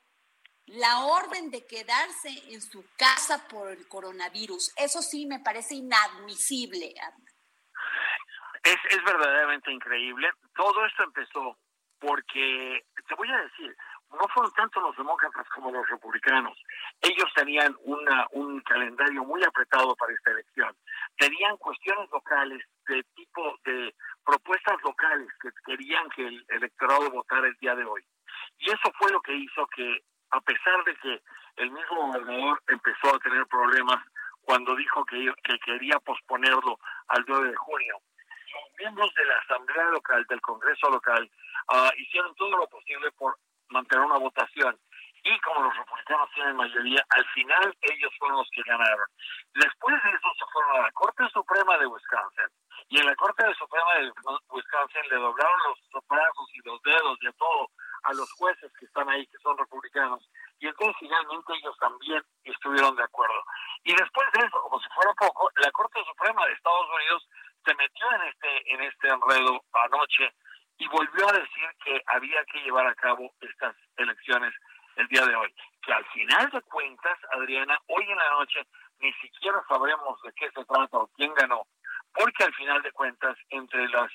la 0.66 1.06
orden 1.06 1.50
de 1.50 1.66
quedarse 1.66 2.30
en 2.54 2.62
su 2.62 2.86
casa 2.98 3.48
por 3.48 3.72
el 3.72 3.88
coronavirus? 3.88 4.74
Eso 4.76 5.02
sí 5.02 5.26
me 5.26 5.40
parece 5.40 5.76
inadmisible. 5.76 6.94
Es, 8.64 8.78
es 8.90 9.04
verdaderamente 9.04 9.72
increíble. 9.72 10.30
Todo 10.56 10.86
esto 10.86 11.04
empezó 11.04 11.58
porque, 12.00 12.86
te 13.08 13.16
voy 13.16 13.32
a 13.32 13.38
decir, 13.38 13.76
no 14.12 14.28
fueron 14.34 14.52
tanto 14.54 14.80
los 14.80 14.96
demócratas 14.96 15.48
como 15.50 15.72
los 15.72 15.88
republicanos. 15.90 16.58
Ellos 17.02 17.30
tenían 17.36 17.76
una, 17.84 18.26
un 18.32 18.62
calendario 18.62 19.24
muy 19.24 19.44
apretado 19.44 19.96
para 19.96 20.14
esta 20.14 20.32
elección. 20.32 20.76
Tenían 21.18 21.58
cuestiones 21.58 22.10
locales 22.12 22.64
de 22.88 23.04
tipo 23.16 23.58
de 23.66 23.94
propuestas 24.26 24.78
locales 24.84 25.28
que 25.42 25.50
querían 25.66 26.10
que 26.10 26.28
el 26.28 26.46
electorado 26.50 27.10
votara 27.12 27.48
el 27.48 27.58
día 27.58 27.76
de 27.76 27.84
hoy. 27.84 28.04
Y 28.60 28.70
eso 28.70 28.92
fue 28.98 29.12
lo 29.12 29.22
que 29.22 29.34
hizo 29.34 29.68
que, 29.68 30.04
a 30.32 30.42
pesar 30.42 30.84
de 30.86 30.96
que 30.96 31.22
el 31.58 31.72
mismo 31.72 32.08
gobernador 32.08 32.62
empezó 32.68 33.16
a 33.16 33.20
tener 33.20 33.46
problemas 33.48 34.04
cuando 34.42 34.76
dijo 34.76 35.04
que, 35.06 35.34
que 35.44 35.60
quería 35.60 36.00
posponerlo 36.00 36.80
al 37.10 37.26
9 37.28 37.50
de 37.50 37.56
junio, 37.56 38.00
los 38.54 38.80
miembros 38.80 39.14
de 39.16 39.26
la 39.26 39.38
Asamblea 39.40 39.86
Local, 39.90 40.26
del 40.30 40.42
Congreso 40.42 40.90
Local, 40.90 41.30
uh, 41.70 41.90
hicieron 41.98 42.34
todo 42.36 42.58
lo 42.58 42.68
posible 42.68 43.12
por 43.12 43.38
mantener 43.70 44.06
una 44.06 44.18
votación. 44.18 44.78
Y 45.24 45.40
como 45.42 45.64
los 45.64 45.76
republicanos 45.76 46.30
tienen 46.34 46.56
mayoría, 46.56 47.04
al 47.10 47.26
final 47.34 47.78
ellos 47.82 48.12
fueron 48.18 48.38
los 48.38 48.50
que 48.52 48.62
ganaron. 48.64 49.08
Después 49.56 49.96
de 50.04 50.10
eso 50.10 50.30
se 50.40 50.46
fueron 50.54 50.78
a 50.78 50.82
la 50.84 50.92
Corte 50.92 51.24
Suprema 51.34 51.78
de 51.78 51.88
Wisconsin. 51.88 52.48
Y 52.90 53.00
en 53.00 53.06
la 53.06 53.16
Corte 53.16 53.44
Suprema 53.58 53.96
de 53.96 54.12
Wisconsin 54.50 55.10
le 55.10 55.16
doblaron 55.16 55.60
los 55.92 56.08
brazos 56.08 56.48
y 56.54 56.60
los 56.64 56.82
dedos 56.82 57.18
a 57.28 57.32
todo 57.34 57.70
a 58.04 58.14
los 58.14 58.32
jueces 58.34 58.72
que 58.80 58.86
están 58.86 59.10
ahí, 59.10 59.26
que 59.28 59.38
son 59.40 59.58
republicanos. 59.58 60.24
Y 60.60 60.68
entonces 60.68 60.96
finalmente 61.00 61.54
ellos 61.54 61.76
también 61.78 62.24
estuvieron 62.44 62.96
de 62.96 63.04
acuerdo. 63.04 63.44
Y 63.84 63.94
después 63.94 64.32
de 64.34 64.46
eso, 64.46 64.62
como 64.62 64.80
si 64.80 64.90
fuera 64.90 65.14
poco, 65.14 65.50
la 65.58 65.72
Corte 65.72 66.00
Suprema 66.06 66.46
de 66.46 66.54
Estados 66.54 66.88
Unidos 66.96 67.30
se 67.66 67.76
metió 67.76 68.12
en 68.14 68.22
este, 68.22 68.74
en 68.74 68.82
este 68.84 69.08
enredo 69.10 69.62
anoche 69.74 70.34
y 70.78 70.88
volvió 70.88 71.30
a 71.30 71.34
decir 71.34 71.70
que 71.84 72.02
había 72.08 72.44
que 72.46 72.60
llevar 72.60 72.88
a 72.88 72.96
cabo 72.96 73.32
estas 73.42 73.76
elecciones 73.96 74.54
el 74.96 75.08
día 75.08 75.26
de 75.26 75.36
hoy. 75.36 75.54
Que 75.82 75.94
al 75.94 76.06
final 76.06 76.50
de 76.52 76.62
cuentas, 76.62 77.18
Adriana, 77.32 77.80
hoy 77.88 78.04
en 78.10 78.18
la 78.18 78.30
noche 78.32 78.66
ni 79.00 79.12
siquiera 79.14 79.64
sabremos 79.68 80.22
de 80.24 80.34
qué 80.34 80.50
se 80.52 80.66
trata 80.66 80.98
o 80.98 81.08
quién 81.16 81.34
ganó, 81.36 81.68
porque 82.14 82.44
al 82.44 82.54
final 82.54 82.82
de 82.82 82.92
cuentas, 82.92 83.38
entre 83.50 83.88
las 83.90 84.12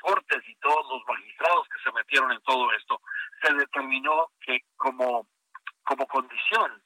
cortes 0.00 0.42
y 0.46 0.54
todos 0.56 0.86
los 0.90 1.02
magistrados 1.06 1.66
que 1.68 1.82
se 1.82 1.92
metieron 1.92 2.32
en 2.32 2.40
todo 2.42 2.70
esto, 2.72 3.00
se 3.42 3.52
determinó 3.54 4.30
que 4.40 4.60
como, 4.76 5.26
como 5.84 6.06
condición, 6.06 6.82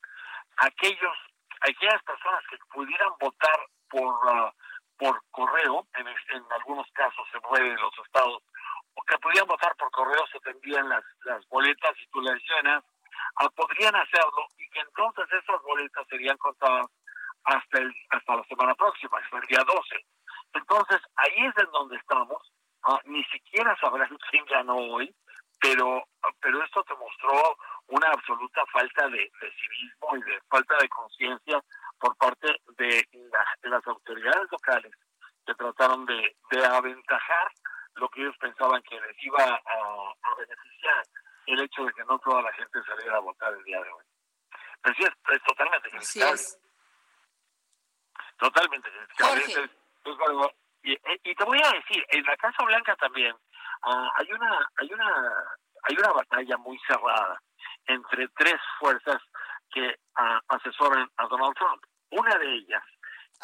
aquellos, 0.58 1.16
aquellas 1.60 2.02
personas 2.02 2.44
que 2.48 2.56
pudieran 2.72 3.10
votar 3.20 3.66
por, 3.88 4.14
uh, 4.14 4.50
por 4.96 5.20
correo, 5.30 5.86
en, 5.94 6.06
en 6.06 6.44
algunos 6.52 6.86
casos 6.92 7.26
se 7.32 7.40
puede 7.40 7.68
en 7.68 7.80
los 7.80 7.92
estados 8.06 8.42
que 9.06 9.18
podían 9.18 9.46
votar 9.46 9.74
por 9.76 9.90
correo, 9.90 10.24
se 10.32 10.38
te 10.40 10.50
envían 10.50 10.88
las, 10.88 11.04
las 11.24 11.46
boletas 11.48 11.92
y 12.00 12.06
tú 12.10 12.20
las 12.20 12.38
llenas, 12.48 12.84
ah, 13.36 13.48
podrían 13.50 13.94
hacerlo 13.96 14.46
y 14.56 14.68
que 14.70 14.80
entonces 14.80 15.26
esas 15.32 15.62
boletas 15.62 16.06
serían 16.08 16.36
contadas 16.38 16.86
hasta 17.44 17.78
el, 17.78 17.92
hasta 18.10 18.36
la 18.36 18.44
semana 18.44 18.74
próxima, 18.74 19.18
hasta 19.18 19.38
el 19.38 19.46
día 19.46 19.64
12. 19.66 20.06
Entonces, 20.54 21.00
ahí 21.16 21.46
es 21.46 21.64
en 21.64 21.70
donde 21.72 21.96
estamos. 21.96 22.52
Ah, 22.82 23.00
ni 23.04 23.22
siquiera 23.24 23.76
sabrán 23.80 24.16
quién 24.30 24.44
ganó 24.46 24.76
hoy, 24.76 25.14
pero, 25.60 26.04
pero 26.40 26.64
esto 26.64 26.82
te 26.84 26.94
mostró 26.94 27.56
una 27.88 28.08
absoluta 28.08 28.64
falta 28.72 29.08
de, 29.08 29.30
civismo 29.40 30.16
y 30.16 30.22
de 30.30 30.40
falta 30.48 30.76
de 30.80 30.88
conciencia 30.88 31.60
por 31.98 32.16
parte 32.16 32.48
de, 32.78 33.06
las 33.62 33.86
autoridades 33.86 34.50
locales 34.50 34.92
que 35.44 35.54
trataron 35.54 36.06
de, 36.06 36.36
de 36.50 36.64
aventajar 36.64 37.50
lo 37.94 38.08
que 38.08 38.22
ellos 38.22 38.36
pensaban 38.38 38.82
que 38.82 39.00
les 39.00 39.22
iba 39.22 39.44
a, 39.44 40.34
beneficiar 40.38 41.04
el 41.46 41.60
hecho 41.60 41.84
de 41.84 41.92
que 41.92 42.04
no 42.04 42.18
toda 42.18 42.42
la 42.42 42.52
gente 42.52 42.82
saliera 42.84 43.16
a 43.16 43.20
votar 43.20 43.52
el 43.52 43.64
día 43.64 43.80
de 43.82 43.90
hoy. 43.90 44.04
Pero 44.82 44.94
sí 44.96 45.02
es, 45.04 45.42
totalmente 45.42 45.90
criticable. 45.90 46.40
Totalmente 48.38 48.90
criticable. 48.90 50.54
y, 50.82 50.98
y, 51.24 51.34
te 51.34 51.44
voy 51.44 51.60
a 51.62 51.72
decir, 51.72 52.04
en 52.08 52.24
la 52.24 52.36
Casa 52.36 52.64
Blanca 52.64 52.96
también 52.96 53.34
ah, 53.82 54.12
hay 54.16 54.32
una 54.32 54.70
hay 54.76 54.92
una 54.92 55.44
hay 55.82 55.96
una 55.96 56.12
batalla 56.12 56.56
muy 56.58 56.78
cerrada 56.86 57.40
entre 57.86 58.28
tres 58.28 58.60
fuerzas 58.78 59.20
que 59.70 59.96
ah, 60.16 60.40
asesoran 60.48 61.10
a 61.16 61.26
Donald 61.26 61.54
Trump. 61.54 61.82
Una 62.10 62.36
de 62.38 62.54
ellas 62.54 62.82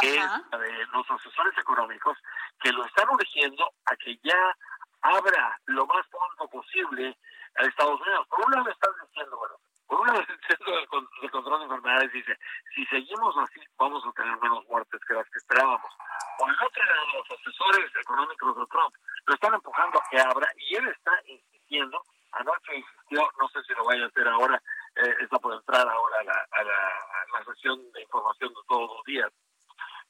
es 0.03 0.17
la 0.51 0.59
de 0.59 0.87
los 0.87 1.11
asesores 1.11 1.57
económicos 1.59 2.19
que 2.61 2.73
lo 2.73 2.85
están 2.85 3.09
urgiendo 3.11 3.73
a 3.87 3.97
que 3.97 4.19
ya 4.23 4.57
abra 5.03 5.59
lo 5.67 5.87
más 5.87 6.07
pronto 6.09 6.49
posible 6.49 7.17
a 7.57 7.63
Estados 7.65 8.01
Unidos. 8.01 8.27
Por 8.29 8.45
un 8.47 8.53
lado 8.53 8.71
están 8.71 8.93
diciendo, 9.07 9.37
bueno, 9.37 9.55
por 9.87 10.01
un 10.01 10.07
lado 10.09 10.21
el 10.21 10.27
Centro 10.27 10.77
de 10.77 10.87
Control 11.31 11.59
de 11.61 11.65
Enfermedades 11.65 12.13
dice, 12.13 12.39
si 12.75 12.85
seguimos 12.87 13.37
así 13.39 13.61
vamos 13.79 14.05
a 14.05 14.13
tener 14.13 14.37
menos 14.41 14.67
muertes 14.69 15.01
que 15.07 15.15
las 15.15 15.29
que 15.31 15.39
esperábamos. 15.39 15.91
Por 16.39 16.51
el 16.51 16.57
otro 16.57 16.85
lado, 16.85 17.07
los 17.19 17.39
asesores 17.39 17.91
económicos 18.01 18.57
de 18.57 18.67
Trump 18.67 18.95
lo 19.27 19.35
están 19.35 19.55
empujando 19.55 19.99
a 19.99 20.05
que 20.11 20.21
abra 20.21 20.49
y 20.57 20.75
él 20.75 20.89
está 20.89 21.13
insistiendo, 21.27 22.03
anoche 22.33 22.77
insistió, 22.77 23.31
no 23.41 23.49
sé 23.49 23.63
si 23.63 23.73
lo 23.75 23.85
vaya 23.85 24.05
a 24.05 24.09
hacer 24.09 24.29
ahora, 24.29 24.63
eh, 24.97 25.15
está 25.21 25.39
por 25.39 25.55
entrar 25.55 25.89
ahora 25.89 26.21
a 26.21 26.25
la, 26.25 26.47
a 26.51 26.65
la, 26.65 26.89
a 26.89 27.39
la 27.39 27.45
sesión 27.45 27.81
de 27.93 28.03
información 28.03 28.51
de 28.51 28.61
todos 28.69 28.91
los 28.97 29.05
días, 29.05 29.31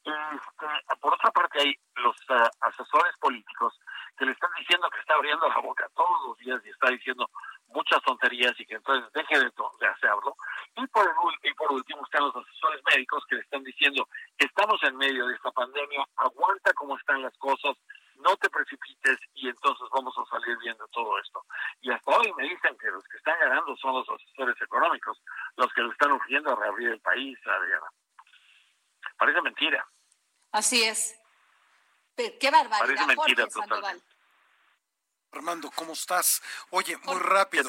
este, 0.07 0.97
por 1.01 1.15
otra 1.15 1.31
parte, 1.31 1.61
hay 1.61 1.75
los 1.97 2.17
eh, 2.29 2.49
asesores 2.61 3.17
políticos 3.19 3.79
que 4.17 4.25
le 4.25 4.33
están 4.33 4.51
diciendo 4.59 4.89
que 4.91 5.01
está 5.01 5.15
abriendo 5.15 5.49
la 5.49 5.59
boca 5.59 5.89
todos 5.95 6.29
los 6.29 6.39
días 6.39 6.61
y 6.65 6.71
está 6.71 6.91
diciendo 6.91 7.29
muchas 7.69 8.01
tonterías 8.03 8.55
y 8.59 8.67
que 8.67 8.77
entonces 8.77 9.13
deje 9.13 9.39
de, 9.39 9.51
de 9.81 9.87
hacerlo. 9.87 10.37
Y 10.77 10.87
por, 10.87 11.13
y 11.43 11.55
por 11.55 11.73
último 11.73 12.03
están 12.05 12.25
los 12.25 12.37
asesores 12.37 12.81
médicos 12.95 13.25
que 13.29 13.37
le 13.37 13.43
están 13.43 13.65
diciendo, 13.65 14.09
estamos 14.39 14.81
en 14.85 14.97
medio 14.97 15.27
de 15.27 15.35
esta 15.35 15.51
pandemia, 15.51 16.05
aguanta 16.17 16.73
cómo 16.75 16.97
están 16.97 17.23
las 17.23 17.37
cosas, 17.39 17.77
no 18.17 18.37
te 18.37 18.49
precipites 18.49 19.19
y 19.35 19.49
entonces 19.49 19.89
vamos 19.93 20.15
a 20.19 20.25
salir 20.27 20.57
viendo 20.59 20.87
todo 20.89 21.19
esto. 21.19 21.45
Y 21.81 21.91
hasta 21.91 22.17
hoy 22.17 22.33
me 22.37 22.45
dicen 22.45 22.77
que 22.79 22.91
los 22.91 23.05
que 23.09 23.17
están 23.17 23.39
ganando 23.41 23.77
son 23.77 23.95
los 23.95 24.09
asesores 24.09 24.61
económicos, 24.63 25.21
los 25.57 25.73
que 25.73 25.83
le 25.83 25.91
están 25.91 26.13
urgiendo 26.13 26.53
a 26.53 26.57
reabrir 26.57 26.91
el 26.91 27.01
país, 27.01 27.39
Adriana. 27.47 27.87
Parece 29.19 29.43
mentira. 29.43 29.87
Así 30.53 30.82
es. 30.84 31.14
qué 32.38 32.51
barbaridad, 32.51 33.14
Jorge 33.14 33.51
Sandoval. 33.51 34.03
Armando, 35.37 35.70
¿cómo 35.74 35.93
estás? 35.93 36.43
Oye, 36.70 36.97
muy 37.05 37.18
rápido. 37.18 37.68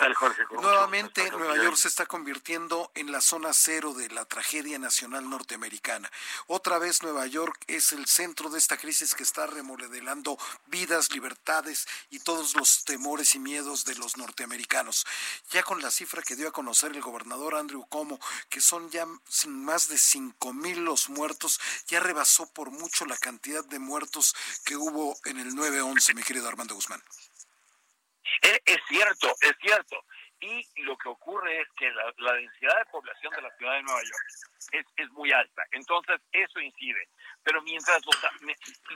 Nuevamente, 0.51 1.29
Nueva 1.31 1.57
York 1.57 1.75
se 1.75 1.87
está 1.87 2.05
convirtiendo 2.05 2.91
en 2.95 3.11
la 3.11 3.21
zona 3.21 3.53
cero 3.53 3.93
de 3.93 4.09
la 4.09 4.25
tragedia 4.25 4.79
nacional 4.79 5.29
norteamericana. 5.29 6.11
Otra 6.47 6.79
vez 6.79 7.03
Nueva 7.03 7.25
York 7.27 7.63
es 7.67 7.91
el 7.91 8.07
centro 8.07 8.49
de 8.49 8.57
esta 8.57 8.77
crisis 8.77 9.13
que 9.15 9.23
está 9.23 9.47
remodelando 9.47 10.37
vidas, 10.67 11.11
libertades 11.11 11.87
y 12.09 12.19
todos 12.19 12.55
los 12.55 12.85
temores 12.85 13.35
y 13.35 13.39
miedos 13.39 13.85
de 13.85 13.95
los 13.95 14.17
norteamericanos. 14.17 15.05
Ya 15.51 15.63
con 15.63 15.81
la 15.81 15.91
cifra 15.91 16.21
que 16.21 16.35
dio 16.35 16.47
a 16.47 16.53
conocer 16.53 16.93
el 16.93 17.01
gobernador 17.01 17.55
Andrew 17.55 17.85
Cuomo, 17.87 18.19
que 18.49 18.61
son 18.61 18.89
ya 18.89 19.05
sin 19.27 19.63
más 19.63 19.87
de 19.87 19.97
cinco 19.97 20.53
mil 20.53 20.85
los 20.85 21.09
muertos, 21.09 21.59
ya 21.87 21.99
rebasó 21.99 22.47
por 22.47 22.71
mucho 22.71 23.05
la 23.05 23.17
cantidad 23.17 23.63
de 23.65 23.79
muertos 23.79 24.35
que 24.63 24.75
hubo 24.75 25.17
en 25.25 25.39
el 25.39 25.53
9-11, 25.53 26.15
mi 26.15 26.23
querido 26.23 26.47
Armando 26.47 26.75
Guzmán. 26.75 27.03
Es, 28.41 28.79
cierto, 28.87 29.27
es 29.41 29.55
cierto. 29.61 30.03
Y 30.39 30.83
lo 30.83 30.95
que 30.97 31.09
ocurre 31.09 31.61
es 31.61 31.67
que 31.77 31.89
la, 31.89 32.33
densidad 32.33 32.77
de 32.77 32.91
población 32.91 33.33
de 33.33 33.41
la 33.41 33.57
ciudad 33.57 33.73
de 33.73 33.83
Nueva 33.83 34.01
York 34.03 34.85
es, 34.97 35.09
muy 35.11 35.31
alta. 35.31 35.63
Entonces, 35.71 36.21
eso 36.31 36.59
incide. 36.59 37.09
Pero 37.43 37.61
mientras 37.63 37.99
los... 38.05 38.15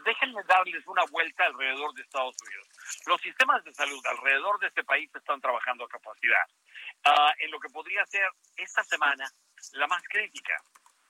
déjenme 0.06 0.44
darles 0.44 0.86
una 0.86 1.04
vuelta 1.06 1.46
alrededor 1.46 1.94
de 1.94 2.04
Estados 2.04 2.36
Unidos. 2.46 2.68
Los 3.08 3.22
sistemas 3.22 3.64
de 3.64 3.74
salud 3.74 4.00
alrededor 4.06 4.60
de 4.60 4.68
este 4.68 4.84
país 4.84 5.10
están 5.16 5.42
trabajando 5.42 5.86
a 5.86 5.90
capacidad. 5.90 6.46
Ah, 7.06 7.34
en 7.40 7.50
lo 7.50 7.60
que 7.60 7.70
podría 7.70 8.06
ser 8.06 8.30
esta 8.58 8.84
semana 8.84 9.28
la 9.74 9.88
más 9.88 10.04
crítica. 10.04 10.56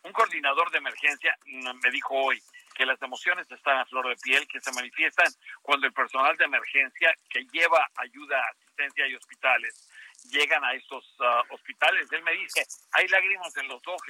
Un 0.04 0.14
coordinador 0.14 0.72
de 0.72 0.78
emergencia 0.78 1.38
me 1.46 1.92
dijo 1.92 2.16
hoy, 2.16 2.42
que 2.74 2.86
las 2.86 3.01
emociones 3.01 3.49
están 3.51 3.78
a 3.78 3.86
flor 3.86 4.07
de 4.07 4.15
piel, 4.17 4.47
que 4.47 4.61
se 4.61 4.72
manifiestan 4.72 5.32
cuando 5.61 5.88
el 5.88 5.93
personal 5.93 6.36
de 6.38 6.45
emergencia 6.45 7.13
que 7.30 7.45
lleva 7.51 7.88
ayuda, 7.95 8.41
asistencia 8.49 9.07
y 9.07 9.15
hospitales 9.15 9.88
llegan 10.30 10.63
a 10.63 10.74
estos 10.74 11.15
ah, 11.19 11.43
hospitales. 11.49 12.11
Él 12.11 12.24
me 12.24 12.34
dice, 12.34 12.65
hay 12.93 13.07
lágrimas 13.07 13.55
en 13.57 13.67
los 13.67 13.82
ojos, 13.88 14.03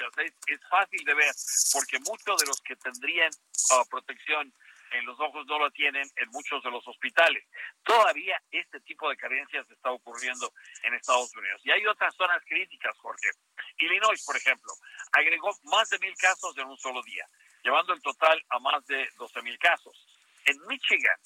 es, 0.47 0.59
fácil 0.69 1.03
de 1.05 1.13
ver, 1.13 1.33
porque 1.73 1.99
muchos 1.99 2.41
de 2.41 2.47
los 2.47 2.61
que 2.61 2.75
tendrían 2.75 3.31
ah, 3.71 3.83
protección 3.89 4.53
en 4.91 5.05
los 5.05 5.17
ojos 5.21 5.45
no 5.47 5.57
lo 5.57 5.71
tienen 5.71 6.05
en 6.17 6.29
muchos 6.31 6.61
de 6.63 6.71
los 6.71 6.85
hospitales. 6.85 7.45
Todavía 7.83 8.41
este 8.51 8.79
tipo 8.81 9.09
de 9.09 9.15
carencias 9.15 9.69
está 9.69 9.91
ocurriendo 9.91 10.51
en 10.83 10.93
Estados 10.93 11.33
Unidos. 11.35 11.61
Y 11.63 11.71
hay 11.71 11.85
otras 11.85 12.13
zonas 12.15 12.43
críticas, 12.45 12.97
Jorge. 12.97 13.29
Illinois, 13.77 14.21
por 14.25 14.35
ejemplo, 14.35 14.71
agregó 15.13 15.51
más 15.63 15.89
de 15.89 15.99
mil 15.99 16.13
casos 16.15 16.57
en 16.57 16.67
un 16.67 16.77
solo 16.77 17.01
día 17.03 17.25
llevando 17.63 17.93
el 17.93 18.01
total 18.01 18.43
a 18.49 18.59
más 18.59 18.85
de 18.87 19.09
12.000 19.13 19.57
casos. 19.59 20.07
En 20.45 20.57
Michigan, 20.67 21.17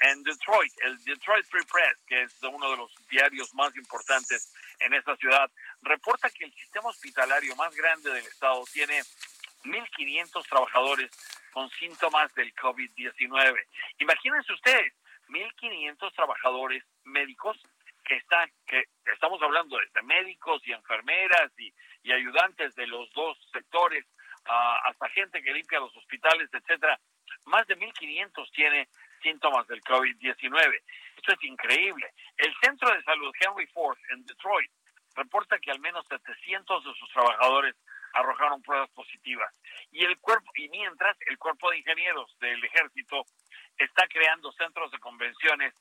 en 0.00 0.22
Detroit, 0.22 0.72
el 0.82 0.96
Detroit 1.04 1.46
Free 1.46 1.64
Press, 1.64 1.98
que 2.06 2.22
es 2.22 2.42
uno 2.42 2.70
de 2.70 2.76
los 2.76 3.08
diarios 3.08 3.52
más 3.54 3.74
importantes 3.76 4.52
en 4.80 4.94
esta 4.94 5.16
ciudad, 5.16 5.50
reporta 5.82 6.30
que 6.30 6.44
el 6.44 6.52
sistema 6.54 6.88
hospitalario 6.88 7.54
más 7.56 7.74
grande 7.74 8.10
del 8.10 8.24
estado 8.24 8.64
tiene 8.72 9.02
1.500 9.64 10.48
trabajadores 10.48 11.10
con 11.52 11.68
síntomas 11.70 12.32
del 12.34 12.54
COVID-19. 12.54 13.66
Imagínense 13.98 14.52
ustedes, 14.52 14.94
1.500 15.28 16.14
trabajadores 16.14 16.82
médicos 17.04 17.58
que 18.04 18.16
están, 18.16 18.50
que 18.66 18.84
estamos 19.12 19.40
hablando 19.42 19.76
de 19.76 20.02
médicos 20.02 20.62
y 20.66 20.72
enfermeras 20.72 21.52
y, 21.58 21.72
y 22.02 22.12
ayudantes 22.12 22.74
de 22.74 22.86
los 22.86 23.12
dos 23.12 23.36
sectores 23.52 24.06
hasta 24.50 25.08
gente 25.10 25.42
que 25.42 25.52
limpia 25.52 25.80
los 25.80 25.96
hospitales, 25.96 26.48
etcétera. 26.52 26.98
Más 27.46 27.66
de 27.66 27.76
1.500 27.76 28.50
tiene 28.52 28.88
síntomas 29.22 29.66
del 29.66 29.80
COVID-19. 29.82 30.82
Esto 31.16 31.32
es 31.32 31.44
increíble. 31.44 32.12
El 32.36 32.54
Centro 32.62 32.92
de 32.92 33.02
Salud 33.02 33.32
Henry 33.38 33.66
Ford 33.68 33.98
en 34.10 34.24
Detroit 34.24 34.70
reporta 35.14 35.58
que 35.58 35.70
al 35.70 35.80
menos 35.80 36.06
700 36.08 36.84
de 36.84 36.94
sus 36.94 37.08
trabajadores 37.10 37.74
arrojaron 38.12 38.62
pruebas 38.62 38.90
positivas. 38.90 39.52
Y 39.92 40.04
el 40.04 40.18
cuerpo 40.18 40.50
y 40.56 40.68
mientras 40.68 41.16
el 41.28 41.38
cuerpo 41.38 41.70
de 41.70 41.78
ingenieros 41.78 42.36
del 42.40 42.62
ejército 42.64 43.24
está 43.78 44.06
creando 44.08 44.52
centros 44.52 44.90
de 44.90 44.98
convenciones 44.98 45.74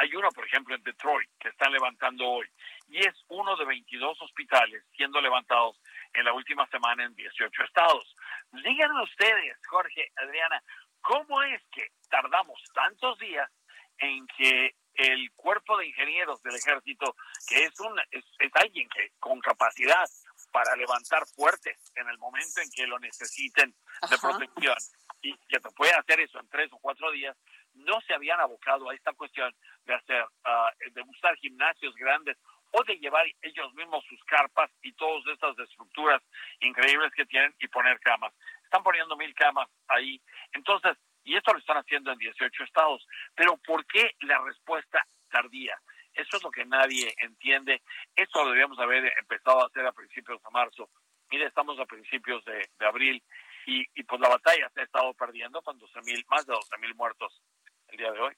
hay 0.00 0.14
uno, 0.16 0.30
por 0.30 0.46
ejemplo, 0.46 0.74
en 0.74 0.82
Detroit, 0.82 1.28
que 1.38 1.50
están 1.50 1.72
levantando 1.72 2.26
hoy, 2.26 2.46
y 2.88 3.00
es 3.00 3.14
uno 3.28 3.54
de 3.54 3.66
22 3.66 4.16
hospitales 4.22 4.82
siendo 4.96 5.20
levantados 5.20 5.78
en 6.14 6.24
la 6.24 6.32
última 6.32 6.66
semana 6.68 7.04
en 7.04 7.14
18 7.14 7.62
estados. 7.64 8.16
Díganme 8.50 9.02
ustedes, 9.02 9.58
Jorge, 9.68 10.10
Adriana, 10.16 10.62
¿cómo 11.02 11.42
es 11.42 11.62
que 11.70 11.88
tardamos 12.08 12.58
tantos 12.72 13.18
días 13.18 13.50
en 13.98 14.26
que 14.28 14.74
el 14.94 15.30
cuerpo 15.32 15.76
de 15.76 15.88
ingenieros 15.88 16.42
del 16.42 16.56
ejército, 16.56 17.14
que 17.46 17.64
es, 17.64 17.78
un, 17.80 18.00
es, 18.10 18.24
alguien 18.54 18.88
que 18.88 19.10
con 19.18 19.38
capacidad 19.40 20.08
para 20.50 20.74
levantar 20.76 21.26
fuertes 21.26 21.78
en 21.94 22.08
el 22.08 22.16
momento 22.16 22.62
en 22.62 22.70
que 22.70 22.86
lo 22.86 22.98
necesiten 22.98 23.74
de 24.08 24.18
protección, 24.18 24.76
y 25.22 25.36
que 25.48 25.60
te 25.60 25.70
puede 25.70 25.92
hacer 25.92 26.20
eso 26.20 26.40
en 26.40 26.48
tres 26.48 26.72
o 26.72 26.78
cuatro 26.78 27.10
días, 27.12 27.36
no 27.74 28.00
se 28.06 28.14
habían 28.14 28.40
abocado 28.40 28.88
a 28.88 28.94
esta 28.94 29.12
cuestión 29.12 29.54
de 29.84 29.94
hacer, 29.94 30.24
ah, 30.44 30.70
de 30.92 31.02
usar 31.02 31.36
gimnasios 31.36 31.94
grandes 31.96 32.36
o 32.72 32.84
de 32.84 32.98
llevar 32.98 33.26
ellos 33.42 33.74
mismos 33.74 34.04
sus 34.08 34.22
carpas 34.24 34.70
y 34.82 34.92
todas 34.92 35.26
estas 35.26 35.58
estructuras 35.58 36.22
increíbles 36.60 37.12
que 37.14 37.26
tienen 37.26 37.54
y 37.58 37.68
poner 37.68 37.98
camas. 38.00 38.32
Están 38.64 38.82
poniendo 38.82 39.16
mil 39.16 39.34
camas 39.34 39.68
ahí. 39.88 40.20
Entonces, 40.52 40.96
Y 41.22 41.36
esto 41.36 41.52
lo 41.52 41.58
están 41.58 41.76
haciendo 41.76 42.10
en 42.12 42.18
18 42.18 42.64
estados. 42.64 43.06
Pero 43.34 43.58
¿por 43.58 43.84
qué 43.86 44.16
la 44.20 44.38
respuesta 44.42 45.04
tardía? 45.28 45.78
Eso 46.14 46.38
es 46.38 46.42
lo 46.42 46.50
que 46.50 46.64
nadie 46.64 47.14
entiende. 47.18 47.82
Esto 48.16 48.42
lo 48.42 48.50
debíamos 48.50 48.78
haber 48.78 49.12
empezado 49.18 49.62
a 49.62 49.66
hacer 49.66 49.86
a 49.86 49.92
principios 49.92 50.42
de 50.42 50.50
marzo. 50.50 50.88
Mire, 51.30 51.46
estamos 51.46 51.78
a 51.78 51.84
principios 51.84 52.42
de, 52.46 52.66
abril 52.80 53.22
y, 53.66 53.86
y, 53.94 54.02
pues 54.04 54.18
la 54.20 54.30
batalla 54.30 54.70
se 54.70 54.80
ha 54.80 54.84
estado 54.84 55.12
perdiendo 55.12 55.60
con 55.62 55.78
12 55.78 56.00
mil, 56.02 56.24
más 56.28 56.46
de 56.46 56.54
12 56.54 56.78
mil 56.78 56.94
muertos 56.94 57.42
el 57.90 57.96
día 57.96 58.12
de 58.12 58.20
hoy. 58.20 58.36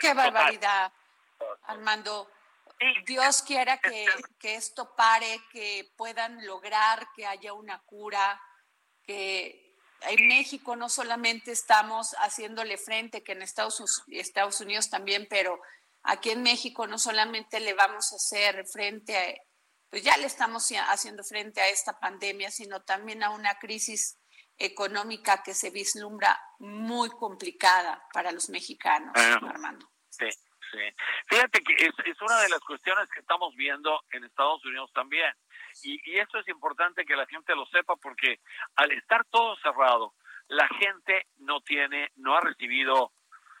Qué 0.00 0.14
barbaridad, 0.14 0.92
Armando. 1.62 2.30
Dios 3.06 3.42
quiera 3.42 3.78
que, 3.78 4.06
que 4.38 4.54
esto 4.56 4.94
pare, 4.96 5.40
que 5.52 5.92
puedan 5.96 6.44
lograr 6.46 7.06
que 7.14 7.26
haya 7.26 7.52
una 7.52 7.80
cura, 7.82 8.40
que 9.02 9.76
en 10.02 10.28
México 10.28 10.76
no 10.76 10.88
solamente 10.88 11.52
estamos 11.52 12.14
haciéndole 12.18 12.76
frente, 12.76 13.22
que 13.22 13.32
en 13.32 13.42
Estados, 13.42 14.04
Estados 14.08 14.60
Unidos 14.60 14.90
también, 14.90 15.26
pero 15.30 15.60
aquí 16.02 16.30
en 16.30 16.42
México 16.42 16.86
no 16.86 16.98
solamente 16.98 17.60
le 17.60 17.74
vamos 17.74 18.12
a 18.12 18.16
hacer 18.16 18.66
frente 18.66 19.16
a, 19.16 19.34
pues 19.88 20.02
ya 20.02 20.16
le 20.16 20.26
estamos 20.26 20.68
haciendo 20.88 21.22
frente 21.22 21.60
a 21.60 21.68
esta 21.68 21.98
pandemia, 22.00 22.50
sino 22.50 22.82
también 22.82 23.22
a 23.22 23.30
una 23.30 23.58
crisis 23.58 24.18
económica 24.58 25.42
que 25.42 25.54
se 25.54 25.70
vislumbra 25.70 26.38
muy 26.58 27.10
complicada 27.10 28.06
para 28.12 28.32
los 28.32 28.48
mexicanos, 28.50 29.12
Armando. 29.16 29.86
Sí, 30.10 30.30
sí. 30.30 30.78
Fíjate 31.28 31.60
que 31.62 31.74
es, 31.74 31.92
es, 32.04 32.20
una 32.22 32.40
de 32.40 32.48
las 32.48 32.60
cuestiones 32.60 33.08
que 33.10 33.20
estamos 33.20 33.54
viendo 33.56 34.00
en 34.12 34.24
Estados 34.24 34.64
Unidos 34.64 34.90
también. 34.94 35.32
Y, 35.82 35.98
y 36.10 36.18
esto 36.18 36.38
es 36.38 36.48
importante 36.48 37.04
que 37.04 37.16
la 37.16 37.26
gente 37.26 37.54
lo 37.54 37.66
sepa 37.66 37.96
porque 37.96 38.40
al 38.76 38.92
estar 38.92 39.24
todo 39.30 39.56
cerrado, 39.56 40.14
la 40.48 40.68
gente 40.68 41.26
no 41.38 41.60
tiene, 41.60 42.10
no 42.16 42.36
ha 42.36 42.40
recibido 42.40 43.12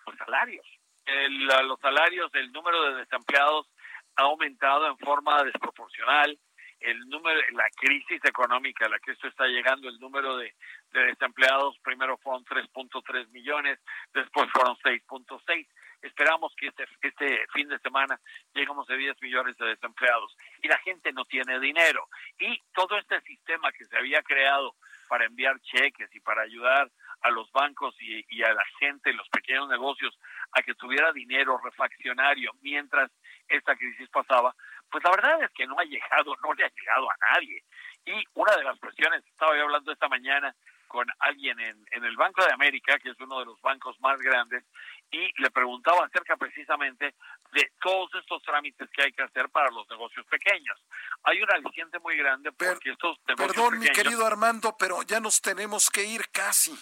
los 0.06 0.16
salarios. 0.18 0.66
El, 1.06 1.46
los 1.46 1.80
salarios, 1.80 2.30
el 2.34 2.52
número 2.52 2.82
de 2.84 2.94
desempleados 3.00 3.68
ha 4.16 4.22
aumentado 4.22 4.86
en 4.86 4.98
forma 4.98 5.42
desproporcional. 5.42 6.38
El 6.84 7.00
número, 7.08 7.40
la 7.52 7.68
crisis 7.76 8.20
económica 8.24 8.86
a 8.86 8.88
la 8.90 8.98
que 8.98 9.12
esto 9.12 9.26
está 9.28 9.46
llegando, 9.46 9.88
el 9.88 9.98
número 9.98 10.36
de, 10.36 10.54
de 10.92 11.04
desempleados 11.06 11.78
primero 11.82 12.18
fueron 12.18 12.44
3.3 12.44 13.30
millones, 13.30 13.78
después 14.12 14.50
fueron 14.52 14.76
6.6. 14.76 15.66
Esperamos 16.02 16.54
que 16.56 16.66
este, 16.66 16.84
este 17.00 17.46
fin 17.54 17.66
de 17.68 17.78
semana 17.78 18.20
lleguemos 18.52 18.88
a 18.90 18.94
10 18.94 19.22
millones 19.22 19.56
de 19.56 19.68
desempleados 19.68 20.36
y 20.62 20.68
la 20.68 20.76
gente 20.80 21.10
no 21.12 21.24
tiene 21.24 21.58
dinero. 21.58 22.06
Y 22.38 22.60
todo 22.74 22.98
este 22.98 23.22
sistema 23.22 23.72
que 23.72 23.86
se 23.86 23.96
había 23.96 24.22
creado 24.22 24.74
para 25.08 25.24
enviar 25.24 25.58
cheques 25.60 26.14
y 26.14 26.20
para 26.20 26.42
ayudar 26.42 26.90
a 27.22 27.30
los 27.30 27.50
bancos 27.52 27.96
y, 28.00 28.22
y, 28.28 28.42
a 28.42 28.52
la 28.52 28.64
gente, 28.78 29.14
los 29.14 29.28
pequeños 29.30 29.66
negocios, 29.70 30.18
a 30.52 30.62
que 30.62 30.74
tuviera 30.74 31.10
dinero 31.12 31.58
refaccionario 31.64 32.52
mientras 32.60 33.10
esta 33.48 33.74
crisis 33.74 34.08
pasaba, 34.10 34.54
pues 34.90 35.02
la 35.04 35.10
verdad 35.10 35.42
es 35.42 35.50
que 35.52 35.66
no 35.66 35.78
ha 35.78 35.84
llegado, 35.84 36.34
no 36.42 36.52
le 36.54 36.64
ha 36.64 36.70
llegado 36.70 37.10
a 37.10 37.16
nadie. 37.32 37.62
Y 38.06 38.24
una 38.34 38.56
de 38.56 38.64
las 38.64 38.78
cuestiones, 38.78 39.24
estaba 39.26 39.56
yo 39.56 39.62
hablando 39.62 39.92
esta 39.92 40.08
mañana 40.08 40.54
con 40.86 41.06
alguien 41.18 41.58
en, 41.58 41.84
en 41.90 42.04
el 42.04 42.16
Banco 42.16 42.44
de 42.44 42.52
América, 42.52 42.98
que 42.98 43.10
es 43.10 43.20
uno 43.20 43.40
de 43.40 43.46
los 43.46 43.60
bancos 43.62 43.98
más 44.00 44.18
grandes, 44.20 44.62
y 45.10 45.42
le 45.42 45.50
preguntaba 45.50 46.06
acerca 46.06 46.36
precisamente 46.36 47.14
de 47.52 47.72
todos 47.80 48.10
estos 48.14 48.42
trámites 48.42 48.88
que 48.90 49.02
hay 49.02 49.12
que 49.12 49.22
hacer 49.22 49.48
para 49.48 49.70
los 49.70 49.88
negocios 49.88 50.26
pequeños. 50.26 50.78
Hay 51.24 51.42
un 51.42 51.50
aliciente 51.50 51.98
muy 52.00 52.16
grande 52.16 52.52
porque 52.52 52.90
estos 52.90 53.18
negocios 53.26 53.54
Perdón, 53.54 53.78
mi 53.78 53.88
querido 53.88 54.26
Armando, 54.26 54.76
pero 54.78 55.02
ya 55.02 55.20
nos 55.20 55.40
tenemos 55.40 55.90
que 55.90 56.04
ir 56.04 56.28
casi. 56.30 56.76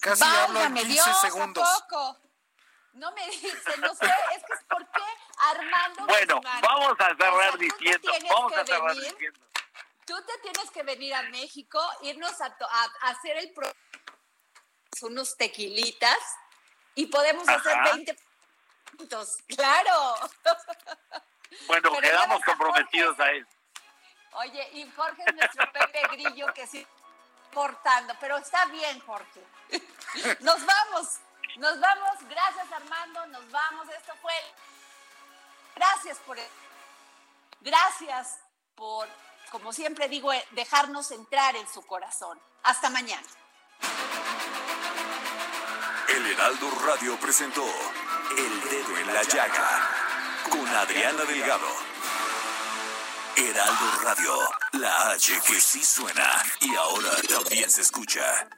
Casi 0.00 0.24
hablo 0.24 0.62
en 0.62 0.74
15 0.74 1.14
segundos. 1.14 1.68
No 2.96 3.12
me 3.12 3.26
dice, 3.28 3.76
no 3.78 3.94
sé, 3.94 4.06
es 4.36 4.42
que 4.44 4.52
es 4.52 4.64
por 4.68 4.86
qué 4.90 5.02
Armando. 5.38 6.06
Bueno, 6.06 6.40
vamos 6.62 6.94
a 6.98 7.08
cerrar 7.16 7.58
diciendo, 7.58 8.10
vamos 8.28 8.52
a 8.56 8.66
cerrar 8.66 8.94
diciendo 8.94 9.46
tú 10.06 10.14
te 10.24 10.38
tienes 10.38 10.70
que 10.70 10.82
venir 10.84 11.12
a 11.14 11.22
México, 11.24 11.80
irnos 12.02 12.40
a, 12.40 12.56
hacer 13.02 13.36
el 13.36 13.52
pro 13.52 13.70
unos 15.02 15.36
tequilitas 15.36 16.18
y 16.94 17.06
podemos 17.06 17.46
hacer 17.46 17.76
20 17.92 18.16
puntos. 18.96 19.36
Claro. 19.46 20.14
Bueno, 21.66 21.90
quedamos 22.00 22.42
comprometidos 22.42 23.20
a 23.20 23.30
eso. 23.32 23.48
Oye, 24.32 24.70
y 24.72 24.90
Jorge 24.92 25.22
es 25.26 25.34
nuestro 25.34 25.70
Pepe 25.72 26.02
Grillo 26.12 26.52
que 26.54 26.66
sí 26.66 26.86
portando, 27.52 28.14
pero 28.20 28.38
está 28.38 28.64
bien, 28.66 29.00
Jorge. 29.00 29.42
Nos 30.40 30.64
vamos, 30.64 31.18
nos 31.56 31.80
vamos. 31.80 32.16
Gracias, 32.28 32.72
Armando. 32.72 33.26
Nos 33.26 33.50
vamos. 33.50 33.88
Esto 33.88 34.14
fue. 34.22 34.34
Gracias 35.74 36.18
por. 36.18 36.38
Gracias 37.60 38.38
por 38.74 39.08
como 39.50 39.72
siempre 39.72 40.08
digo, 40.08 40.32
eh, 40.32 40.44
dejarnos 40.52 41.10
entrar 41.10 41.56
en 41.56 41.66
su 41.68 41.82
corazón. 41.82 42.40
Hasta 42.64 42.90
mañana. 42.90 43.26
El 46.08 46.26
Heraldo 46.26 46.70
Radio 46.84 47.16
presentó 47.18 47.64
El 48.36 48.60
Dedo 48.70 48.98
en 48.98 49.14
la 49.14 49.22
Llaga 49.22 49.90
con 50.50 50.66
Adriana 50.68 51.24
Delgado. 51.24 51.68
Heraldo 53.36 53.90
Radio, 54.02 54.38
la 54.72 55.10
H 55.10 55.40
que 55.46 55.60
sí 55.60 55.84
suena 55.84 56.42
y 56.60 56.74
ahora 56.74 57.10
también 57.28 57.70
se 57.70 57.82
escucha. 57.82 58.48